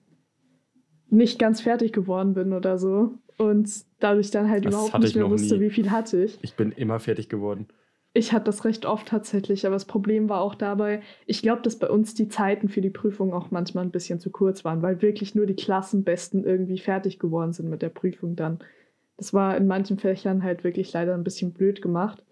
nicht 1.10 1.40
ganz 1.40 1.60
fertig 1.60 1.92
geworden 1.92 2.36
bin 2.36 2.54
oder 2.54 2.78
so 2.78 3.16
und 3.38 3.70
dadurch 4.00 4.32
dann 4.32 4.50
halt 4.50 4.66
das 4.66 4.74
überhaupt 4.74 5.00
nicht 5.00 5.16
mehr 5.16 5.30
wusste, 5.30 5.56
nie. 5.56 5.62
wie 5.62 5.70
viel 5.72 5.92
hatte 5.92 6.24
ich. 6.24 6.38
Ich 6.42 6.56
bin 6.56 6.72
immer 6.72 7.00
fertig 7.00 7.30
geworden. 7.30 7.68
Ich 8.14 8.34
hatte 8.34 8.46
das 8.46 8.66
recht 8.66 8.86
oft 8.88 9.08
tatsächlich, 9.08 9.66
aber 9.66 9.76
das 9.76 9.86
Problem 9.86 10.30
war 10.30 10.42
auch 10.42 10.56
dabei, 10.56 11.02
ich 11.28 11.44
glaube, 11.44 11.62
dass 11.62 11.78
bei 11.78 11.90
uns 11.90 12.16
die 12.16 12.28
Zeiten 12.28 12.68
für 12.68 12.82
die 12.82 12.90
Prüfung 12.90 13.34
auch 13.34 13.52
manchmal 13.52 13.84
ein 13.84 13.92
bisschen 13.92 14.20
zu 14.20 14.32
kurz 14.32 14.66
waren, 14.66 14.82
weil 14.82 15.02
wirklich 15.04 15.36
nur 15.36 15.46
die 15.46 15.56
Klassenbesten 15.56 16.44
irgendwie 16.44 16.80
fertig 16.80 17.20
geworden 17.20 17.54
sind 17.54 17.70
mit 17.70 17.84
der 17.84 17.90
Prüfung 17.90 18.36
dann. 18.36 18.60
Das 19.18 19.34
war 19.34 19.56
in 19.58 19.68
manchen 19.68 20.00
Fächern 20.00 20.44
halt 20.44 20.64
wirklich 20.64 20.92
leider 20.92 21.14
ein 21.14 21.24
bisschen 21.24 21.54
blöd 21.54 21.84
gemacht. 21.84 22.24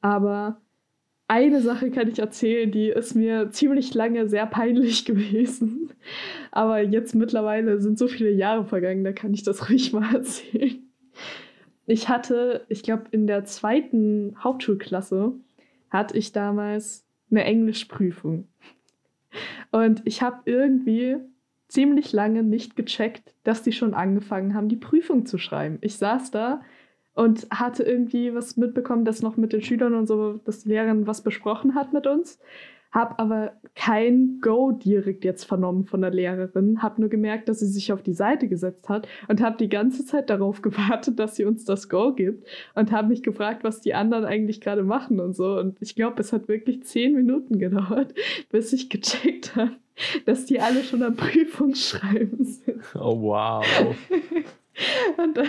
Aber 0.00 0.62
eine 1.28 1.60
Sache 1.60 1.90
kann 1.90 2.08
ich 2.08 2.18
erzählen, 2.18 2.70
die 2.72 2.88
ist 2.88 3.14
mir 3.14 3.50
ziemlich 3.50 3.92
lange 3.94 4.28
sehr 4.28 4.46
peinlich 4.46 5.04
gewesen. 5.06 5.90
Aber 6.52 6.80
jetzt 6.80 7.14
mittlerweile 7.14 7.80
sind 7.80 7.98
so 7.98 8.08
viele 8.08 8.30
Jahre 8.30 8.64
vergangen, 8.64 9.04
da 9.04 9.12
kann 9.12 9.34
ich 9.34 9.42
das 9.42 9.68
ruhig 9.68 9.92
mal 9.92 10.14
erzählen 10.14 10.91
ich 11.92 12.08
hatte, 12.08 12.64
ich 12.68 12.82
glaube, 12.82 13.04
in 13.10 13.26
der 13.26 13.44
zweiten 13.44 14.34
Hauptschulklasse 14.42 15.34
hatte 15.90 16.16
ich 16.16 16.32
damals 16.32 17.04
eine 17.30 17.44
Englischprüfung. 17.44 18.48
Und 19.72 20.00
ich 20.06 20.22
habe 20.22 20.40
irgendwie 20.46 21.16
ziemlich 21.68 22.12
lange 22.12 22.42
nicht 22.44 22.76
gecheckt, 22.76 23.34
dass 23.44 23.62
die 23.62 23.72
schon 23.72 23.92
angefangen 23.92 24.54
haben, 24.54 24.70
die 24.70 24.76
Prüfung 24.76 25.26
zu 25.26 25.36
schreiben. 25.36 25.76
Ich 25.82 25.98
saß 25.98 26.30
da 26.30 26.62
und 27.12 27.46
hatte 27.50 27.82
irgendwie 27.82 28.34
was 28.34 28.56
mitbekommen, 28.56 29.04
dass 29.04 29.20
noch 29.20 29.36
mit 29.36 29.52
den 29.52 29.62
Schülern 29.62 29.92
und 29.92 30.06
so, 30.06 30.38
dass 30.44 30.62
die 30.62 30.70
Lehrerin 30.70 31.06
was 31.06 31.20
besprochen 31.20 31.74
hat 31.74 31.92
mit 31.92 32.06
uns 32.06 32.38
habe 32.92 33.18
aber 33.18 33.52
kein 33.74 34.38
Go 34.42 34.70
direkt 34.70 35.24
jetzt 35.24 35.44
vernommen 35.44 35.86
von 35.86 36.02
der 36.02 36.10
Lehrerin, 36.10 36.82
habe 36.82 37.00
nur 37.00 37.08
gemerkt, 37.08 37.48
dass 37.48 37.60
sie 37.60 37.66
sich 37.66 37.90
auf 37.92 38.02
die 38.02 38.12
Seite 38.12 38.48
gesetzt 38.48 38.88
hat 38.88 39.08
und 39.28 39.40
habe 39.40 39.56
die 39.56 39.70
ganze 39.70 40.04
Zeit 40.04 40.28
darauf 40.28 40.60
gewartet, 40.62 41.18
dass 41.18 41.36
sie 41.36 41.46
uns 41.46 41.64
das 41.64 41.88
Go 41.88 42.12
gibt 42.12 42.46
und 42.74 42.92
habe 42.92 43.08
mich 43.08 43.22
gefragt, 43.22 43.64
was 43.64 43.80
die 43.80 43.94
anderen 43.94 44.24
eigentlich 44.24 44.60
gerade 44.60 44.82
machen 44.82 45.20
und 45.20 45.34
so. 45.34 45.58
Und 45.58 45.80
ich 45.80 45.94
glaube, 45.94 46.20
es 46.20 46.32
hat 46.32 46.48
wirklich 46.48 46.82
zehn 46.84 47.14
Minuten 47.14 47.58
gedauert, 47.58 48.14
bis 48.50 48.72
ich 48.72 48.90
gecheckt 48.90 49.56
habe, 49.56 49.72
dass 50.26 50.44
die 50.44 50.60
alle 50.60 50.84
schon 50.84 51.02
am 51.02 51.16
Prüfungsschreiben 51.16 52.44
sind. 52.44 52.82
Oh 52.94 53.20
wow. 53.22 53.64
Und 55.16 55.36
dann 55.36 55.48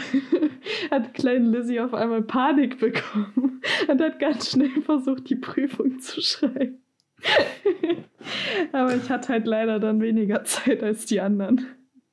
hat 0.91 1.13
kleine 1.13 1.49
Lizzie 1.49 1.80
auf 1.80 1.93
einmal 1.93 2.22
Panik 2.22 2.80
bekommen 2.80 3.61
und 3.88 4.01
hat 4.01 4.20
ganz 4.20 4.51
schnell 4.51 4.82
versucht, 4.82 5.30
die 5.30 5.36
Prüfung 5.36 5.99
zu 5.99 6.22
schreiben. 6.22 6.82
Aber 8.71 8.95
ich 8.95 9.09
hatte 9.09 9.30
halt 9.30 9.45
leider 9.47 9.80
dann 9.80 10.01
weniger 10.01 10.43
Zeit 10.43 10.84
als 10.84 11.05
die 11.05 11.21
anderen. 11.21 11.65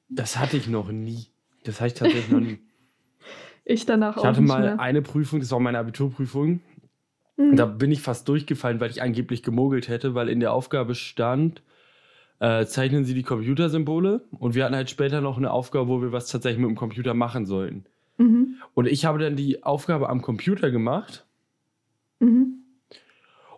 Das 0.08 0.38
hatte 0.38 0.56
ich 0.56 0.68
noch 0.68 0.90
nie. 0.90 1.26
Das 1.64 1.80
hatte 1.80 1.88
ich 1.88 1.94
tatsächlich 1.94 2.30
noch 2.30 2.40
nie. 2.40 2.58
Ich 3.62 3.86
danach 3.86 4.16
Ich 4.16 4.22
auch 4.22 4.24
hatte 4.24 4.40
nicht 4.40 4.48
mal 4.48 4.62
mehr. 4.62 4.80
eine 4.80 5.00
Prüfung, 5.00 5.38
das 5.38 5.52
war 5.52 5.61
meine 5.61 5.78
Abiturprüfung. 5.78 6.61
Mhm. 7.36 7.54
Da 7.56 7.66
bin 7.66 7.92
ich 7.92 8.00
fast 8.02 8.26
durchgefallen, 8.28 8.80
weil 8.80 8.90
ich 8.90 9.00
angeblich 9.00 9.44
gemogelt 9.44 9.86
hätte, 9.86 10.14
weil 10.16 10.28
in 10.28 10.40
der 10.40 10.52
Aufgabe 10.52 10.96
stand, 10.96 11.62
äh, 12.40 12.64
zeichnen 12.64 13.04
Sie 13.04 13.14
die 13.14 13.22
Computersymbole. 13.22 14.24
Und 14.32 14.54
wir 14.56 14.64
hatten 14.64 14.74
halt 14.74 14.90
später 14.90 15.20
noch 15.20 15.36
eine 15.36 15.52
Aufgabe, 15.52 15.86
wo 15.88 16.02
wir 16.02 16.11
was 16.11 16.26
tatsächlich 16.28 16.61
mit 16.61 16.70
dem 16.70 16.74
Computer 16.76 17.14
machen 17.14 17.46
sollten. 17.46 17.84
Mhm. 18.18 18.56
Und 18.74 18.86
ich 18.88 19.04
habe 19.04 19.20
dann 19.20 19.36
die 19.36 19.62
Aufgabe 19.62 20.08
am 20.08 20.20
Computer 20.22 20.70
gemacht 20.72 21.26
Mhm. 22.18 22.59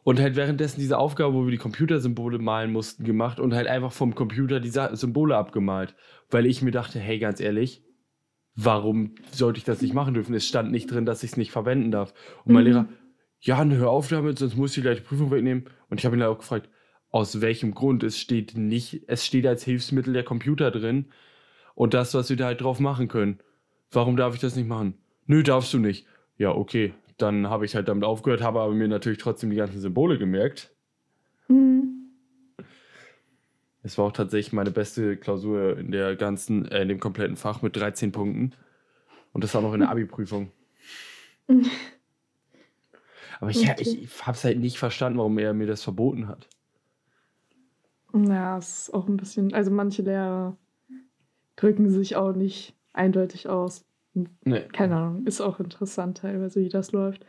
Und 0.04 0.20
halt 0.20 0.36
währenddessen 0.36 0.80
diese 0.80 0.98
Aufgabe, 0.98 1.34
wo 1.34 1.44
wir 1.44 1.50
die 1.50 1.58
Computersymbole 1.58 2.38
malen 2.38 2.72
mussten, 2.72 3.04
gemacht 3.04 3.38
und 3.38 3.54
halt 3.54 3.68
einfach 3.68 3.92
vom 3.92 4.14
Computer 4.14 4.60
die 4.60 4.70
Symbole 4.70 5.36
abgemalt. 5.36 5.94
Weil 6.30 6.46
ich 6.46 6.62
mir 6.62 6.72
dachte, 6.72 6.98
hey, 6.98 7.18
ganz 7.18 7.40
ehrlich, 7.40 7.84
warum 8.54 9.14
sollte 9.30 9.58
ich 9.58 9.64
das 9.64 9.80
nicht 9.80 9.94
machen 9.94 10.14
dürfen? 10.14 10.34
Es 10.34 10.46
stand 10.46 10.72
nicht 10.72 10.90
drin, 10.90 11.06
dass 11.06 11.22
ich 11.22 11.32
es 11.32 11.36
nicht 11.36 11.52
verwenden 11.52 11.90
darf. 11.90 12.14
Und 12.44 12.54
mein 12.54 12.64
Mhm. 12.64 12.70
Lehrer, 12.70 12.88
ja, 13.40 13.58
dann 13.58 13.74
hör 13.74 13.90
auf 13.90 14.08
damit, 14.08 14.38
sonst 14.38 14.56
muss 14.56 14.76
ich 14.76 14.82
gleich 14.82 14.98
die 14.98 15.04
Prüfung 15.04 15.30
wegnehmen. 15.30 15.64
Und 15.88 16.00
ich 16.00 16.04
habe 16.04 16.16
ihn 16.16 16.20
dann 16.20 16.30
auch 16.30 16.38
gefragt, 16.38 16.68
aus 17.10 17.40
welchem 17.40 17.74
Grund? 17.74 18.02
Es 18.02 18.18
steht 18.18 18.56
nicht, 18.56 19.02
es 19.06 19.24
steht 19.26 19.46
als 19.46 19.64
Hilfsmittel 19.64 20.12
der 20.14 20.24
Computer 20.24 20.70
drin 20.70 21.06
und 21.74 21.94
das, 21.94 22.14
was 22.14 22.30
wir 22.30 22.36
da 22.36 22.46
halt 22.46 22.60
drauf 22.60 22.80
machen 22.80 23.08
können. 23.08 23.38
Warum 23.90 24.16
darf 24.16 24.34
ich 24.34 24.40
das 24.40 24.56
nicht 24.56 24.68
machen? 24.68 24.94
Nö, 25.26 25.42
darfst 25.42 25.72
du 25.74 25.78
nicht. 25.78 26.06
Ja, 26.38 26.50
okay. 26.50 26.94
Dann 27.22 27.48
habe 27.48 27.64
ich 27.64 27.76
halt 27.76 27.86
damit 27.86 28.02
aufgehört, 28.02 28.42
habe 28.42 28.60
aber 28.60 28.74
mir 28.74 28.88
natürlich 28.88 29.18
trotzdem 29.18 29.50
die 29.50 29.56
ganzen 29.56 29.80
Symbole 29.80 30.18
gemerkt. 30.18 30.74
Mhm. 31.46 32.10
Es 33.84 33.96
war 33.96 34.06
auch 34.06 34.12
tatsächlich 34.12 34.52
meine 34.52 34.72
beste 34.72 35.16
Klausur 35.16 35.78
in 35.78 35.92
der 35.92 36.16
ganzen, 36.16 36.66
äh, 36.66 36.82
in 36.82 36.88
dem 36.88 36.98
kompletten 36.98 37.36
Fach 37.36 37.62
mit 37.62 37.76
13 37.76 38.10
Punkten. 38.10 38.54
Und 39.32 39.44
das 39.44 39.54
war 39.54 39.62
noch 39.62 39.72
in 39.72 39.80
der 39.80 39.90
Abi-Prüfung. 39.90 40.50
Aber 43.40 43.50
ich, 43.50 43.68
Okay. 43.68 43.74
ich 43.78 44.26
habe 44.26 44.36
es 44.36 44.42
halt 44.42 44.58
nicht 44.58 44.78
verstanden, 44.78 45.18
warum 45.18 45.38
er 45.38 45.54
mir 45.54 45.68
das 45.68 45.82
verboten 45.84 46.26
hat. 46.26 46.48
Ja, 48.14 48.58
es 48.58 48.88
ist 48.88 48.94
auch 48.94 49.06
ein 49.06 49.16
bisschen, 49.16 49.54
also 49.54 49.70
manche 49.70 50.02
Lehrer 50.02 50.56
drücken 51.54 51.88
sich 51.88 52.16
auch 52.16 52.34
nicht 52.34 52.76
eindeutig 52.92 53.48
aus. 53.48 53.84
Nee. 54.14 54.68
Keine 54.72 54.96
Ahnung, 54.96 55.26
ist 55.26 55.40
auch 55.40 55.58
interessant 55.60 56.18
teilweise, 56.18 56.60
wie 56.60 56.68
das 56.68 56.92
läuft. 56.92 57.24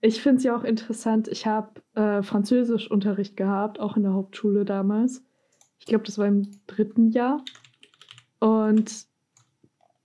Ich 0.00 0.20
finde 0.20 0.38
es 0.38 0.44
ja 0.44 0.56
auch 0.56 0.64
interessant, 0.64 1.28
ich 1.28 1.46
habe 1.46 1.80
äh, 1.94 2.22
Französischunterricht 2.22 3.36
gehabt, 3.36 3.80
auch 3.80 3.96
in 3.96 4.02
der 4.02 4.12
Hauptschule 4.12 4.64
damals. 4.64 5.24
Ich 5.78 5.86
glaube, 5.86 6.04
das 6.04 6.18
war 6.18 6.26
im 6.26 6.50
dritten 6.66 7.10
Jahr. 7.10 7.42
Und 8.38 9.06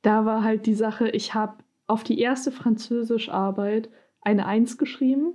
da 0.02 0.26
war 0.26 0.44
halt 0.44 0.66
die 0.66 0.74
Sache, 0.74 1.10
ich 1.10 1.34
habe 1.34 1.58
auf 1.88 2.04
die 2.04 2.20
erste 2.20 2.52
Französischarbeit 2.52 3.90
eine 4.22 4.46
Eins 4.46 4.78
geschrieben, 4.78 5.34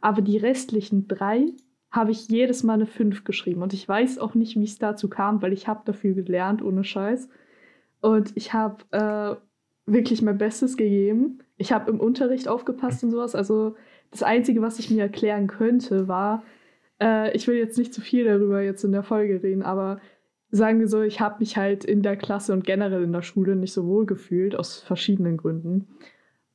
aber 0.00 0.20
die 0.20 0.36
restlichen 0.36 1.08
drei 1.08 1.52
habe 1.90 2.10
ich 2.10 2.28
jedes 2.28 2.62
Mal 2.62 2.74
eine 2.74 2.86
5 2.86 3.24
geschrieben. 3.24 3.62
Und 3.62 3.72
ich 3.72 3.88
weiß 3.88 4.18
auch 4.18 4.34
nicht, 4.34 4.56
wie 4.56 4.64
es 4.64 4.78
dazu 4.78 5.08
kam, 5.08 5.42
weil 5.42 5.52
ich 5.52 5.68
habe 5.68 5.82
dafür 5.84 6.14
gelernt, 6.14 6.62
ohne 6.62 6.84
Scheiß. 6.84 7.28
Und 8.00 8.32
ich 8.34 8.52
habe 8.52 8.84
äh, 8.90 9.36
wirklich 9.86 10.22
mein 10.22 10.38
Bestes 10.38 10.76
gegeben. 10.76 11.40
Ich 11.56 11.72
habe 11.72 11.90
im 11.90 12.00
Unterricht 12.00 12.48
aufgepasst 12.48 13.02
und 13.04 13.10
sowas. 13.10 13.34
Also 13.34 13.76
das 14.10 14.22
Einzige, 14.22 14.62
was 14.62 14.78
ich 14.78 14.90
mir 14.90 15.02
erklären 15.02 15.46
könnte, 15.48 16.08
war, 16.08 16.42
äh, 17.00 17.34
ich 17.36 17.46
will 17.48 17.56
jetzt 17.56 17.78
nicht 17.78 17.92
zu 17.94 18.00
viel 18.00 18.24
darüber 18.24 18.62
jetzt 18.62 18.84
in 18.84 18.92
der 18.92 19.02
Folge 19.02 19.42
reden, 19.42 19.62
aber 19.62 20.00
sagen 20.50 20.80
wir 20.80 20.88
so, 20.88 21.00
ich 21.02 21.20
habe 21.20 21.36
mich 21.40 21.56
halt 21.56 21.84
in 21.84 22.02
der 22.02 22.16
Klasse 22.16 22.52
und 22.52 22.64
generell 22.64 23.02
in 23.02 23.12
der 23.12 23.22
Schule 23.22 23.56
nicht 23.56 23.72
so 23.72 23.86
wohl 23.86 24.06
gefühlt, 24.06 24.54
aus 24.54 24.80
verschiedenen 24.80 25.36
Gründen. 25.38 25.88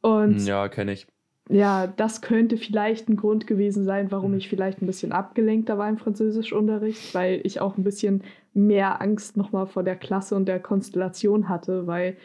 Und 0.02 0.46
Ja, 0.46 0.70
kenne 0.70 0.94
ich. 0.94 1.08
ja, 1.50 1.88
das 1.88 2.22
könnte 2.22 2.58
vielleicht 2.58 3.10
ein 3.10 3.16
Grund 3.18 3.48
gewesen 3.48 3.84
sein, 3.86 4.12
warum 4.12 4.34
ich 4.36 4.50
vielleicht 4.50 4.82
ein 4.82 4.86
bisschen 4.86 5.12
abgelenkter 5.12 5.78
war 5.78 5.90
im 5.90 5.98
Französischunterricht, 5.98 7.14
weil 7.16 7.42
ich 7.44 7.60
auch 7.62 7.78
ein 7.78 7.84
bisschen 7.84 8.24
mehr 8.54 9.02
Angst 9.02 9.38
nochmal 9.38 9.66
vor 9.68 9.84
der 9.84 9.96
Klasse 9.96 10.36
und 10.36 10.46
der 10.48 10.60
Konstellation 10.60 11.50
hatte, 11.50 11.88
weil 11.88 12.18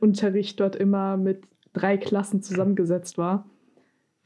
Sprachunterricht 0.00 0.58
dort 0.60 0.76
immer 0.76 1.16
mit 1.16 1.42
drei 1.72 1.96
Klassen 1.98 2.42
zusammengesetzt 2.42 3.18
war. 3.18 3.48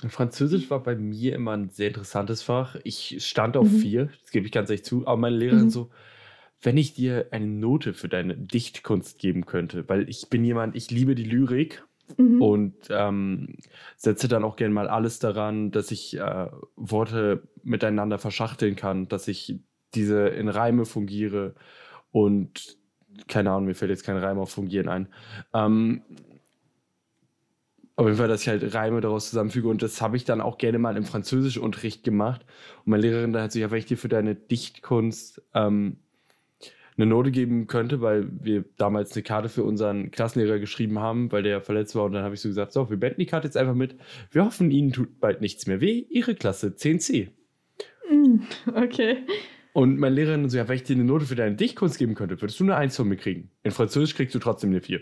Französisch 0.07 0.71
war 0.71 0.83
bei 0.83 0.97
mir 0.97 1.35
immer 1.35 1.53
ein 1.53 1.71
sehr 1.71 1.89
interessantes 1.89 2.43
Fach. 2.43 2.77
Ich 2.85 3.25
stand 3.27 3.57
auf 3.57 3.69
Mhm. 3.69 3.81
vier, 3.81 4.09
das 4.23 4.31
gebe 4.31 4.47
ich 4.47 4.53
ganz 4.53 4.71
ehrlich 4.71 4.85
zu, 4.85 5.07
aber 5.07 5.17
meine 5.17 5.37
Lehrerin 5.37 5.65
Mhm. 5.67 5.71
so, 5.71 5.91
wenn 6.63 6.77
ich 6.77 6.95
dir 6.95 7.29
eine 7.31 7.47
Note 7.47 7.93
für 7.95 8.09
deine 8.09 8.37
Dichtkunst 8.37 9.19
geben 9.19 9.47
könnte, 9.47 9.89
weil 9.89 10.09
ich 10.09 10.29
bin 10.31 10.45
jemand, 10.45 10.77
ich 10.77 10.91
liebe 10.91 11.15
die 11.15 11.25
Lyrik 11.25 11.85
Mhm. 12.19 12.43
und 12.43 12.75
ähm, 12.91 13.57
setze 13.97 14.29
dann 14.29 14.45
auch 14.45 14.57
gerne 14.57 14.75
mal 14.75 14.89
alles 14.89 15.19
daran, 15.19 15.71
dass 15.71 15.91
ich 15.91 16.17
äh, 16.17 16.51
Worte 16.77 17.49
miteinander 17.63 18.19
verschachteln 18.19 18.77
kann, 18.77 19.09
dass 19.09 19.29
ich 19.29 19.61
diese 19.95 20.29
in 20.29 20.49
Reime 20.49 20.85
fungiere 20.87 21.55
und 22.11 22.79
keine 23.29 23.51
Ahnung, 23.51 23.67
mir 23.67 23.75
fällt 23.75 23.91
jetzt 23.91 24.05
kein 24.05 24.17
Reim 24.17 24.39
auf 24.39 24.51
fungieren 24.51 24.89
ein. 24.89 25.09
Ähm, 25.53 26.03
auf 27.97 28.07
jeden 28.07 28.19
Fall, 28.19 28.29
dass 28.29 28.43
ich 28.43 28.49
halt 28.49 28.75
Reime 28.75 29.01
daraus 29.01 29.31
zusammenfüge 29.31 29.69
und 29.69 29.81
das 29.83 30.03
habe 30.03 30.17
ich 30.17 30.25
dann 30.25 30.41
auch 30.41 30.59
gerne 30.59 30.79
mal 30.79 30.97
im 30.97 31.05
Französischunterricht 31.05 32.03
gemacht. 32.03 32.45
Und 32.79 32.89
meine 32.91 33.03
Lehrerin 33.03 33.33
dann 33.33 33.43
hat 33.45 33.53
sich 33.53 33.63
ja, 33.63 33.71
wenn 33.71 33.79
ich 33.79 33.87
dir 33.87 33.97
für 33.97 34.09
deine 34.09 34.35
Dichtkunst 34.35 35.43
ähm, 35.55 35.99
eine 36.97 37.07
Note 37.07 37.31
geben 37.31 37.67
könnte, 37.67 38.01
weil 38.01 38.29
wir 38.43 38.65
damals 38.77 39.13
eine 39.13 39.23
Karte 39.23 39.49
für 39.49 39.65
unseren 39.65 40.11
Klassenlehrer 40.11 40.59
geschrieben 40.59 40.99
haben, 40.99 41.31
weil 41.33 41.43
der 41.43 41.61
verletzt 41.61 41.95
war. 41.95 42.05
Und 42.05 42.13
dann 42.13 42.25
habe 42.25 42.35
ich 42.35 42.41
so 42.41 42.49
gesagt: 42.49 42.73
So, 42.73 42.91
wir 42.91 42.97
beenden 42.97 43.21
die 43.21 43.27
Karte 43.27 43.47
jetzt 43.47 43.57
einfach 43.57 43.75
mit. 43.75 43.97
Wir 44.31 44.45
hoffen, 44.45 44.71
Ihnen 44.71 44.93
tut 44.93 45.21
bald 45.21 45.41
nichts 45.41 45.67
mehr 45.67 45.81
weh. 45.81 46.05
Ihre 46.09 46.35
Klasse 46.35 46.69
10c. 46.69 47.29
Mm, 48.11 48.41
Okay. 48.75 49.19
Und 49.75 49.99
meine 49.99 50.15
Lehrerin 50.15 50.49
so: 50.49 50.57
Ja, 50.57 50.67
wenn 50.69 50.77
ich 50.77 50.85
dir 50.85 50.95
eine 50.95 51.05
Note 51.05 51.27
für 51.27 51.35
deine 51.35 51.57
Dichtkunst 51.57 51.99
geben 51.99 52.15
könnte, 52.15 52.41
würdest 52.41 52.59
du 52.61 52.65
eine 52.65 52.77
1 52.77 52.97
von 52.97 53.09
mir 53.09 53.17
kriegen. 53.17 53.51
In 53.65 53.73
Französisch 53.73 54.15
kriegst 54.15 54.35
du 54.35 54.39
trotzdem 54.39 54.71
eine 54.71 54.81
4. 54.81 55.01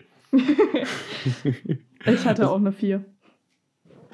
Ich 2.07 2.25
hatte 2.25 2.51
auch 2.51 2.57
eine 2.57 2.73
4. 2.73 3.05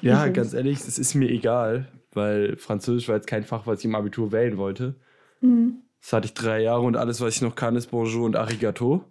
Ja, 0.00 0.18
Übrigens. 0.20 0.36
ganz 0.36 0.52
ehrlich, 0.54 0.78
es 0.80 0.98
ist 0.98 1.14
mir 1.14 1.30
egal, 1.30 1.88
weil 2.12 2.56
Französisch 2.56 3.08
war 3.08 3.14
jetzt 3.16 3.26
kein 3.28 3.44
Fach, 3.44 3.66
was 3.66 3.78
ich 3.78 3.84
im 3.84 3.94
Abitur 3.94 4.32
wählen 4.32 4.56
wollte. 4.58 4.96
Mhm. 5.40 5.76
Das 6.00 6.12
hatte 6.12 6.26
ich 6.26 6.34
drei 6.34 6.60
Jahre 6.62 6.82
und 6.82 6.96
alles, 6.96 7.20
was 7.20 7.36
ich 7.36 7.42
noch 7.42 7.54
kann, 7.54 7.74
ist 7.76 7.88
Bonjour 7.92 8.24
und 8.26 8.36
Arigato. 8.36 9.04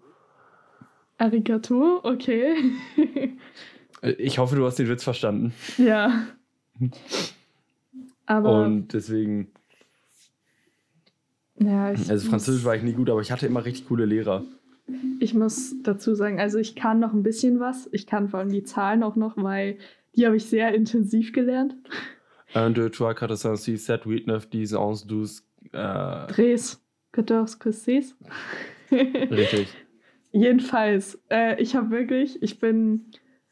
Arigato, 1.17 2.01
okay. 2.03 2.55
Ich 4.19 4.37
hoffe, 4.37 4.55
du 4.55 4.63
hast 4.65 4.77
den 4.77 4.89
Witz 4.89 5.03
verstanden. 5.03 5.53
ja. 5.77 6.27
Aber 8.27 8.63
Und 8.63 8.89
deswegen, 8.93 9.47
ja, 11.59 11.91
ich, 11.91 12.09
also 12.09 12.29
Französisch 12.29 12.65
war 12.65 12.75
ich 12.75 12.83
nie 12.83 12.93
gut, 12.93 13.09
aber 13.09 13.21
ich 13.21 13.31
hatte 13.31 13.47
immer 13.47 13.65
richtig 13.65 13.87
coole 13.87 14.05
Lehrer. 14.05 14.43
Ich 15.19 15.33
muss 15.33 15.75
dazu 15.83 16.15
sagen, 16.15 16.39
also 16.39 16.59
ich 16.59 16.75
kann 16.75 16.99
noch 16.99 17.13
ein 17.13 17.23
bisschen 17.23 17.59
was. 17.59 17.89
Ich 17.91 18.07
kann 18.07 18.29
vor 18.29 18.39
allem 18.39 18.51
die 18.51 18.63
Zahlen 18.63 19.03
auch 19.03 19.15
noch, 19.15 19.35
weil 19.35 19.77
die 20.15 20.25
habe 20.25 20.37
ich 20.37 20.45
sehr 20.45 20.73
intensiv 20.73 21.33
gelernt. 21.33 21.75
1, 22.53 22.75
2, 22.95 23.13
3, 23.13 23.37
4, 23.37 23.57
5, 23.57 23.81
6, 23.81 24.03
7, 24.03 24.31
8, 24.31 24.53
9, 24.53 24.69
10, 24.69 24.79
11, 24.79 25.07
12. 25.07 25.43
Äh, 25.73 26.27
Tres, 26.27 26.81
quatorze, 27.11 27.57
quinze. 27.59 28.15
richtig. 28.91 29.67
Jedenfalls, 30.31 31.19
äh, 31.29 31.61
ich 31.61 31.75
habe 31.75 31.89
wirklich, 31.91 32.41
ich 32.41 32.59
bin 32.59 33.11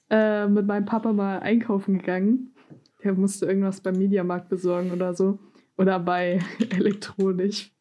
äh, 0.10 0.48
mit 0.48 0.66
meinem 0.68 0.86
Papa 0.86 1.14
mal 1.14 1.40
einkaufen 1.40 1.98
gegangen. 1.98 2.54
Der 3.04 3.14
musste 3.14 3.46
irgendwas 3.46 3.82
beim 3.82 3.98
Mediamarkt 3.98 4.50
besorgen 4.50 4.92
oder 4.92 5.14
so. 5.14 5.40
Oder 5.78 6.00
bei 6.00 6.40
Elektronik. 6.70 7.72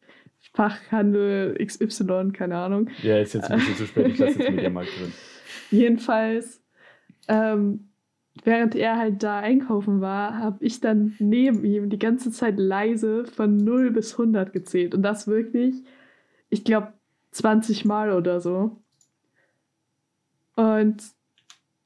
Fachhandel 0.55 1.57
XY, 1.63 2.31
keine 2.31 2.57
Ahnung. 2.57 2.89
Ja, 3.03 3.19
ist 3.19 3.33
jetzt 3.33 3.51
ein 3.51 3.59
bisschen 3.59 3.75
zu 3.75 3.85
spät. 3.87 4.07
Ich 4.07 4.17
lasse 4.17 4.39
jetzt 4.39 4.51
Mediamarkt 4.51 4.89
drin. 4.97 5.11
Jedenfalls, 5.71 6.63
ähm, 7.27 7.89
während 8.43 8.73
er 8.73 8.97
halt 8.97 9.21
da 9.21 9.39
einkaufen 9.39 9.99
war, 9.99 10.37
habe 10.37 10.63
ich 10.63 10.79
dann 10.79 11.15
neben 11.19 11.65
ihm 11.65 11.89
die 11.89 11.99
ganze 11.99 12.31
Zeit 12.31 12.57
leise 12.57 13.25
von 13.25 13.57
0 13.57 13.91
bis 13.91 14.13
100 14.13 14.53
gezählt. 14.53 14.95
Und 14.95 15.03
das 15.03 15.27
wirklich, 15.27 15.75
ich 16.49 16.63
glaube, 16.63 16.93
20 17.31 17.83
Mal 17.83 18.11
oder 18.11 18.39
so. 18.39 18.81
Und 20.55 21.03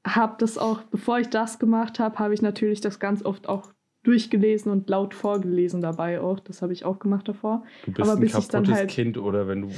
habe 0.05 0.35
das 0.37 0.59
auch, 0.59 0.83
bevor 0.83 1.19
ich 1.19 1.29
das 1.29 1.57
gemacht 1.57 1.99
habe, 1.99 2.19
habe 2.19 2.35
ich 2.35 2.43
natürlich 2.43 2.81
das 2.81 2.99
ganz 2.99 3.25
oft 3.25 3.49
auch 3.49 3.73
durchgelesen 4.09 4.71
und 4.71 4.89
laut 4.89 5.13
vorgelesen 5.13 5.81
dabei 5.81 6.19
auch. 6.19 6.39
Das 6.39 6.61
habe 6.63 6.73
ich 6.73 6.83
auch 6.83 6.97
gemacht 6.97 7.27
davor. 7.27 7.63
Du 7.85 7.91
bist 7.91 8.09
Aber 8.09 8.19
ein 8.19 8.27
kaputtes 8.27 8.73
halt- 8.75 8.89
Kind 8.89 9.17
oder 9.17 9.47
wenn 9.47 9.61
du 9.61 9.69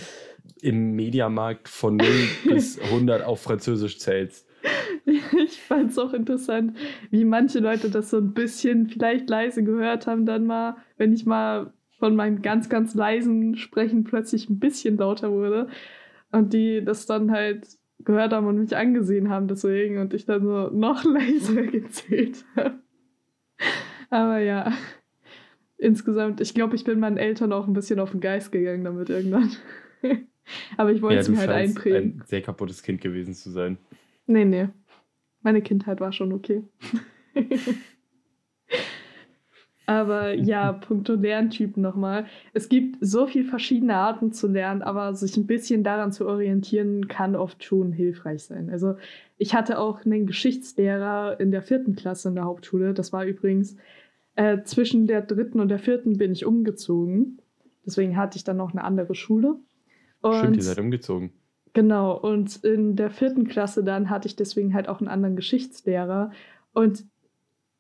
im 0.62 0.92
Mediamarkt 0.96 1.68
von 1.68 1.98
0 1.98 2.08
bis 2.50 2.80
100 2.80 3.24
auf 3.26 3.42
Französisch 3.42 4.00
zählst. 4.00 4.48
Ich 5.44 5.60
fand 5.62 5.90
es 5.92 5.98
auch 5.98 6.14
interessant, 6.14 6.78
wie 7.10 7.26
manche 7.26 7.60
Leute 7.60 7.90
das 7.90 8.12
so 8.12 8.18
ein 8.18 8.34
bisschen 8.34 8.88
vielleicht 8.88 9.28
leise 9.30 9.64
gehört 9.64 10.06
haben, 10.06 10.26
dann 10.28 10.46
mal, 10.46 10.76
wenn 10.98 11.12
ich 11.12 11.26
mal 11.26 11.74
von 11.98 12.16
meinem 12.16 12.42
ganz, 12.44 12.70
ganz 12.70 12.94
leisen 12.94 13.56
Sprechen 13.56 14.04
plötzlich 14.04 14.48
ein 14.50 14.60
bisschen 14.60 14.98
lauter 14.98 15.32
wurde. 15.32 15.68
Und 16.32 16.54
die 16.54 16.84
das 16.86 17.08
dann 17.08 17.32
halt 17.32 17.68
gehört 18.06 18.32
haben 18.34 18.46
und 18.48 18.60
mich 18.60 18.76
angesehen 18.78 19.30
haben 19.30 19.48
deswegen 19.48 19.98
und 19.98 20.14
ich 20.14 20.26
dann 20.26 20.44
so 20.44 20.70
noch 20.70 21.04
leiser 21.18 21.64
gezählt 21.64 22.46
habe. 22.56 22.80
Aber 24.12 24.40
ja, 24.40 24.72
insgesamt, 25.78 26.42
ich 26.42 26.54
glaube, 26.54 26.76
ich 26.76 26.84
bin 26.84 27.00
meinen 27.00 27.18
Eltern 27.18 27.52
auch 27.54 27.66
ein 27.66 27.74
bisschen 27.74 28.00
auf 28.00 28.12
den 28.12 28.20
Geist 28.20 28.52
gegangen 28.52 28.84
damit 28.84 29.10
irgendwann. 29.10 29.52
Aber 30.78 30.92
ich 30.92 31.02
wollte 31.02 31.16
ja, 31.16 31.22
es 31.22 31.30
mir 31.30 31.38
halt 31.38 31.50
einprägen. 31.50 32.20
ein 32.20 32.24
sehr 32.26 32.42
kaputtes 32.42 32.84
Kind 32.84 33.02
gewesen 33.02 33.34
zu 33.34 33.50
sein. 33.52 33.78
Nee, 34.26 34.46
nee. 34.46 34.68
Meine 35.42 35.62
Kindheit 35.62 36.02
war 36.02 36.12
schon 36.12 36.34
okay. 36.34 36.64
aber 39.86 40.34
ja, 40.34 40.74
puncto 40.74 41.16
Lerntypen 41.16 41.82
nochmal. 41.82 42.26
Es 42.54 42.70
gibt 42.70 42.98
so 43.02 43.28
viele 43.28 43.46
verschiedene 43.46 43.96
Arten 43.96 44.32
zu 44.32 44.48
lernen, 44.48 44.82
aber 44.82 45.14
sich 45.16 45.38
ein 45.38 45.48
bisschen 45.48 45.84
daran 45.84 46.12
zu 46.12 46.28
orientieren, 46.28 47.08
kann 47.08 47.36
oft 47.36 47.64
schon 47.64 47.92
hilfreich 47.92 48.44
sein. 48.44 48.70
Also 48.70 48.96
ich 49.38 49.56
hatte 49.56 49.80
auch 49.80 50.06
einen 50.06 50.28
Geschichtslehrer 50.28 51.40
in 51.40 51.52
der 51.52 51.62
vierten 51.62 51.96
Klasse 51.96 52.30
in 52.30 52.36
der 52.36 52.46
Hauptschule. 52.46 52.94
Das 52.94 53.12
war 53.12 53.26
übrigens 53.26 53.76
äh, 54.42 54.64
zwischen 54.64 55.06
der 55.06 55.22
dritten 55.22 55.60
und 55.60 55.70
der 55.70 55.78
vierten 55.78 56.18
bin 56.18 56.32
ich 56.32 56.48
umgezogen. 56.48 57.40
Deswegen 57.86 58.18
hatte 58.18 58.38
ich 58.38 58.44
dann 58.44 58.58
noch 58.58 58.72
eine 58.72 58.84
andere 58.84 59.14
Schule. 59.14 59.58
Und 60.22 60.38
Stimmt, 60.38 60.58
ihr 60.58 60.64
seid 60.64 60.80
umgezogen. 60.80 61.32
Genau, 61.74 62.18
und 62.18 62.64
in 62.64 62.96
der 62.96 63.12
vierten 63.12 63.48
Klasse 63.48 63.84
dann 63.84 64.10
hatte 64.10 64.28
ich 64.28 64.36
deswegen 64.36 64.74
halt 64.74 64.90
auch 64.90 65.00
einen 65.00 65.10
anderen 65.10 65.36
Geschichtslehrer. 65.36 66.32
Und 66.74 67.06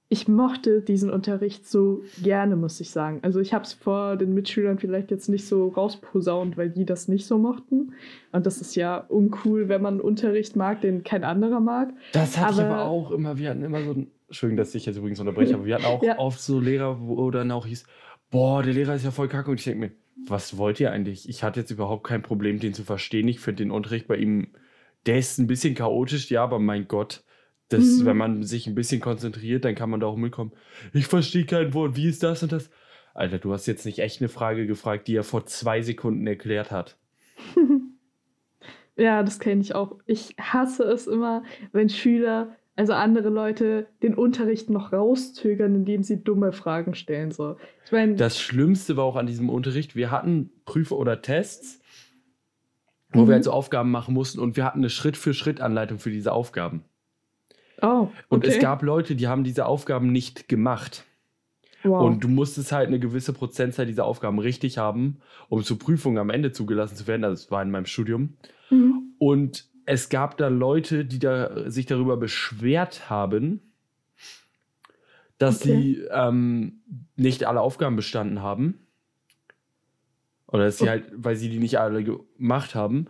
ich 0.08 0.28
mochte 0.28 0.82
diesen 0.82 1.10
Unterricht 1.10 1.68
so 1.68 2.04
gerne, 2.22 2.56
muss 2.56 2.80
ich 2.80 2.92
sagen. 2.92 3.20
Also 3.24 3.40
ich 3.40 3.54
habe 3.54 3.64
es 3.64 3.74
vor 3.74 4.16
den 4.18 4.34
Mitschülern 4.34 4.78
vielleicht 4.78 5.10
jetzt 5.10 5.30
nicht 5.30 5.48
so 5.48 5.70
rausposaunt, 5.70 6.58
weil 6.58 6.70
die 6.70 6.86
das 6.86 7.08
nicht 7.08 7.26
so 7.26 7.40
mochten. 7.40 7.94
Und 8.32 8.46
das 8.46 8.62
ist 8.62 8.76
ja 8.76 8.98
uncool, 8.98 9.68
wenn 9.68 9.82
man 9.82 9.96
einen 9.96 10.02
Unterricht 10.02 10.56
mag, 10.56 10.82
den 10.82 11.04
kein 11.04 11.24
anderer 11.24 11.60
mag. 11.60 11.94
Das 12.14 12.38
hatte 12.38 12.62
aber, 12.62 12.62
ich 12.62 12.68
aber 12.68 12.86
auch 12.86 13.12
immer. 13.12 13.38
Wir 13.38 13.50
hatten 13.50 13.64
immer 13.64 13.82
so 13.84 13.92
ein, 13.92 14.12
Entschuldigung, 14.32 14.58
dass 14.58 14.74
ich 14.74 14.86
jetzt 14.86 14.96
übrigens 14.96 15.20
unterbreche, 15.20 15.56
aber 15.56 15.66
wir 15.66 15.76
hatten 15.76 15.86
auch 15.86 16.02
ja. 16.04 16.18
oft 16.18 16.40
so 16.40 16.62
Lehrer, 16.62 17.02
wo 17.02 17.30
dann 17.32 17.52
auch 17.52 17.66
hieß, 17.66 17.84
boah, 18.30 18.64
der 18.64 18.74
Lehrer 18.74 18.96
ist 18.96 19.04
ja 19.04 19.12
voll 19.12 19.28
kacke. 19.28 19.52
Und 19.52 19.60
ich 19.60 19.66
denke 19.66 19.80
mir, 19.80 19.92
was 20.26 20.58
wollt 20.58 20.80
ihr 20.80 20.90
eigentlich? 20.94 21.28
Ich 21.28 21.44
hatte 21.44 21.60
jetzt 21.60 21.72
überhaupt 21.72 22.06
kein 22.06 22.22
Problem, 22.22 22.58
den 22.58 22.74
zu 22.74 22.84
verstehen. 22.84 23.28
Ich 23.28 23.42
finde 23.42 23.64
den 23.64 23.72
Unterricht 23.72 24.08
bei 24.08 24.16
ihm, 24.16 24.48
der 25.06 25.18
ist 25.18 25.38
ein 25.38 25.48
bisschen 25.48 25.76
chaotisch, 25.76 26.32
ja, 26.32 26.44
aber 26.44 26.60
mein 26.60 26.88
Gott, 26.88 27.26
das, 27.68 27.84
mhm. 27.84 28.06
wenn 28.06 28.18
man 28.18 28.44
sich 28.44 28.68
ein 28.68 28.76
bisschen 28.76 29.02
konzentriert, 29.02 29.66
dann 29.66 29.76
kann 29.76 29.90
man 29.90 30.00
da 30.00 30.08
auch 30.08 30.16
mitkommen. 30.16 30.54
Ich 30.94 31.08
verstehe 31.08 31.46
kein 31.46 31.74
Wort, 31.74 31.98
wie 31.98 32.08
ist 32.08 32.24
das 32.24 32.42
und 32.42 32.54
das? 32.54 32.70
Alter, 33.14 33.38
du 33.38 33.52
hast 33.52 33.66
jetzt 33.66 33.86
nicht 33.86 34.00
echt 34.00 34.22
eine 34.22 34.30
Frage 34.30 34.66
gefragt, 34.66 35.10
die 35.10 35.16
er 35.16 35.24
vor 35.24 35.46
zwei 35.46 35.82
Sekunden 35.82 36.26
erklärt 36.26 36.72
hat. 36.72 36.98
ja, 38.96 39.24
das 39.24 39.40
kenne 39.40 39.60
ich 39.60 39.76
auch. 39.76 40.00
Ich 40.06 40.36
hasse 40.40 40.84
es 40.84 41.08
immer, 41.08 41.44
wenn 41.74 41.90
Schüler 41.90 42.56
also 42.76 42.94
andere 42.94 43.30
Leute 43.30 43.88
den 44.02 44.16
Unterricht 44.16 44.70
noch 44.70 44.94
rauszögern, 44.94 45.76
indem 45.76 46.04
sie 46.04 46.24
dumme 46.24 46.54
Fragen 46.54 46.96
stellen. 46.96 47.32
So. 47.32 47.58
Ich 47.86 47.92
mein, 47.92 48.16
das 48.16 48.40
Schlimmste 48.40 48.98
war 48.98 49.04
auch 49.04 49.18
an 49.18 49.28
diesem 49.28 49.50
Unterricht, 49.50 49.96
wir 49.96 50.12
hatten 50.12 50.52
Prüfe 50.66 50.96
oder 50.96 51.22
Tests, 51.22 51.82
wo 53.12 53.24
mhm. 53.24 53.28
wir 53.28 53.36
also 53.36 53.52
Aufgaben 53.52 53.92
machen 53.92 54.14
mussten 54.14 54.40
und 54.40 54.56
wir 54.56 54.64
hatten 54.64 54.80
eine 54.80 54.90
Schritt-für-Schritt-Anleitung 54.90 56.00
für 56.00 56.12
diese 56.12 56.32
Aufgaben. 56.32 56.86
Oh, 57.82 57.88
okay. 57.88 58.12
Und 58.30 58.46
es 58.46 58.60
gab 58.60 58.84
Leute, 58.84 59.16
die 59.16 59.28
haben 59.28 59.44
diese 59.44 59.66
Aufgaben 59.66 60.12
nicht 60.12 60.48
gemacht. 60.48 61.04
Wow. 61.84 62.06
Und 62.06 62.24
du 62.24 62.28
musstest 62.28 62.72
halt 62.72 62.88
eine 62.88 63.00
gewisse 63.00 63.34
Prozentzahl 63.34 63.88
dieser 63.88 64.06
Aufgaben 64.06 64.38
richtig 64.38 64.78
haben, 64.78 65.18
um 65.50 65.64
zur 65.64 65.80
Prüfung 65.80 66.20
am 66.20 66.30
Ende 66.30 66.52
zugelassen 66.52 66.96
zu 66.96 67.08
werden. 67.08 67.24
Also 67.24 67.44
das 67.44 67.52
war 67.52 67.64
in 67.64 67.72
meinem 67.72 67.88
Studium. 67.88 68.38
Mhm. 68.70 69.16
Und 69.18 69.71
es 69.86 70.10
gab 70.10 70.38
da 70.38 70.48
Leute, 70.48 71.06
die 71.06 71.20
da, 71.20 71.70
sich 71.70 71.86
darüber 71.86 72.18
beschwert 72.18 73.10
haben, 73.10 73.62
dass 75.38 75.62
okay. 75.62 75.82
sie 75.82 76.02
ähm, 76.12 76.82
nicht 77.16 77.46
alle 77.46 77.62
Aufgaben 77.62 77.96
bestanden 77.96 78.42
haben. 78.42 78.86
Oder 80.48 80.66
dass 80.66 80.78
sie 80.78 80.90
halt, 80.90 81.06
weil 81.16 81.36
sie 81.36 81.50
die 81.50 81.60
nicht 81.60 81.80
alle 81.80 82.04
gemacht 82.04 82.76
haben. 82.76 83.08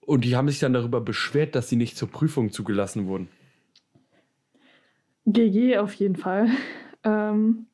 Und 0.00 0.24
die 0.24 0.36
haben 0.36 0.48
sich 0.48 0.60
dann 0.60 0.72
darüber 0.72 1.00
beschwert, 1.00 1.54
dass 1.54 1.68
sie 1.68 1.76
nicht 1.76 1.96
zur 1.96 2.08
Prüfung 2.08 2.50
zugelassen 2.50 3.06
wurden. 3.06 3.28
GG 5.26 5.78
auf 5.78 5.92
jeden 5.94 6.16
Fall. 6.16 6.48
Ähm, 7.04 7.66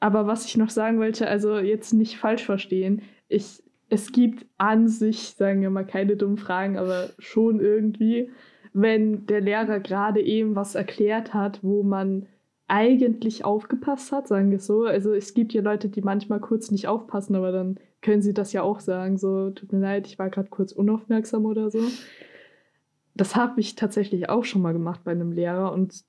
aber 0.00 0.26
was 0.26 0.46
ich 0.46 0.56
noch 0.56 0.70
sagen 0.70 0.98
wollte, 0.98 1.28
also 1.28 1.58
jetzt 1.58 1.92
nicht 1.92 2.16
falsch 2.16 2.44
verstehen. 2.44 3.02
Ich 3.28 3.62
es 3.90 4.12
gibt 4.12 4.46
an 4.56 4.88
sich, 4.88 5.34
sagen 5.36 5.60
wir 5.60 5.70
mal, 5.70 5.84
keine 5.84 6.16
dummen 6.16 6.38
Fragen, 6.38 6.78
aber 6.78 7.10
schon 7.18 7.60
irgendwie, 7.60 8.30
wenn 8.72 9.26
der 9.26 9.40
Lehrer 9.40 9.80
gerade 9.80 10.22
eben 10.22 10.54
was 10.54 10.76
erklärt 10.76 11.34
hat, 11.34 11.62
wo 11.62 11.82
man 11.82 12.26
eigentlich 12.68 13.44
aufgepasst 13.44 14.12
hat, 14.12 14.28
sagen 14.28 14.52
wir 14.52 14.60
so. 14.60 14.84
Also 14.84 15.12
es 15.12 15.34
gibt 15.34 15.52
ja 15.52 15.60
Leute, 15.60 15.88
die 15.88 16.02
manchmal 16.02 16.38
kurz 16.38 16.70
nicht 16.70 16.86
aufpassen, 16.86 17.34
aber 17.34 17.50
dann 17.50 17.80
können 18.00 18.22
sie 18.22 18.32
das 18.32 18.52
ja 18.52 18.62
auch 18.62 18.78
sagen, 18.78 19.18
so, 19.18 19.50
tut 19.50 19.72
mir 19.72 19.80
leid, 19.80 20.06
ich 20.06 20.20
war 20.20 20.30
gerade 20.30 20.48
kurz 20.48 20.70
unaufmerksam 20.70 21.44
oder 21.44 21.70
so. 21.70 21.80
Das 23.16 23.34
habe 23.34 23.60
ich 23.60 23.74
tatsächlich 23.74 24.28
auch 24.28 24.44
schon 24.44 24.62
mal 24.62 24.72
gemacht 24.72 25.00
bei 25.02 25.10
einem 25.10 25.32
Lehrer 25.32 25.72
und 25.72 26.04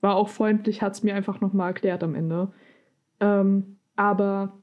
war 0.00 0.14
auch 0.14 0.28
freundlich, 0.28 0.80
hat 0.80 0.94
es 0.94 1.02
mir 1.02 1.16
einfach 1.16 1.40
nochmal 1.40 1.70
erklärt 1.70 2.04
am 2.04 2.14
Ende. 2.14 2.52
Ähm, 3.18 3.78
aber 3.96 4.62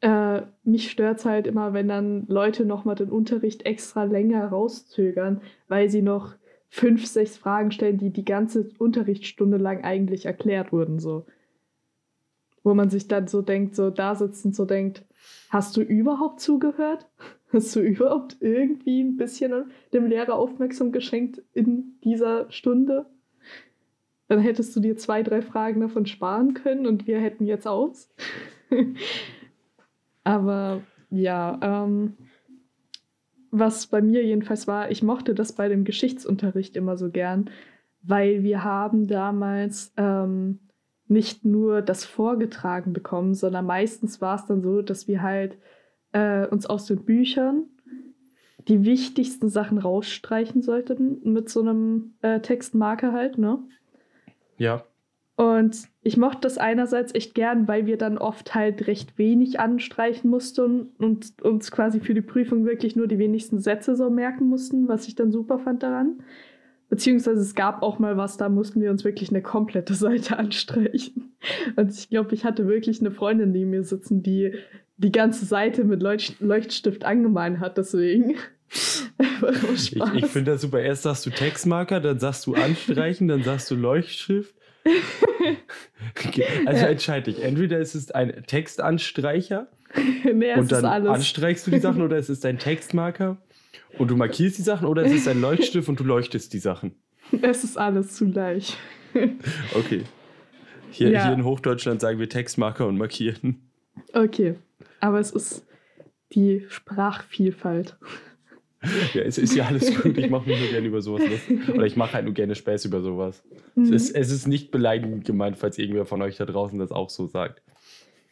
äh, 0.00 0.42
mich 0.64 0.90
stört 0.90 1.18
es 1.18 1.24
halt 1.24 1.46
immer, 1.46 1.72
wenn 1.72 1.88
dann 1.88 2.26
Leute 2.26 2.64
nochmal 2.64 2.94
den 2.94 3.10
Unterricht 3.10 3.66
extra 3.66 4.04
länger 4.04 4.48
rauszögern, 4.48 5.42
weil 5.68 5.90
sie 5.90 6.02
noch 6.02 6.34
fünf, 6.68 7.06
sechs 7.06 7.36
Fragen 7.36 7.70
stellen, 7.72 7.98
die 7.98 8.10
die 8.10 8.24
ganze 8.24 8.70
Unterrichtsstunde 8.78 9.58
lang 9.58 9.84
eigentlich 9.84 10.26
erklärt 10.26 10.72
wurden. 10.72 11.00
So. 11.00 11.26
Wo 12.62 12.74
man 12.74 12.88
sich 12.90 13.08
dann 13.08 13.26
so 13.26 13.42
denkt, 13.42 13.74
so 13.74 13.90
da 13.90 14.14
sitzen, 14.14 14.52
so 14.52 14.64
denkt, 14.64 15.04
hast 15.50 15.76
du 15.76 15.82
überhaupt 15.82 16.40
zugehört? 16.40 17.06
Hast 17.52 17.74
du 17.74 17.80
überhaupt 17.80 18.36
irgendwie 18.38 19.02
ein 19.02 19.16
bisschen 19.16 19.72
dem 19.92 20.06
Lehrer 20.06 20.36
aufmerksam 20.36 20.92
geschenkt 20.92 21.42
in 21.52 21.98
dieser 22.04 22.48
Stunde? 22.52 23.06
Dann 24.28 24.38
hättest 24.38 24.76
du 24.76 24.78
dir 24.78 24.96
zwei, 24.96 25.24
drei 25.24 25.42
Fragen 25.42 25.80
davon 25.80 26.06
sparen 26.06 26.54
können 26.54 26.86
und 26.86 27.08
wir 27.08 27.18
hätten 27.18 27.46
jetzt 27.46 27.66
aus. 27.66 28.14
Aber 30.24 30.82
ja, 31.10 31.58
ähm, 31.62 32.16
was 33.50 33.86
bei 33.86 34.00
mir 34.00 34.24
jedenfalls 34.24 34.66
war, 34.68 34.90
ich 34.90 35.02
mochte 35.02 35.34
das 35.34 35.52
bei 35.52 35.68
dem 35.68 35.84
Geschichtsunterricht 35.84 36.76
immer 36.76 36.96
so 36.96 37.10
gern, 37.10 37.50
weil 38.02 38.42
wir 38.42 38.64
haben 38.64 39.06
damals 39.06 39.92
ähm, 39.96 40.60
nicht 41.08 41.44
nur 41.44 41.82
das 41.82 42.04
vorgetragen 42.04 42.92
bekommen, 42.92 43.34
sondern 43.34 43.66
meistens 43.66 44.20
war 44.20 44.36
es 44.36 44.46
dann 44.46 44.62
so, 44.62 44.82
dass 44.82 45.08
wir 45.08 45.22
halt 45.22 45.58
äh, 46.12 46.46
uns 46.46 46.66
aus 46.66 46.86
den 46.86 47.04
Büchern 47.04 47.64
die 48.68 48.84
wichtigsten 48.84 49.48
Sachen 49.48 49.78
rausstreichen 49.78 50.62
sollten 50.62 51.20
mit 51.24 51.48
so 51.48 51.60
einem 51.60 52.14
äh, 52.22 52.40
Textmarker 52.40 53.12
halt, 53.12 53.38
ne? 53.38 53.58
Ja. 54.58 54.84
Und 55.40 55.88
ich 56.02 56.18
mochte 56.18 56.42
das 56.42 56.58
einerseits 56.58 57.14
echt 57.14 57.34
gern, 57.34 57.66
weil 57.66 57.86
wir 57.86 57.96
dann 57.96 58.18
oft 58.18 58.54
halt 58.54 58.86
recht 58.86 59.16
wenig 59.16 59.58
anstreichen 59.58 60.28
mussten 60.28 60.90
und 60.98 61.32
uns 61.40 61.70
quasi 61.70 62.00
für 62.00 62.12
die 62.12 62.20
Prüfung 62.20 62.66
wirklich 62.66 62.94
nur 62.94 63.06
die 63.06 63.18
wenigsten 63.18 63.58
Sätze 63.58 63.96
so 63.96 64.10
merken 64.10 64.50
mussten, 64.50 64.86
was 64.86 65.08
ich 65.08 65.14
dann 65.14 65.32
super 65.32 65.58
fand 65.58 65.82
daran. 65.82 66.22
Beziehungsweise 66.90 67.40
es 67.40 67.54
gab 67.54 67.82
auch 67.82 67.98
mal 67.98 68.18
was, 68.18 68.36
da 68.36 68.50
mussten 68.50 68.82
wir 68.82 68.90
uns 68.90 69.02
wirklich 69.02 69.30
eine 69.30 69.40
komplette 69.40 69.94
Seite 69.94 70.38
anstreichen. 70.38 71.32
Und 71.74 71.90
ich 71.90 72.10
glaube, 72.10 72.34
ich 72.34 72.44
hatte 72.44 72.68
wirklich 72.68 73.00
eine 73.00 73.10
Freundin 73.10 73.50
neben 73.50 73.70
mir 73.70 73.82
sitzen, 73.82 74.22
die 74.22 74.52
die 74.98 75.12
ganze 75.12 75.46
Seite 75.46 75.84
mit 75.84 76.02
Leucht 76.02 76.38
Leuchtstift 76.40 77.06
angemalt 77.06 77.60
hat, 77.60 77.78
deswegen. 77.78 78.34
ich, 79.72 79.96
ich 79.96 80.26
finde 80.26 80.50
das 80.50 80.60
super. 80.60 80.82
Erst 80.82 81.04
sagst 81.04 81.24
du 81.24 81.30
Textmarker, 81.30 82.00
dann 82.00 82.18
sagst 82.18 82.46
du 82.46 82.52
anstreichen, 82.56 83.26
dann 83.26 83.42
sagst 83.42 83.70
du 83.70 83.74
Leuchtschrift 83.74 84.54
okay. 86.26 86.46
Also 86.66 86.86
entscheide 86.86 87.32
dich. 87.32 87.42
Entweder 87.42 87.78
ist 87.78 87.94
es 87.94 88.10
ein 88.10 88.44
Textanstreicher 88.46 89.68
nee, 90.32 90.54
und 90.54 90.70
dann 90.70 90.84
anstreichst 90.84 91.66
du 91.66 91.70
die 91.70 91.80
Sachen 91.80 92.02
oder 92.02 92.16
es 92.16 92.28
ist 92.28 92.44
ein 92.46 92.58
Textmarker 92.58 93.38
und 93.98 94.08
du 94.08 94.16
markierst 94.16 94.58
die 94.58 94.62
Sachen 94.62 94.86
oder 94.86 95.04
es 95.04 95.12
ist 95.12 95.28
ein 95.28 95.40
Leuchtstift 95.40 95.88
und 95.88 95.98
du 95.98 96.04
leuchtest 96.04 96.52
die 96.52 96.58
Sachen. 96.58 96.94
Es 97.42 97.64
ist 97.64 97.76
alles 97.76 98.14
zugleich. 98.14 98.76
okay. 99.74 100.02
Hier, 100.90 101.10
ja. 101.10 101.24
hier 101.24 101.34
in 101.34 101.44
Hochdeutschland 101.44 102.00
sagen 102.00 102.18
wir 102.18 102.28
Textmarker 102.28 102.86
und 102.86 102.98
markieren. 102.98 103.70
Okay, 104.12 104.56
aber 105.00 105.20
es 105.20 105.30
ist 105.30 105.66
die 106.32 106.66
Sprachvielfalt. 106.68 107.96
Ja, 109.14 109.22
es 109.22 109.38
ist 109.38 109.54
ja 109.54 109.66
alles 109.66 109.94
gut. 110.00 110.16
Ich 110.16 110.30
mache 110.30 110.48
mich 110.48 110.58
nur 110.58 110.70
gerne 110.70 110.86
über 110.86 111.02
sowas 111.02 111.22
lustig. 111.28 111.68
Oder 111.68 111.84
ich 111.84 111.96
mache 111.96 112.14
halt 112.14 112.24
nur 112.24 112.34
gerne 112.34 112.54
Späß 112.54 112.84
über 112.86 113.00
sowas. 113.02 113.42
Mhm. 113.74 113.84
Es, 113.84 113.90
ist, 113.90 114.16
es 114.16 114.30
ist 114.30 114.46
nicht 114.46 114.70
beleidigend 114.70 115.24
gemeint, 115.24 115.58
falls 115.58 115.78
irgendwer 115.78 116.06
von 116.06 116.22
euch 116.22 116.36
da 116.36 116.46
draußen 116.46 116.78
das 116.78 116.90
auch 116.90 117.10
so 117.10 117.26
sagt. 117.26 117.62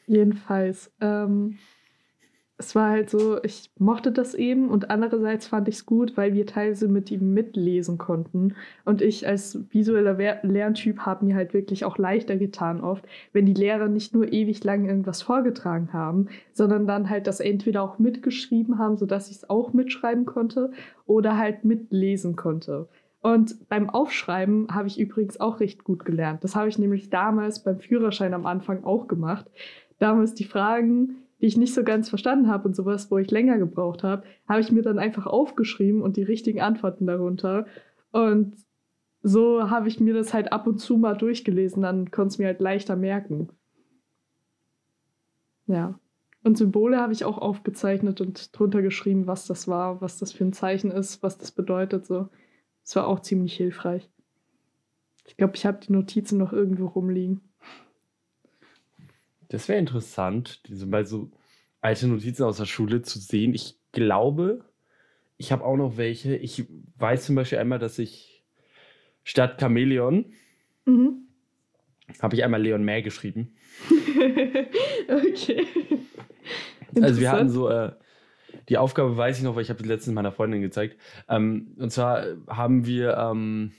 Jedenfalls. 0.07 0.91
Ähm, 1.01 1.59
es 2.61 2.75
war 2.75 2.91
halt 2.91 3.09
so, 3.09 3.41
ich 3.45 3.71
mochte 3.79 4.11
das 4.11 4.35
eben 4.35 4.69
und 4.69 4.91
andererseits 4.91 5.47
fand 5.47 5.69
ich 5.69 5.77
es 5.77 5.87
gut, 5.87 6.17
weil 6.17 6.35
wir 6.35 6.45
teilweise 6.45 6.89
mit 6.89 7.09
ihm 7.13 7.33
mitlesen 7.33 7.99
konnten. 7.99 8.57
Und 8.85 9.01
ich 9.01 9.29
als 9.29 9.61
visueller 9.71 10.43
Lerntyp 10.43 10.99
habe 11.01 11.25
mir 11.25 11.37
halt 11.37 11.55
wirklich 11.55 11.85
auch 11.85 11.99
leichter 11.99 12.37
getan 12.37 12.81
oft, 12.81 13.07
wenn 13.33 13.47
die 13.47 13.55
Lehrer 13.55 13.87
nicht 13.87 14.13
nur 14.13 14.33
ewig 14.33 14.65
lang 14.65 14.87
irgendwas 14.87 15.23
vorgetragen 15.23 15.93
haben, 15.93 16.27
sondern 16.53 16.89
dann 16.89 17.09
halt 17.09 17.29
das 17.29 17.39
entweder 17.39 17.81
auch 17.83 18.01
mitgeschrieben 18.01 18.79
haben, 18.79 18.97
sodass 18.97 19.31
ich 19.31 19.37
es 19.37 19.49
auch 19.49 19.73
mitschreiben 19.73 20.27
konnte 20.27 20.73
oder 21.07 21.39
halt 21.39 21.65
mitlesen 21.65 22.35
konnte. 22.35 22.89
Und 23.21 23.69
beim 23.69 23.89
Aufschreiben 23.89 24.67
habe 24.75 24.89
ich 24.89 24.99
übrigens 24.99 25.39
auch 25.39 25.61
recht 25.61 25.85
gut 25.85 26.05
gelernt. 26.05 26.43
Das 26.43 26.57
habe 26.57 26.69
ich 26.69 26.79
nämlich 26.79 27.09
damals 27.09 27.63
beim 27.63 27.79
Führerschein 27.79 28.35
am 28.35 28.47
Anfang 28.47 28.83
auch 28.83 29.07
gemacht. 29.07 29.47
Damals 30.01 30.35
die 30.35 30.45
Fragen 30.45 31.23
die 31.41 31.47
ich 31.47 31.57
nicht 31.57 31.75
so 31.75 31.85
ganz 31.85 32.09
verstanden 32.09 32.49
habe 32.49 32.69
und 32.69 32.75
sowas, 32.75 33.11
wo 33.11 33.19
ich 33.19 33.31
länger 33.31 33.59
gebraucht 33.59 34.03
habe, 34.03 34.25
habe 34.49 34.61
ich 34.61 34.73
mir 34.73 34.83
dann 34.83 34.99
einfach 34.99 35.27
aufgeschrieben 35.27 36.03
und 36.03 36.17
die 36.17 36.23
richtigen 36.23 36.61
Antworten 36.61 37.07
darunter. 37.07 37.67
Und 38.11 38.57
so 39.23 39.71
habe 39.71 39.89
ich 39.89 40.01
mir 40.01 40.15
das 40.15 40.35
halt 40.35 40.53
ab 40.53 40.67
und 40.67 40.79
zu 40.79 40.97
mal 40.97 41.17
durchgelesen, 41.17 41.83
dann 41.83 42.11
konnte 42.11 42.29
es 42.29 42.39
mir 42.39 42.47
halt 42.47 42.61
leichter 42.61 42.97
merken. 42.97 43.49
Ja. 45.67 45.99
Und 46.45 46.57
Symbole 46.57 46.99
habe 46.99 47.13
ich 47.13 47.25
auch 47.25 47.39
aufgezeichnet 47.39 48.21
und 48.21 48.59
drunter 48.59 48.81
geschrieben, 48.81 49.27
was 49.27 49.47
das 49.47 49.69
war, 49.69 50.01
was 50.01 50.19
das 50.19 50.33
für 50.33 50.45
ein 50.45 50.53
Zeichen 50.53 50.91
ist, 50.91 51.23
was 51.23 51.37
das 51.37 51.51
bedeutet. 51.51 52.07
So. 52.07 52.29
Das 52.85 52.97
war 52.97 53.07
auch 53.07 53.21
ziemlich 53.21 53.55
hilfreich. 53.55 54.09
Ich 55.27 55.37
glaube, 55.37 55.57
ich 55.57 55.67
habe 55.67 55.79
die 55.87 55.93
Notizen 55.93 56.39
noch 56.39 56.53
irgendwo 56.53 56.87
rumliegen. 56.87 57.48
Das 59.49 59.69
wäre 59.69 59.79
interessant, 59.79 60.69
diese 60.69 60.87
mal 60.87 61.07
so 61.07 61.31
alte 61.81 62.07
Notizen 62.07 62.45
aus 62.45 62.59
der 62.59 62.67
Schule 62.67 63.03
zu 63.03 63.19
sehen. 63.19 63.55
Ich 63.55 63.79
glaube, 63.93 64.65
ich 65.37 65.53
habe 65.53 65.65
auch 65.65 65.77
noch 65.77 65.97
welche. 65.97 66.37
Ich 66.37 66.67
weiß 66.97 67.27
zum 67.27 67.37
Beispiel 67.37 67.59
einmal, 67.59 67.79
dass 67.79 67.99
ich 67.99 68.45
statt 69.25 69.61
Chamäleon 69.61 70.33
mhm. 70.85 71.29
habe 72.21 72.37
ich 72.37 72.45
einmal 72.45 72.63
Leon 72.63 72.85
May 72.85 73.03
geschrieben. 73.03 73.55
okay. 75.09 75.67
Also 77.01 77.21
wir 77.21 77.31
hatten 77.31 77.51
so, 77.51 77.69
äh, 77.69 77.93
die 78.69 78.79
Aufgabe 78.79 79.17
weiß 79.17 79.39
ich 79.39 79.45
noch, 79.45 79.55
weil 79.55 79.63
ich 79.63 79.71
habe 79.71 79.83
die 79.83 79.89
letztens 79.89 80.15
meiner 80.15 80.33
Freundin 80.33 80.61
gezeigt. 80.61 80.99
Ähm, 81.29 81.75
und 81.79 81.91
zwar 81.93 82.25
haben 82.49 82.87
wir 82.87 83.17
ähm, 83.17 83.73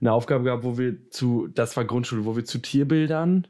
eine 0.00 0.12
Aufgabe 0.12 0.44
gehabt, 0.44 0.64
wo 0.64 0.78
wir 0.78 1.10
zu, 1.10 1.48
das 1.48 1.76
war 1.76 1.84
Grundschule, 1.84 2.24
wo 2.24 2.36
wir 2.36 2.44
zu 2.44 2.58
Tierbildern 2.58 3.46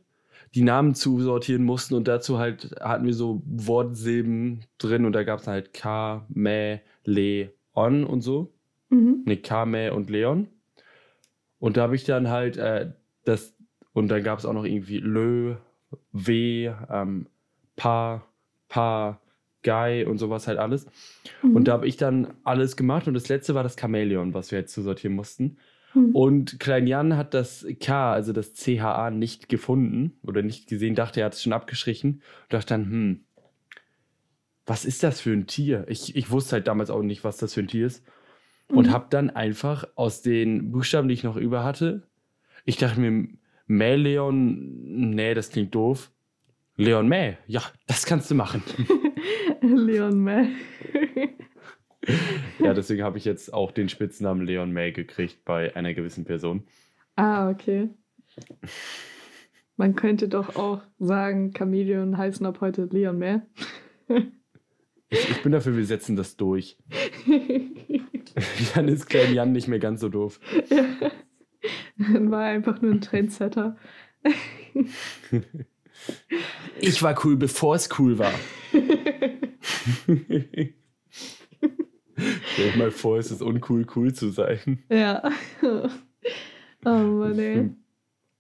die 0.55 0.63
Namen 0.63 0.95
zusortieren 0.95 1.65
mussten 1.65 1.95
und 1.95 2.07
dazu 2.07 2.39
halt 2.39 2.77
hatten 2.81 3.07
wir 3.07 3.15
so 3.15 3.43
Wortsilben 3.45 4.61
drin 4.79 5.05
und 5.05 5.13
da 5.13 5.25
gab 5.25 5.41
es 5.41 5.47
halt 5.47 5.73
K, 5.73 6.25
Mä, 6.29 6.81
Le, 7.05 7.51
On 7.75 8.05
und 8.05 8.21
so. 8.21 8.53
Mhm. 8.89 9.23
Ne, 9.25 9.37
K, 9.37 9.67
Mä 9.67 9.93
und 9.93 10.11
Leon. 10.11 10.49
Und 11.59 11.77
da 11.77 11.83
habe 11.83 11.97
ich 11.97 12.05
dann 12.05 12.29
halt 12.29 12.57
äh, 12.57 12.93
das, 13.25 13.55
und 13.93 14.09
dann 14.09 14.23
gab 14.23 14.39
es 14.39 14.45
auch 14.45 14.53
noch 14.53 14.65
irgendwie 14.65 14.99
Lö, 14.99 15.57
W, 16.13 16.73
ähm, 16.91 17.27
Pa, 17.77 18.25
Pa, 18.69 19.21
Guy 19.65 20.05
und 20.05 20.19
sowas 20.19 20.47
halt 20.47 20.59
alles. 20.59 20.87
Mhm. 21.43 21.57
Und 21.57 21.69
da 21.69 21.73
habe 21.73 21.89
ich 21.89 21.97
dann 21.97 22.35
alles 22.45 22.77
gemacht 22.77 23.09
und 23.09 23.15
das 23.15 23.29
letzte 23.29 23.55
war 23.55 23.65
das 23.65 23.77
Chamäleon, 23.79 24.35
was 24.35 24.53
wir 24.53 24.61
jetzt 24.61 24.75
zusortieren 24.75 25.17
mussten. 25.17 25.57
Hm. 25.95 26.15
Und 26.15 26.61
Klein 26.61 26.87
Jan 26.87 27.17
hat 27.17 27.35
das 27.35 27.67
K, 27.81 28.13
also 28.13 28.33
das 28.33 28.55
CHA, 28.55 29.11
nicht 29.11 29.49
gefunden 29.49 30.19
oder 30.23 30.43
nicht 30.43 30.69
gesehen, 30.69 30.95
dachte, 30.95 31.21
er 31.21 31.27
hat 31.27 31.35
es 31.35 31.43
schon 31.43 31.53
abgestrichen 31.53 32.23
und 32.43 32.53
dachte 32.53 32.69
dann, 32.69 32.85
hm, 32.85 33.25
was 34.67 34.85
ist 34.85 35.03
das 35.03 35.21
für 35.21 35.33
ein 35.33 35.47
Tier? 35.47 35.85
Ich, 35.89 36.17
ich 36.17 36.31
wusste 36.31 36.53
halt 36.55 36.67
damals 36.67 36.91
auch 36.91 37.03
nicht, 37.03 37.25
was 37.25 37.37
das 37.37 37.55
für 37.55 37.61
ein 37.61 37.69
Tier 37.69 37.87
ist. 37.87 38.05
Und 38.69 38.87
mhm. 38.87 38.93
habe 38.93 39.07
dann 39.11 39.29
einfach 39.31 39.85
aus 39.95 40.23
den 40.23 40.73
Buchstaben, 40.73 41.09
die 41.09 41.15
ich 41.15 41.23
noch 41.23 41.37
über 41.37 41.65
hatte, 41.65 42.09
ich 42.65 42.79
dachte 42.79 42.99
mir, 42.99 43.29
Mähleon, 43.67 45.11
nee, 45.11 45.35
das 45.35 45.51
klingt 45.51 45.75
doof. 45.75 46.11
Leon 46.77 47.07
Mäh, 47.07 47.37
ja, 47.47 47.63
das 47.87 48.07
kannst 48.07 48.31
du 48.31 48.35
machen. 48.35 48.63
Leon 49.61 50.19
Mäh 50.19 50.49
ja, 52.59 52.75
deswegen 52.75 53.03
habe 53.03 53.19
ich 53.19 53.25
jetzt 53.25 53.53
auch 53.53 53.73
den 53.73 53.89
Spitznamen 53.89 54.47
Leon 54.47 54.73
May 54.73 54.93
gekriegt 54.93 55.45
bei 55.45 55.75
einer 55.77 55.95
gewissen 55.95 56.25
Person. 56.25 56.65
Ah, 57.17 57.51
okay. 57.51 57.91
Man 59.77 59.97
könnte 59.97 60.29
doch 60.29 60.57
auch 60.57 60.83
sagen, 60.99 61.53
Chameleon 61.53 62.17
heißen 62.17 62.47
ab 62.47 62.61
heute 62.61 62.85
Leon 62.85 63.19
May. 63.19 63.41
ich, 65.09 65.31
ich 65.31 65.43
bin 65.43 65.53
dafür, 65.53 65.77
wir 65.77 65.87
setzen 65.87 66.17
das 66.17 66.37
durch. 66.37 66.79
Dann 68.75 68.89
ist 68.89 69.09
Klein 69.09 69.35
Jan 69.35 69.53
nicht 69.53 69.69
mehr 69.69 69.79
ganz 69.79 70.01
so 70.01 70.09
doof. 70.09 70.41
Ja. 70.69 71.11
Dann 71.97 72.31
war 72.31 72.45
er 72.45 72.51
einfach 72.51 72.83
nur 72.83 72.93
ein 72.93 73.01
Trendsetter. 73.01 73.77
ich 76.81 77.03
war 77.03 77.19
cool, 77.25 77.37
bevor 77.37 77.77
es 77.77 77.89
cool 77.99 78.19
war. 78.19 78.33
Stell 82.55 82.73
dir 82.73 82.79
mal 82.79 82.91
vor, 82.91 83.19
es 83.19 83.31
ist 83.31 83.43
uncool, 83.43 83.87
cool 83.95 84.13
zu 84.13 84.31
sein. 84.31 84.83
Ja. 84.89 85.23
Oh 86.87 86.91
Mann, 86.91 87.39
ey. 87.39 87.71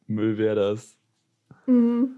Müll 0.06 0.36
wäre 0.36 0.54
das. 0.54 0.98
Mhm. 1.66 2.16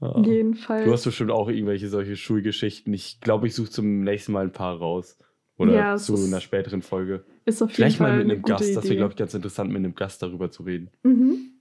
Ah. 0.00 0.20
Jedenfalls. 0.24 0.84
Du 0.84 0.92
hast 0.92 1.04
bestimmt 1.04 1.30
auch 1.30 1.48
irgendwelche 1.48 1.88
solche 1.88 2.16
Schulgeschichten. 2.16 2.92
Ich 2.92 3.20
glaube, 3.20 3.46
ich 3.46 3.54
suche 3.54 3.70
zum 3.70 4.02
nächsten 4.02 4.32
Mal 4.32 4.46
ein 4.46 4.52
paar 4.52 4.76
raus. 4.76 5.16
Oder 5.56 5.74
ja, 5.74 5.96
zu 5.96 6.16
einer 6.16 6.40
späteren 6.40 6.82
Folge. 6.82 7.24
Ist 7.44 7.62
auf 7.62 7.68
jeden 7.68 7.76
Vielleicht 7.76 7.98
Fall 7.98 8.16
mal 8.16 8.24
mit 8.24 8.32
einem 8.32 8.42
Gast. 8.42 8.64
Idee. 8.64 8.74
Das 8.74 8.84
wäre, 8.84 8.96
glaube 8.96 9.12
ich, 9.12 9.16
ganz 9.16 9.32
interessant, 9.34 9.70
mit 9.70 9.78
einem 9.78 9.94
Gast 9.94 10.20
darüber 10.22 10.50
zu 10.50 10.64
reden. 10.64 10.90
Mhm. 11.04 11.52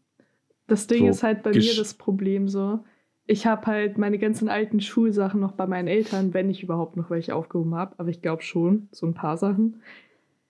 Das 0.65 0.87
Ding 0.87 1.03
so, 1.03 1.09
ist 1.09 1.21
halt 1.21 1.43
bei 1.43 1.51
mir 1.51 1.75
das 1.75 1.93
Problem 1.93 2.47
so 2.47 2.83
ich 3.25 3.45
habe 3.45 3.65
halt 3.67 3.97
meine 3.97 4.19
ganzen 4.19 4.49
alten 4.49 4.81
Schulsachen 4.81 5.39
noch 5.39 5.53
bei 5.53 5.65
meinen 5.65 5.87
Eltern, 5.87 6.33
wenn 6.33 6.49
ich 6.49 6.63
überhaupt 6.63 6.97
noch 6.97 7.09
welche 7.09 7.35
aufgehoben 7.35 7.75
habe. 7.75 7.95
Aber 7.97 8.09
ich 8.09 8.21
glaube 8.21 8.43
schon, 8.43 8.89
so 8.91 9.05
ein 9.05 9.13
paar 9.13 9.37
Sachen. 9.37 9.81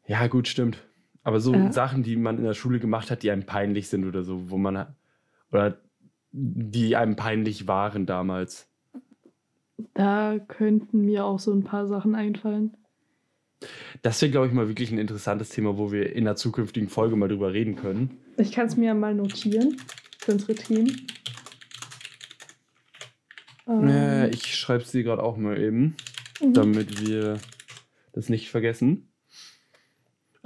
Ja, 0.07 0.27
gut, 0.27 0.47
stimmt. 0.47 0.83
Aber 1.23 1.39
so 1.39 1.53
äh. 1.53 1.71
Sachen, 1.71 2.03
die 2.03 2.15
man 2.15 2.37
in 2.37 2.43
der 2.43 2.53
Schule 2.53 2.79
gemacht 2.79 3.11
hat, 3.11 3.23
die 3.23 3.31
einem 3.31 3.45
peinlich 3.45 3.89
sind 3.89 4.05
oder 4.05 4.23
so, 4.23 4.49
wo 4.49 4.57
man 4.57 4.87
oder 5.51 5.77
die 6.31 6.95
einem 6.95 7.15
peinlich 7.15 7.67
waren 7.67 8.05
damals. 8.05 8.67
Da 9.93 10.39
könnten 10.47 11.05
mir 11.05 11.25
auch 11.25 11.39
so 11.39 11.53
ein 11.53 11.63
paar 11.63 11.87
Sachen 11.87 12.15
einfallen. 12.15 12.75
Das 14.01 14.21
wäre, 14.21 14.31
glaube 14.31 14.47
ich, 14.47 14.53
mal 14.53 14.67
wirklich 14.67 14.91
ein 14.91 14.97
interessantes 14.97 15.49
Thema, 15.49 15.77
wo 15.77 15.91
wir 15.91 16.13
in 16.15 16.25
der 16.25 16.35
zukünftigen 16.35 16.89
Folge 16.89 17.15
mal 17.15 17.29
drüber 17.29 17.53
reden 17.53 17.75
können. 17.75 18.17
Ich 18.37 18.51
kann 18.51 18.65
es 18.65 18.75
mir 18.75 18.87
ja 18.87 18.93
mal 18.93 19.13
notieren 19.13 19.77
für 20.17 20.33
unsere 20.33 20.55
Themen. 20.55 21.07
Ähm. 23.67 23.87
Ja, 23.87 24.27
ich 24.27 24.55
schreibe 24.55 24.83
sie 24.83 25.03
gerade 25.03 25.23
auch 25.23 25.37
mal 25.37 25.59
eben, 25.59 25.95
mhm. 26.41 26.53
damit 26.53 27.07
wir 27.07 27.37
das 28.13 28.29
nicht 28.29 28.49
vergessen. 28.49 29.09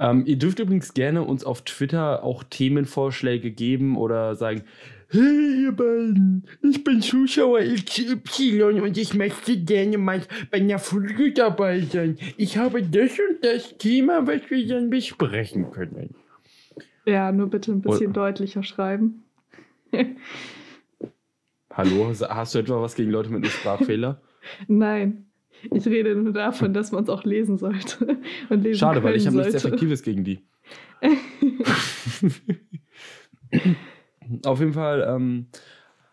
Ähm, 0.00 0.24
ihr 0.26 0.36
dürft 0.36 0.60
übrigens 0.60 0.94
gerne 0.94 1.24
uns 1.24 1.44
auf 1.44 1.62
Twitter 1.62 2.22
auch 2.22 2.44
Themenvorschläge 2.44 3.50
geben 3.50 3.96
oder 3.96 4.36
sagen, 4.36 4.62
Hey 5.10 5.62
ihr 5.62 5.72
beiden, 5.72 6.46
ich 6.62 6.84
bin 6.84 7.00
Zuschauer 7.00 7.60
XY 7.60 8.82
und 8.82 8.98
ich 8.98 9.14
möchte 9.14 9.56
gerne 9.56 9.96
mal 9.96 10.20
bei 10.50 10.58
einer 10.58 10.78
Folge 10.78 11.32
dabei 11.32 11.80
sein. 11.80 12.18
Ich 12.36 12.58
habe 12.58 12.82
das 12.82 13.12
und 13.12 13.42
das 13.42 13.78
Thema, 13.78 14.26
was 14.26 14.42
wir 14.50 14.66
dann 14.66 14.90
besprechen 14.90 15.70
können. 15.70 16.14
Ja, 17.06 17.32
nur 17.32 17.48
bitte 17.48 17.72
ein 17.72 17.80
bisschen 17.80 18.08
und, 18.08 18.16
deutlicher 18.18 18.62
schreiben. 18.62 19.24
Hallo, 21.78 22.08
hast 22.08 22.54
du 22.56 22.58
etwa 22.58 22.82
was 22.82 22.96
gegen 22.96 23.12
Leute 23.12 23.30
mit 23.30 23.44
einem 23.44 23.52
Sprachfehler? 23.52 24.20
Nein. 24.66 25.26
Ich 25.70 25.86
rede 25.86 26.16
nur 26.16 26.32
davon, 26.32 26.74
dass 26.74 26.90
man 26.90 27.04
es 27.04 27.08
auch 27.08 27.22
lesen 27.22 27.56
sollte. 27.56 28.18
Und 28.50 28.64
lesen 28.64 28.80
Schade, 28.80 29.00
weil 29.04 29.14
ich 29.14 29.28
habe 29.28 29.36
nichts 29.36 29.54
Effektives 29.54 30.02
gegen 30.02 30.24
die. 30.24 30.40
Auf 34.44 34.58
jeden 34.58 34.72
Fall, 34.72 35.06
ähm, 35.08 35.46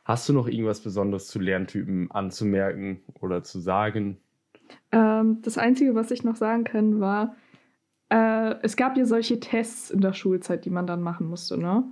hast 0.03 0.29
du 0.29 0.33
noch 0.33 0.47
irgendwas 0.47 0.81
Besonderes 0.81 1.29
zu 1.29 1.39
Lerntypen 1.39 2.11
anzumerken 2.11 3.01
oder 3.19 3.41
zu 3.41 3.59
sagen? 3.59 4.17
Ähm, 4.91 5.39
das 5.41 5.57
Einzige, 5.57 5.95
was 5.95 6.11
ich 6.11 6.23
noch 6.23 6.35
sagen 6.35 6.63
kann, 6.63 6.99
war, 6.99 7.35
äh, 8.09 8.53
es 8.61 8.77
gab 8.77 8.97
ja 8.97 9.05
solche 9.05 9.39
Tests 9.39 9.89
in 9.89 10.01
der 10.01 10.13
Schulzeit, 10.13 10.63
die 10.63 10.69
man 10.69 10.85
dann 10.85 11.01
machen 11.01 11.27
musste, 11.27 11.57
ne? 11.57 11.85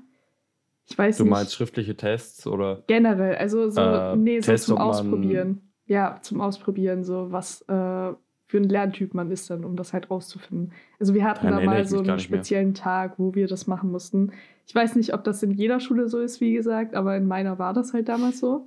Ich 0.90 0.98
weiß 0.98 1.18
du 1.18 1.24
nicht. 1.24 1.32
meinst 1.32 1.54
schriftliche 1.54 1.96
Tests 1.96 2.46
oder? 2.46 2.84
Generell, 2.88 3.36
also 3.36 3.70
so, 3.70 3.82
äh, 3.82 4.16
nee, 4.16 4.42
so 4.42 4.52
Tests, 4.52 4.68
zum 4.68 4.78
Ausprobieren. 4.78 5.62
Ja, 5.86 6.20
zum 6.22 6.42
Ausprobieren, 6.42 7.04
so 7.04 7.32
was 7.32 7.62
äh, 7.64 8.14
für 8.54 8.58
ein 8.58 8.70
Lerntyp 8.70 9.14
man 9.14 9.32
ist 9.32 9.50
dann, 9.50 9.66
um 9.66 9.76
das 9.76 9.94
halt 9.94 10.12
rauszufinden. 10.12 10.74
Also 11.00 11.14
wir 11.14 11.24
hatten 11.24 11.48
Dann 11.48 11.60
da 11.60 11.66
mal 11.66 11.86
so 11.86 12.00
einen 12.00 12.20
speziellen 12.20 12.74
Tag, 12.74 13.18
wo 13.18 13.34
wir 13.34 13.48
das 13.48 13.68
machen 13.68 13.92
mussten. 13.92 14.32
Ich 14.68 14.76
weiß 14.76 14.96
nicht, 14.96 15.14
ob 15.14 15.24
das 15.24 15.42
in 15.44 15.52
jeder 15.52 15.80
Schule 15.80 16.08
so 16.08 16.20
ist, 16.20 16.40
wie 16.40 16.54
gesagt, 16.54 16.96
aber 16.96 17.18
in 17.18 17.26
meiner 17.26 17.60
war 17.60 17.74
das 17.74 17.94
halt 17.94 18.10
damals 18.10 18.40
so. 18.40 18.66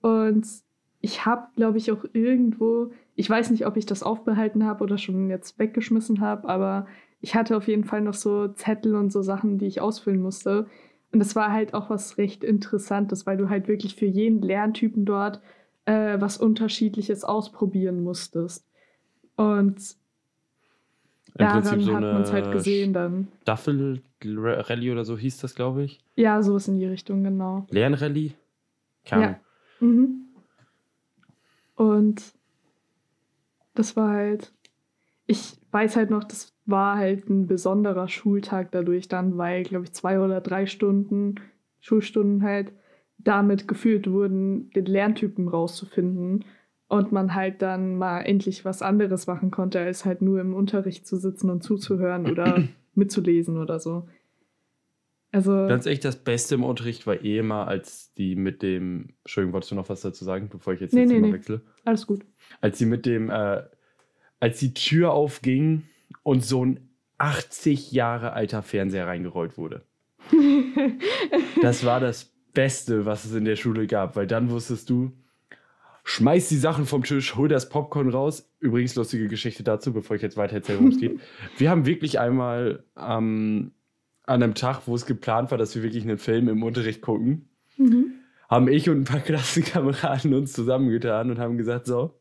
Und 0.00 0.46
ich 1.00 1.24
habe, 1.24 1.46
glaube 1.56 1.78
ich, 1.78 1.92
auch 1.92 2.04
irgendwo, 2.12 2.90
ich 3.14 3.28
weiß 3.28 3.50
nicht, 3.50 3.66
ob 3.66 3.76
ich 3.76 3.86
das 3.86 4.02
aufbehalten 4.02 4.64
habe 4.64 4.82
oder 4.82 4.98
schon 4.98 5.30
jetzt 5.30 5.58
weggeschmissen 5.58 6.20
habe, 6.20 6.48
aber 6.48 6.86
ich 7.20 7.34
hatte 7.34 7.56
auf 7.56 7.68
jeden 7.68 7.84
Fall 7.84 8.00
noch 8.00 8.14
so 8.14 8.48
Zettel 8.48 8.96
und 8.96 9.12
so 9.12 9.22
Sachen, 9.22 9.58
die 9.58 9.66
ich 9.66 9.80
ausfüllen 9.80 10.20
musste. 10.20 10.66
Und 11.12 11.18
das 11.18 11.36
war 11.36 11.52
halt 11.52 11.74
auch 11.74 11.90
was 11.90 12.16
recht 12.18 12.42
Interessantes, 12.42 13.26
weil 13.26 13.36
du 13.36 13.50
halt 13.50 13.68
wirklich 13.68 13.94
für 13.96 14.06
jeden 14.06 14.40
Lerntypen 14.40 15.04
dort 15.04 15.40
äh, 15.84 16.18
was 16.20 16.38
Unterschiedliches 16.38 17.22
ausprobieren 17.22 18.02
musstest. 18.02 18.66
Und 19.36 19.76
Im 19.78 21.38
daran 21.38 21.62
Prinzip 21.62 21.82
so 21.82 21.94
hat 21.94 22.00
man 22.02 22.22
es 22.22 22.32
halt 22.32 22.50
gesehen 22.50 22.92
dann. 22.94 23.28
Staffel-Rallye 23.42 24.90
oder 24.90 25.04
so 25.04 25.18
hieß 25.18 25.38
das, 25.38 25.54
glaube 25.54 25.84
ich. 25.84 26.00
Ja, 26.16 26.42
sowas 26.42 26.68
in 26.68 26.78
die 26.78 26.86
Richtung, 26.86 27.22
genau. 27.24 27.66
Lernrallye? 27.70 28.32
Keine 29.04 29.24
Ahnung. 29.26 29.40
Mhm. 29.80 30.22
Und 31.74 32.22
das 33.74 33.96
war 33.96 34.10
halt, 34.10 34.52
ich 35.26 35.58
weiß 35.72 35.96
halt 35.96 36.10
noch, 36.10 36.24
das 36.24 36.54
war 36.66 36.96
halt 36.96 37.28
ein 37.28 37.46
besonderer 37.46 38.08
Schultag 38.08 38.70
dadurch 38.72 39.08
dann, 39.08 39.36
weil, 39.38 39.62
glaube 39.64 39.84
ich, 39.84 39.92
zwei 39.92 40.20
oder 40.20 40.40
drei 40.40 40.66
Stunden, 40.66 41.36
Schulstunden 41.80 42.42
halt 42.42 42.72
damit 43.18 43.66
geführt 43.68 44.10
wurden, 44.10 44.70
den 44.70 44.86
Lerntypen 44.86 45.48
rauszufinden 45.48 46.44
und 46.88 47.10
man 47.12 47.34
halt 47.34 47.62
dann 47.62 47.96
mal 47.96 48.20
endlich 48.20 48.64
was 48.64 48.82
anderes 48.82 49.26
machen 49.26 49.50
konnte, 49.50 49.80
als 49.80 50.04
halt 50.04 50.22
nur 50.22 50.40
im 50.40 50.54
Unterricht 50.54 51.06
zu 51.06 51.16
sitzen 51.16 51.50
und 51.50 51.62
zuzuhören 51.62 52.30
oder 52.30 52.62
mitzulesen 52.94 53.58
oder 53.58 53.80
so. 53.80 54.08
Also, 55.34 55.52
Ganz 55.66 55.86
echt, 55.86 56.04
das 56.04 56.16
Beste 56.16 56.56
im 56.56 56.64
Unterricht 56.64 57.06
war 57.06 57.22
eh 57.24 57.38
immer, 57.38 57.66
als 57.66 58.12
die 58.14 58.36
mit 58.36 58.60
dem. 58.62 59.14
Entschuldigung, 59.24 59.54
wolltest 59.54 59.70
du 59.70 59.76
noch 59.76 59.88
was 59.88 60.02
dazu 60.02 60.26
sagen, 60.26 60.50
bevor 60.50 60.74
ich 60.74 60.80
jetzt 60.80 60.92
Nee, 60.92 61.04
das 61.04 61.12
nee, 61.12 61.20
nee. 61.20 61.32
wechsle? 61.32 61.62
alles 61.86 62.06
gut. 62.06 62.26
Als 62.60 62.78
sie 62.78 62.84
mit 62.84 63.06
dem. 63.06 63.30
Äh, 63.30 63.62
als 64.42 64.58
die 64.58 64.74
Tür 64.74 65.12
aufging 65.12 65.84
und 66.24 66.44
so 66.44 66.64
ein 66.64 66.88
80 67.18 67.92
Jahre 67.92 68.32
alter 68.32 68.62
Fernseher 68.62 69.06
reingerollt 69.06 69.56
wurde. 69.56 69.82
Das 71.62 71.84
war 71.84 72.00
das 72.00 72.32
Beste, 72.52 73.06
was 73.06 73.24
es 73.24 73.36
in 73.36 73.44
der 73.44 73.54
Schule 73.54 73.86
gab, 73.86 74.16
weil 74.16 74.26
dann 74.26 74.50
wusstest 74.50 74.90
du, 74.90 75.12
schmeiß 76.02 76.48
die 76.48 76.56
Sachen 76.56 76.86
vom 76.86 77.04
Tisch, 77.04 77.36
hol 77.36 77.46
das 77.46 77.68
Popcorn 77.68 78.08
raus. 78.08 78.50
Übrigens, 78.58 78.96
lustige 78.96 79.28
Geschichte 79.28 79.62
dazu, 79.62 79.92
bevor 79.92 80.16
ich 80.16 80.22
jetzt 80.22 80.36
weiter 80.36 80.56
erzähle, 80.56 80.78
worum 80.78 80.90
es 80.90 80.98
geht. 80.98 81.20
Wir 81.56 81.70
haben 81.70 81.86
wirklich 81.86 82.18
einmal 82.18 82.82
ähm, 82.98 83.70
an 84.24 84.42
einem 84.42 84.56
Tag, 84.56 84.82
wo 84.86 84.96
es 84.96 85.06
geplant 85.06 85.52
war, 85.52 85.58
dass 85.58 85.76
wir 85.76 85.84
wirklich 85.84 86.02
einen 86.02 86.18
Film 86.18 86.48
im 86.48 86.64
Unterricht 86.64 87.00
gucken, 87.00 87.48
mhm. 87.76 88.14
haben 88.50 88.66
ich 88.66 88.90
und 88.90 89.02
ein 89.02 89.04
paar 89.04 89.20
Klassenkameraden 89.24 90.34
uns 90.34 90.52
zusammengetan 90.52 91.30
und 91.30 91.38
haben 91.38 91.56
gesagt, 91.58 91.86
so, 91.86 92.18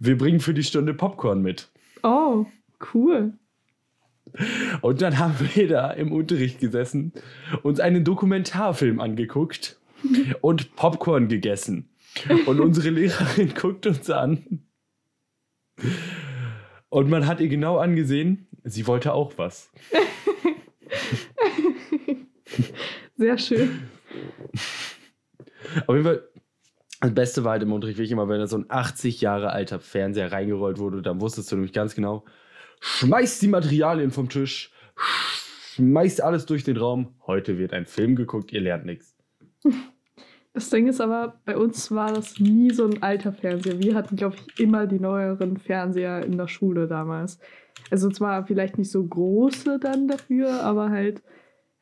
wir 0.00 0.18
bringen 0.18 0.40
für 0.40 0.54
die 0.54 0.64
Stunde 0.64 0.94
Popcorn 0.94 1.42
mit. 1.42 1.68
Oh, 2.02 2.46
cool. 2.94 3.34
Und 4.80 5.02
dann 5.02 5.18
haben 5.18 5.34
wir 5.54 5.68
da 5.68 5.90
im 5.90 6.12
Unterricht 6.12 6.58
gesessen, 6.58 7.12
uns 7.62 7.80
einen 7.80 8.04
Dokumentarfilm 8.04 9.00
angeguckt 9.00 9.78
und 10.40 10.74
Popcorn 10.76 11.28
gegessen. 11.28 11.90
Und 12.46 12.60
unsere 12.60 12.90
Lehrerin 12.90 13.54
guckt 13.60 13.86
uns 13.86 14.08
an. 14.10 14.64
Und 16.88 17.10
man 17.10 17.26
hat 17.26 17.40
ihr 17.40 17.48
genau 17.48 17.78
angesehen, 17.78 18.46
sie 18.64 18.86
wollte 18.86 19.12
auch 19.12 19.34
was. 19.36 19.70
Sehr 23.16 23.38
schön. 23.38 23.82
Auf 25.86 25.94
jeden 25.94 26.04
Fall, 26.04 26.28
das 27.00 27.14
Beste 27.14 27.44
war 27.44 27.52
halt 27.52 27.62
im 27.62 27.72
Unterricht 27.72 27.98
wirklich 27.98 28.10
immer, 28.12 28.28
wenn 28.28 28.40
da 28.40 28.46
so 28.46 28.58
ein 28.58 28.66
80 28.68 29.20
Jahre 29.20 29.50
alter 29.50 29.80
Fernseher 29.80 30.32
reingerollt 30.32 30.78
wurde, 30.78 31.02
dann 31.02 31.20
wusstest 31.20 31.50
du 31.50 31.56
nämlich 31.56 31.72
ganz 31.72 31.94
genau, 31.94 32.24
schmeißt 32.80 33.40
die 33.42 33.48
Materialien 33.48 34.10
vom 34.10 34.28
Tisch, 34.28 34.70
schmeißt 35.74 36.22
alles 36.22 36.46
durch 36.46 36.64
den 36.64 36.76
Raum. 36.76 37.14
Heute 37.26 37.58
wird 37.58 37.72
ein 37.72 37.86
Film 37.86 38.16
geguckt, 38.16 38.52
ihr 38.52 38.60
lernt 38.60 38.84
nichts. 38.86 39.16
Das 40.52 40.68
Ding 40.68 40.88
ist 40.88 41.00
aber, 41.00 41.40
bei 41.44 41.56
uns 41.56 41.90
war 41.92 42.12
das 42.12 42.40
nie 42.40 42.70
so 42.72 42.84
ein 42.84 43.02
alter 43.02 43.32
Fernseher. 43.32 43.78
Wir 43.78 43.94
hatten, 43.94 44.16
glaube 44.16 44.36
ich, 44.36 44.60
immer 44.60 44.86
die 44.86 44.98
neueren 44.98 45.56
Fernseher 45.58 46.24
in 46.24 46.36
der 46.36 46.48
Schule 46.48 46.88
damals. 46.88 47.38
Also 47.90 48.10
zwar 48.10 48.44
vielleicht 48.46 48.76
nicht 48.76 48.90
so 48.90 49.02
große 49.06 49.78
dann 49.78 50.08
dafür, 50.08 50.62
aber 50.62 50.90
halt 50.90 51.22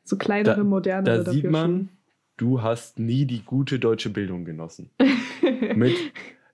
so 0.03 0.17
kleinere, 0.17 0.57
Da- 0.57 0.63
modernere 0.63 1.17
Da 1.17 1.23
dafür 1.23 1.33
sieht 1.33 1.49
man, 1.51 1.89
du 2.39 2.61
hast 2.61 2.99
nie 2.99 3.25
die 3.25 3.43
gute 3.43 3.79
deutsche 3.79 4.09
Bildung 4.09 4.45
genossen. 4.45 4.89
Mit, 5.75 5.95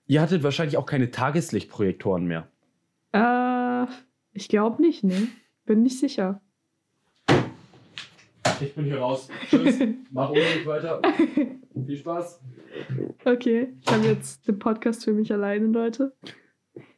ihr 0.08 0.22
hattet 0.22 0.44
wahrscheinlich 0.44 0.78
auch 0.78 0.86
keine 0.86 1.12
Tageslichtprojektoren 1.12 2.26
mehr. 2.26 2.50
Äh, 3.14 3.86
ich 4.34 4.50
glaube 4.50 4.82
nicht, 4.82 5.04
ne? 5.04 5.28
Bin 5.66 5.84
nicht 5.84 6.00
sicher. 6.00 6.42
Ich 8.62 8.74
bin 8.74 8.86
hier 8.86 9.00
raus. 9.00 9.30
Tschüss. 9.50 9.80
Mach 10.12 10.30
unbedingt 10.30 10.66
weiter. 10.66 11.02
Viel 11.86 11.98
Spaß. 11.98 12.42
Okay, 13.24 13.74
ich 13.82 13.88
habe 13.92 14.06
jetzt 14.06 14.48
den 14.48 14.60
Podcast 14.60 15.04
für 15.04 15.14
mich 15.14 15.32
alleine, 15.32 15.68
Leute. 15.68 16.16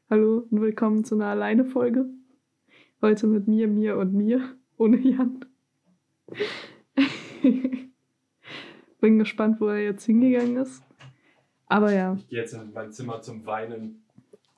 Hallo 0.10 0.48
und 0.50 0.62
willkommen 0.62 1.04
zu 1.04 1.16
einer 1.16 1.28
Alleine-Folge. 1.28 2.06
Heute 3.02 3.28
mit 3.28 3.48
mir, 3.48 3.68
mir 3.68 3.98
und 3.98 4.14
mir, 4.14 4.56
ohne 4.78 4.98
Jan. 5.00 5.46
Bin 9.00 9.20
gespannt, 9.20 9.60
wo 9.62 9.68
er 9.68 9.84
jetzt 9.84 10.06
hingegangen 10.06 10.58
ist. 10.58 10.82
Aber 11.68 11.92
ja, 11.94 12.16
Ich 12.20 12.30
gehe 12.30 12.40
jetzt 12.40 12.54
in 12.54 12.72
mein 12.74 12.92
Zimmer 12.92 13.22
zum 13.22 13.46
Weinen. 13.46 14.04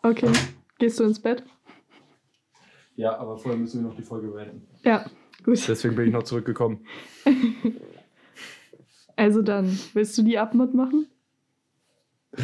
okay. 0.03 0.31
Gehst 0.77 0.99
du 0.99 1.03
ins 1.03 1.19
Bett? 1.19 1.43
Ja, 2.95 3.17
aber 3.17 3.37
vorher 3.37 3.59
müssen 3.59 3.81
wir 3.81 3.89
noch 3.89 3.95
die 3.97 4.03
Folge 4.03 4.27
beenden. 4.29 4.65
Ja, 4.83 5.05
gut. 5.43 5.67
Deswegen 5.67 5.95
bin 5.95 6.07
ich 6.07 6.13
noch 6.13 6.23
zurückgekommen. 6.23 6.85
Also 9.15 9.41
dann, 9.41 9.77
willst 9.93 10.17
du 10.17 10.23
die 10.23 10.37
Abmod 10.37 10.73
machen? 10.73 11.07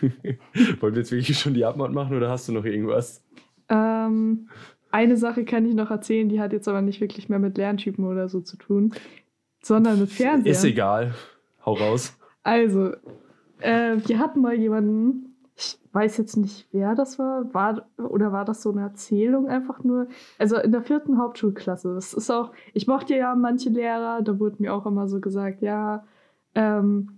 Wollen 0.00 0.94
wir 0.94 1.00
jetzt 1.00 1.10
wirklich 1.10 1.36
schon 1.36 1.54
die 1.54 1.64
Abmord 1.64 1.92
machen 1.92 2.16
oder 2.16 2.30
hast 2.30 2.46
du 2.48 2.52
noch 2.52 2.64
irgendwas? 2.64 3.24
Ähm, 3.68 4.48
eine 4.92 5.16
Sache 5.16 5.44
kann 5.44 5.66
ich 5.66 5.74
noch 5.74 5.90
erzählen, 5.90 6.28
die 6.28 6.40
hat 6.40 6.52
jetzt 6.52 6.68
aber 6.68 6.82
nicht 6.82 7.00
wirklich 7.00 7.28
mehr 7.28 7.40
mit 7.40 7.56
Lerntypen 7.58 8.04
oder 8.04 8.28
so 8.28 8.40
zu 8.40 8.56
tun, 8.56 8.94
sondern 9.64 10.00
mit 10.00 10.10
Fernsehen. 10.10 10.52
Ist 10.52 10.64
egal. 10.64 11.14
Hau 11.64 11.74
raus. 11.74 12.16
Also, 12.42 12.92
äh, 13.60 13.96
wir 14.06 14.18
hatten 14.18 14.40
mal 14.40 14.54
jemanden, 14.54 15.36
ich 15.56 15.78
weiß 15.92 16.18
jetzt 16.18 16.36
nicht, 16.36 16.68
wer 16.72 16.94
das 16.94 17.18
war, 17.18 17.52
war 17.54 17.88
oder 17.96 18.32
war 18.32 18.44
das 18.44 18.62
so 18.62 18.70
eine 18.70 18.82
Erzählung 18.82 19.48
einfach 19.48 19.82
nur? 19.82 20.08
Also 20.38 20.56
in 20.58 20.72
der 20.72 20.82
vierten 20.82 21.18
Hauptschulklasse. 21.18 21.94
Das 21.94 22.12
ist 22.12 22.30
auch, 22.30 22.52
ich 22.74 22.86
mochte 22.86 23.16
ja 23.16 23.34
manche 23.34 23.70
Lehrer, 23.70 24.20
da 24.22 24.38
wurde 24.38 24.56
mir 24.58 24.74
auch 24.74 24.86
immer 24.86 25.08
so 25.08 25.20
gesagt, 25.20 25.62
ja, 25.62 26.04
ähm, 26.54 27.13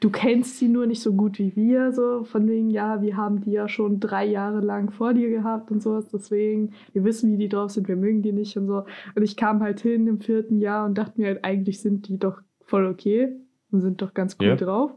du 0.00 0.10
kennst 0.10 0.58
sie 0.58 0.68
nur 0.68 0.86
nicht 0.86 1.02
so 1.02 1.12
gut 1.12 1.38
wie 1.38 1.54
wir, 1.54 1.92
so 1.92 2.24
von 2.24 2.48
wegen, 2.48 2.70
ja, 2.70 3.02
wir 3.02 3.16
haben 3.16 3.42
die 3.42 3.52
ja 3.52 3.68
schon 3.68 4.00
drei 4.00 4.24
Jahre 4.24 4.60
lang 4.60 4.90
vor 4.90 5.12
dir 5.12 5.28
gehabt 5.28 5.70
und 5.70 5.82
sowas, 5.82 6.08
deswegen, 6.08 6.72
wir 6.92 7.04
wissen, 7.04 7.30
wie 7.30 7.36
die 7.36 7.48
drauf 7.48 7.70
sind, 7.70 7.86
wir 7.86 7.96
mögen 7.96 8.22
die 8.22 8.32
nicht 8.32 8.56
und 8.56 8.66
so. 8.66 8.84
Und 9.14 9.22
ich 9.22 9.36
kam 9.36 9.60
halt 9.60 9.80
hin 9.80 10.06
im 10.06 10.20
vierten 10.20 10.58
Jahr 10.58 10.86
und 10.86 10.96
dachte 10.96 11.20
mir 11.20 11.28
halt, 11.28 11.44
eigentlich 11.44 11.80
sind 11.80 12.08
die 12.08 12.18
doch 12.18 12.40
voll 12.64 12.86
okay 12.86 13.36
und 13.70 13.82
sind 13.82 14.00
doch 14.00 14.14
ganz 14.14 14.36
cool 14.40 14.48
Ja. 14.48 14.56
drauf. 14.56 14.92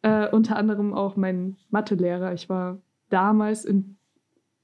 Äh, 0.00 0.28
unter 0.30 0.56
anderem 0.56 0.94
auch 0.94 1.16
mein 1.16 1.56
Mathelehrer. 1.70 2.32
Ich 2.32 2.48
war 2.48 2.78
damals 3.10 3.64
in 3.64 3.96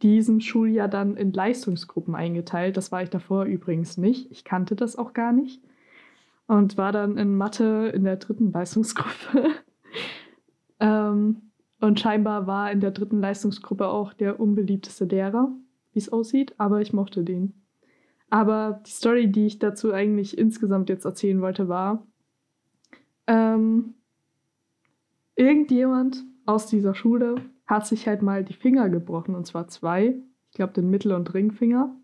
diesem 0.02 0.40
Schuljahr 0.40 0.88
dann 0.88 1.16
in 1.16 1.32
Leistungsgruppen 1.32 2.14
eingeteilt. 2.14 2.76
Das 2.76 2.90
war 2.92 3.02
ich 3.02 3.10
davor 3.10 3.44
übrigens 3.44 3.98
nicht. 3.98 4.30
Ich 4.30 4.44
kannte 4.44 4.74
das 4.74 4.96
auch 4.96 5.12
gar 5.12 5.32
nicht. 5.32 5.62
Und 6.48 6.76
war 6.76 6.90
dann 6.90 7.16
in 7.16 7.36
Mathe 7.36 7.92
in 7.94 8.02
der 8.02 8.16
dritten 8.16 8.50
Leistungsgruppe. 8.50 9.50
ähm, 10.80 11.42
und 11.80 12.00
scheinbar 12.00 12.48
war 12.48 12.72
in 12.72 12.80
der 12.80 12.90
dritten 12.90 13.20
Leistungsgruppe 13.20 13.86
auch 13.86 14.12
der 14.12 14.40
unbeliebteste 14.40 15.04
Lehrer, 15.04 15.52
wie 15.92 16.00
es 16.00 16.10
aussieht, 16.10 16.54
aber 16.58 16.80
ich 16.80 16.92
mochte 16.92 17.22
den. 17.22 17.54
Aber 18.30 18.82
die 18.86 18.90
Story, 18.90 19.30
die 19.30 19.46
ich 19.46 19.58
dazu 19.58 19.92
eigentlich 19.92 20.36
insgesamt 20.36 20.88
jetzt 20.88 21.04
erzählen 21.04 21.40
wollte, 21.40 21.68
war, 21.68 22.06
ähm, 23.26 23.94
irgendjemand 25.36 26.24
aus 26.46 26.66
dieser 26.66 26.94
Schule 26.94 27.36
hat 27.66 27.86
sich 27.86 28.08
halt 28.08 28.22
mal 28.22 28.42
die 28.42 28.54
Finger 28.54 28.88
gebrochen, 28.88 29.34
und 29.34 29.46
zwar 29.46 29.68
zwei. 29.68 30.16
Ich 30.50 30.56
glaube, 30.56 30.72
den 30.72 30.90
Mittel- 30.90 31.12
und 31.12 31.32
Ringfinger. 31.32 31.94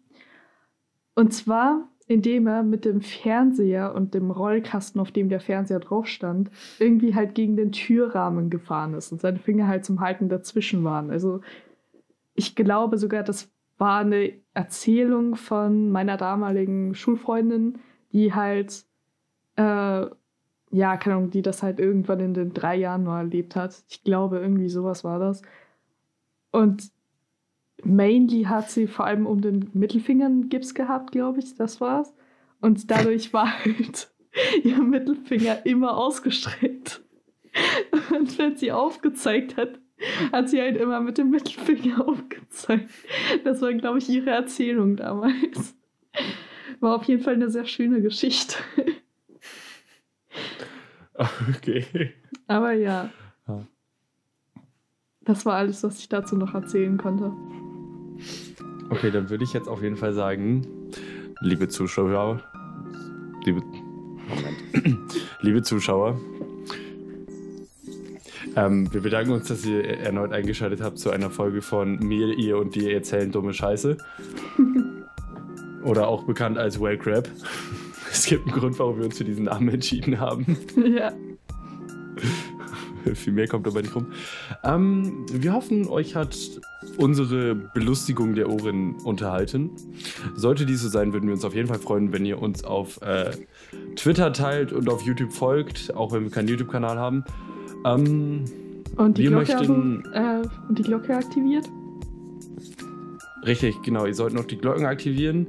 Und 1.14 1.32
zwar, 1.32 1.88
indem 2.06 2.46
er 2.46 2.62
mit 2.62 2.84
dem 2.84 3.00
Fernseher 3.00 3.94
und 3.94 4.14
dem 4.14 4.30
Rollkasten, 4.30 5.00
auf 5.00 5.10
dem 5.10 5.28
der 5.28 5.40
Fernseher 5.40 5.80
drauf 5.80 6.06
stand, 6.06 6.50
irgendwie 6.78 7.14
halt 7.14 7.34
gegen 7.34 7.56
den 7.56 7.72
Türrahmen 7.72 8.50
gefahren 8.50 8.94
ist 8.94 9.12
und 9.12 9.20
seine 9.20 9.38
Finger 9.38 9.66
halt 9.66 9.84
zum 9.84 10.00
Halten 10.00 10.28
dazwischen 10.28 10.84
waren. 10.84 11.10
Also, 11.10 11.40
ich 12.34 12.54
glaube 12.54 12.98
sogar, 12.98 13.22
das 13.22 13.50
war 13.78 14.00
eine 14.00 14.32
Erzählung 14.54 15.36
von 15.36 15.90
meiner 15.90 16.16
damaligen 16.16 16.94
Schulfreundin, 16.94 17.78
die 18.12 18.34
halt 18.34 18.84
äh, 19.56 20.06
ja, 20.74 20.96
keine 20.96 21.16
Ahnung, 21.16 21.30
die 21.30 21.42
das 21.42 21.62
halt 21.62 21.78
irgendwann 21.78 22.18
in 22.18 22.34
den 22.34 22.52
drei 22.52 22.74
Jahren 22.74 23.04
mal 23.04 23.20
erlebt 23.20 23.54
hat. 23.54 23.84
Ich 23.88 24.02
glaube, 24.02 24.38
irgendwie 24.40 24.68
sowas 24.68 25.04
war 25.04 25.20
das. 25.20 25.42
Und 26.50 26.90
mainly 27.84 28.44
hat 28.44 28.70
sie 28.70 28.86
vor 28.86 29.06
allem 29.06 29.26
um 29.26 29.40
den 29.40 29.70
Mittelfinger 29.72 30.26
einen 30.26 30.48
Gips 30.48 30.74
gehabt, 30.74 31.12
glaube 31.12 31.40
ich, 31.40 31.54
das 31.54 31.80
war's. 31.80 32.14
Und 32.60 32.90
dadurch 32.90 33.32
war 33.32 33.64
halt 33.64 34.10
ihr 34.64 34.78
Mittelfinger 34.82 35.64
immer 35.66 35.96
ausgestreckt. 35.96 37.02
Und 38.10 38.38
wenn 38.38 38.56
sie 38.56 38.72
aufgezeigt 38.72 39.56
hat, 39.56 39.78
hat 40.32 40.48
sie 40.48 40.60
halt 40.60 40.76
immer 40.76 41.00
mit 41.00 41.18
dem 41.18 41.30
Mittelfinger 41.30 42.08
aufgezeigt. 42.08 42.90
Das 43.44 43.60
war, 43.60 43.72
glaube 43.74 43.98
ich, 43.98 44.08
ihre 44.08 44.30
Erzählung 44.30 44.96
damals. 44.96 45.76
War 46.80 46.96
auf 46.96 47.04
jeden 47.04 47.22
Fall 47.22 47.34
eine 47.34 47.50
sehr 47.50 47.66
schöne 47.66 48.02
Geschichte. 48.02 48.56
Okay. 51.16 52.12
Aber 52.48 52.72
ja. 52.72 53.10
Ja. 53.46 53.66
Das 55.20 55.46
war 55.46 55.54
alles, 55.54 55.82
was 55.82 55.98
ich 56.00 56.08
dazu 56.08 56.36
noch 56.36 56.54
erzählen 56.54 56.98
konnte. 56.98 57.32
Okay, 58.90 59.10
dann 59.10 59.30
würde 59.30 59.44
ich 59.44 59.52
jetzt 59.52 59.68
auf 59.68 59.82
jeden 59.82 59.96
Fall 59.96 60.12
sagen, 60.12 60.66
liebe 61.40 61.68
Zuschauer, 61.68 62.40
liebe, 63.44 63.62
liebe 65.40 65.62
Zuschauer, 65.62 66.20
ähm, 68.56 68.92
wir 68.92 69.00
bedanken 69.00 69.32
uns, 69.32 69.48
dass 69.48 69.64
ihr 69.64 69.84
erneut 69.84 70.32
eingeschaltet 70.32 70.80
habt 70.80 70.98
zu 70.98 71.10
einer 71.10 71.30
Folge 71.30 71.62
von 71.62 71.98
mir, 71.98 72.38
ihr 72.38 72.58
und 72.58 72.74
dir 72.74 72.92
erzählen 72.94 73.32
dumme 73.32 73.52
Scheiße. 73.52 73.96
Oder 75.82 76.08
auch 76.08 76.24
bekannt 76.24 76.58
als 76.58 76.80
Well 76.80 76.98
Crab. 76.98 77.28
Es 78.12 78.26
gibt 78.26 78.46
einen 78.46 78.56
Grund, 78.56 78.78
warum 78.78 78.98
wir 78.98 79.06
uns 79.06 79.18
für 79.18 79.24
diesen 79.24 79.46
Namen 79.46 79.68
entschieden 79.70 80.20
haben. 80.20 80.56
ja. 80.76 81.12
Viel 83.14 83.32
mehr 83.32 83.46
kommt 83.48 83.66
aber 83.66 83.82
nicht 83.82 83.94
rum. 83.94 84.06
Ähm, 84.62 85.26
wir 85.32 85.52
hoffen, 85.52 85.86
euch 85.88 86.14
hat 86.16 86.36
unsere 86.96 87.54
Belustigung 87.54 88.34
der 88.34 88.48
Ohren 88.50 88.94
unterhalten. 89.04 89.70
Sollte 90.34 90.66
dies 90.66 90.82
so 90.82 90.88
sein, 90.88 91.12
würden 91.12 91.26
wir 91.26 91.34
uns 91.34 91.44
auf 91.44 91.54
jeden 91.54 91.68
Fall 91.68 91.78
freuen, 91.78 92.12
wenn 92.12 92.24
ihr 92.26 92.40
uns 92.40 92.64
auf 92.64 93.00
äh, 93.02 93.30
Twitter 93.96 94.32
teilt 94.32 94.72
und 94.72 94.88
auf 94.88 95.02
YouTube 95.02 95.32
folgt, 95.32 95.94
auch 95.94 96.12
wenn 96.12 96.24
wir 96.24 96.30
keinen 96.30 96.48
YouTube-Kanal 96.48 96.98
haben. 96.98 97.24
Ähm, 97.84 98.44
Und 98.96 99.18
die, 99.18 99.24
Wir 99.24 99.30
Glocke, 99.30 99.56
möchten- 99.56 100.04
äh, 100.12 100.42
und 100.68 100.78
die 100.78 100.82
Glocke 100.82 101.16
aktiviert? 101.16 101.68
richtig, 103.44 103.82
genau. 103.82 104.06
Ihr 104.06 104.14
sollt 104.14 104.32
noch 104.34 104.44
die 104.46 104.56
Glocken 104.56 104.86
aktivieren. 104.86 105.46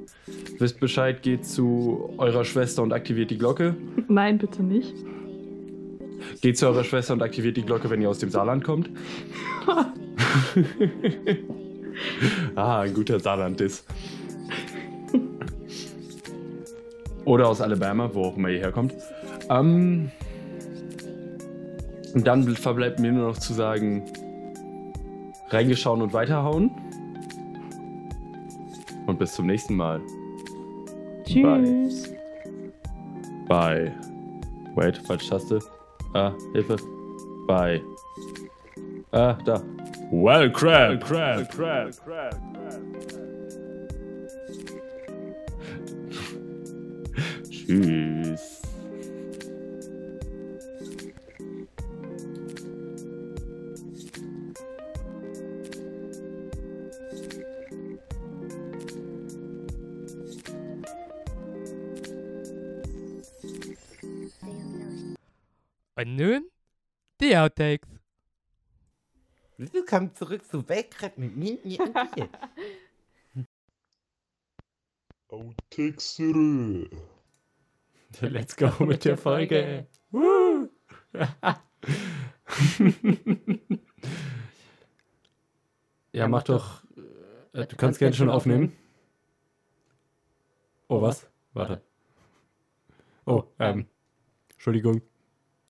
Wisst 0.59 0.79
Bescheid, 0.79 1.21
geht 1.21 1.45
zu 1.45 2.09
eurer 2.17 2.43
Schwester 2.45 2.83
und 2.83 2.91
aktiviert 2.93 3.31
die 3.31 3.37
Glocke. 3.37 3.75
Nein, 4.07 4.37
bitte 4.37 4.63
nicht. 4.63 4.93
Geht 6.45 6.59
zu 6.59 6.67
eurer 6.67 6.83
Schwester 6.83 7.13
und 7.13 7.23
aktiviert 7.23 7.57
die 7.57 7.63
Glocke, 7.63 7.89
wenn 7.89 8.03
ihr 8.03 8.09
aus 8.11 8.19
dem 8.19 8.29
Saarland 8.29 8.63
kommt. 8.63 8.91
ah, 12.55 12.81
ein 12.81 12.93
guter 12.93 13.19
Saarland-Diss. 13.19 13.83
Oder 17.25 17.49
aus 17.49 17.61
Alabama, 17.61 18.11
wo 18.13 18.25
auch 18.25 18.37
immer 18.37 18.49
ihr 18.49 18.59
herkommt. 18.59 18.93
Ähm, 19.49 20.11
und 22.13 22.27
dann 22.27 22.43
verbleibt 22.43 22.99
mir 22.99 23.11
nur 23.11 23.29
noch 23.29 23.39
zu 23.39 23.53
sagen, 23.53 24.03
reingeschauen 25.49 26.03
und 26.03 26.13
weiterhauen. 26.13 26.69
Und 29.07 29.17
bis 29.17 29.33
zum 29.33 29.47
nächsten 29.47 29.75
Mal. 29.75 29.99
Tschüss. 31.23 32.13
Bye. 33.47 33.91
Wait, 34.75 34.99
falsche 35.07 35.31
Taste. 35.31 35.59
Ah, 36.15 36.33
Hilfe. 36.53 36.77
Bye. 37.45 37.81
Ah, 39.11 39.33
da. 39.43 39.61
Well, 40.11 40.49
crab. 40.49 41.01
crab, 41.03 41.49
crab, 41.51 41.93
crab, 42.05 42.33
Tschüss. 47.49 48.44
Und 66.05 66.17
nun 66.17 66.51
die 67.19 67.35
Outtakes. 67.35 67.89
Willkommen 69.57 70.13
zurück 70.13 70.45
zu 70.45 70.69
Weltkrab 70.69 71.17
mit 71.17 71.35
Mini 71.35 71.79
und 71.79 71.95
dir. 72.15 72.29
Outtakes-Rö. 75.29 76.87
Let's 78.21 78.55
go 78.55 78.71
mit 78.85 79.03
der 79.03 79.17
Folge. 79.17 79.87
Woo. 80.11 80.69
ja, 86.13 86.27
mach 86.27 86.43
doch. 86.43 86.83
Äh, 87.53 87.65
du 87.65 87.75
kannst 87.77 87.97
gerne 87.97 88.13
schon 88.15 88.29
aufnehmen. 88.29 88.77
Oh, 90.87 91.01
was? 91.01 91.27
Warte. 91.53 91.81
Oh, 93.25 93.45
ähm. 93.57 93.87
Entschuldigung. 94.51 95.01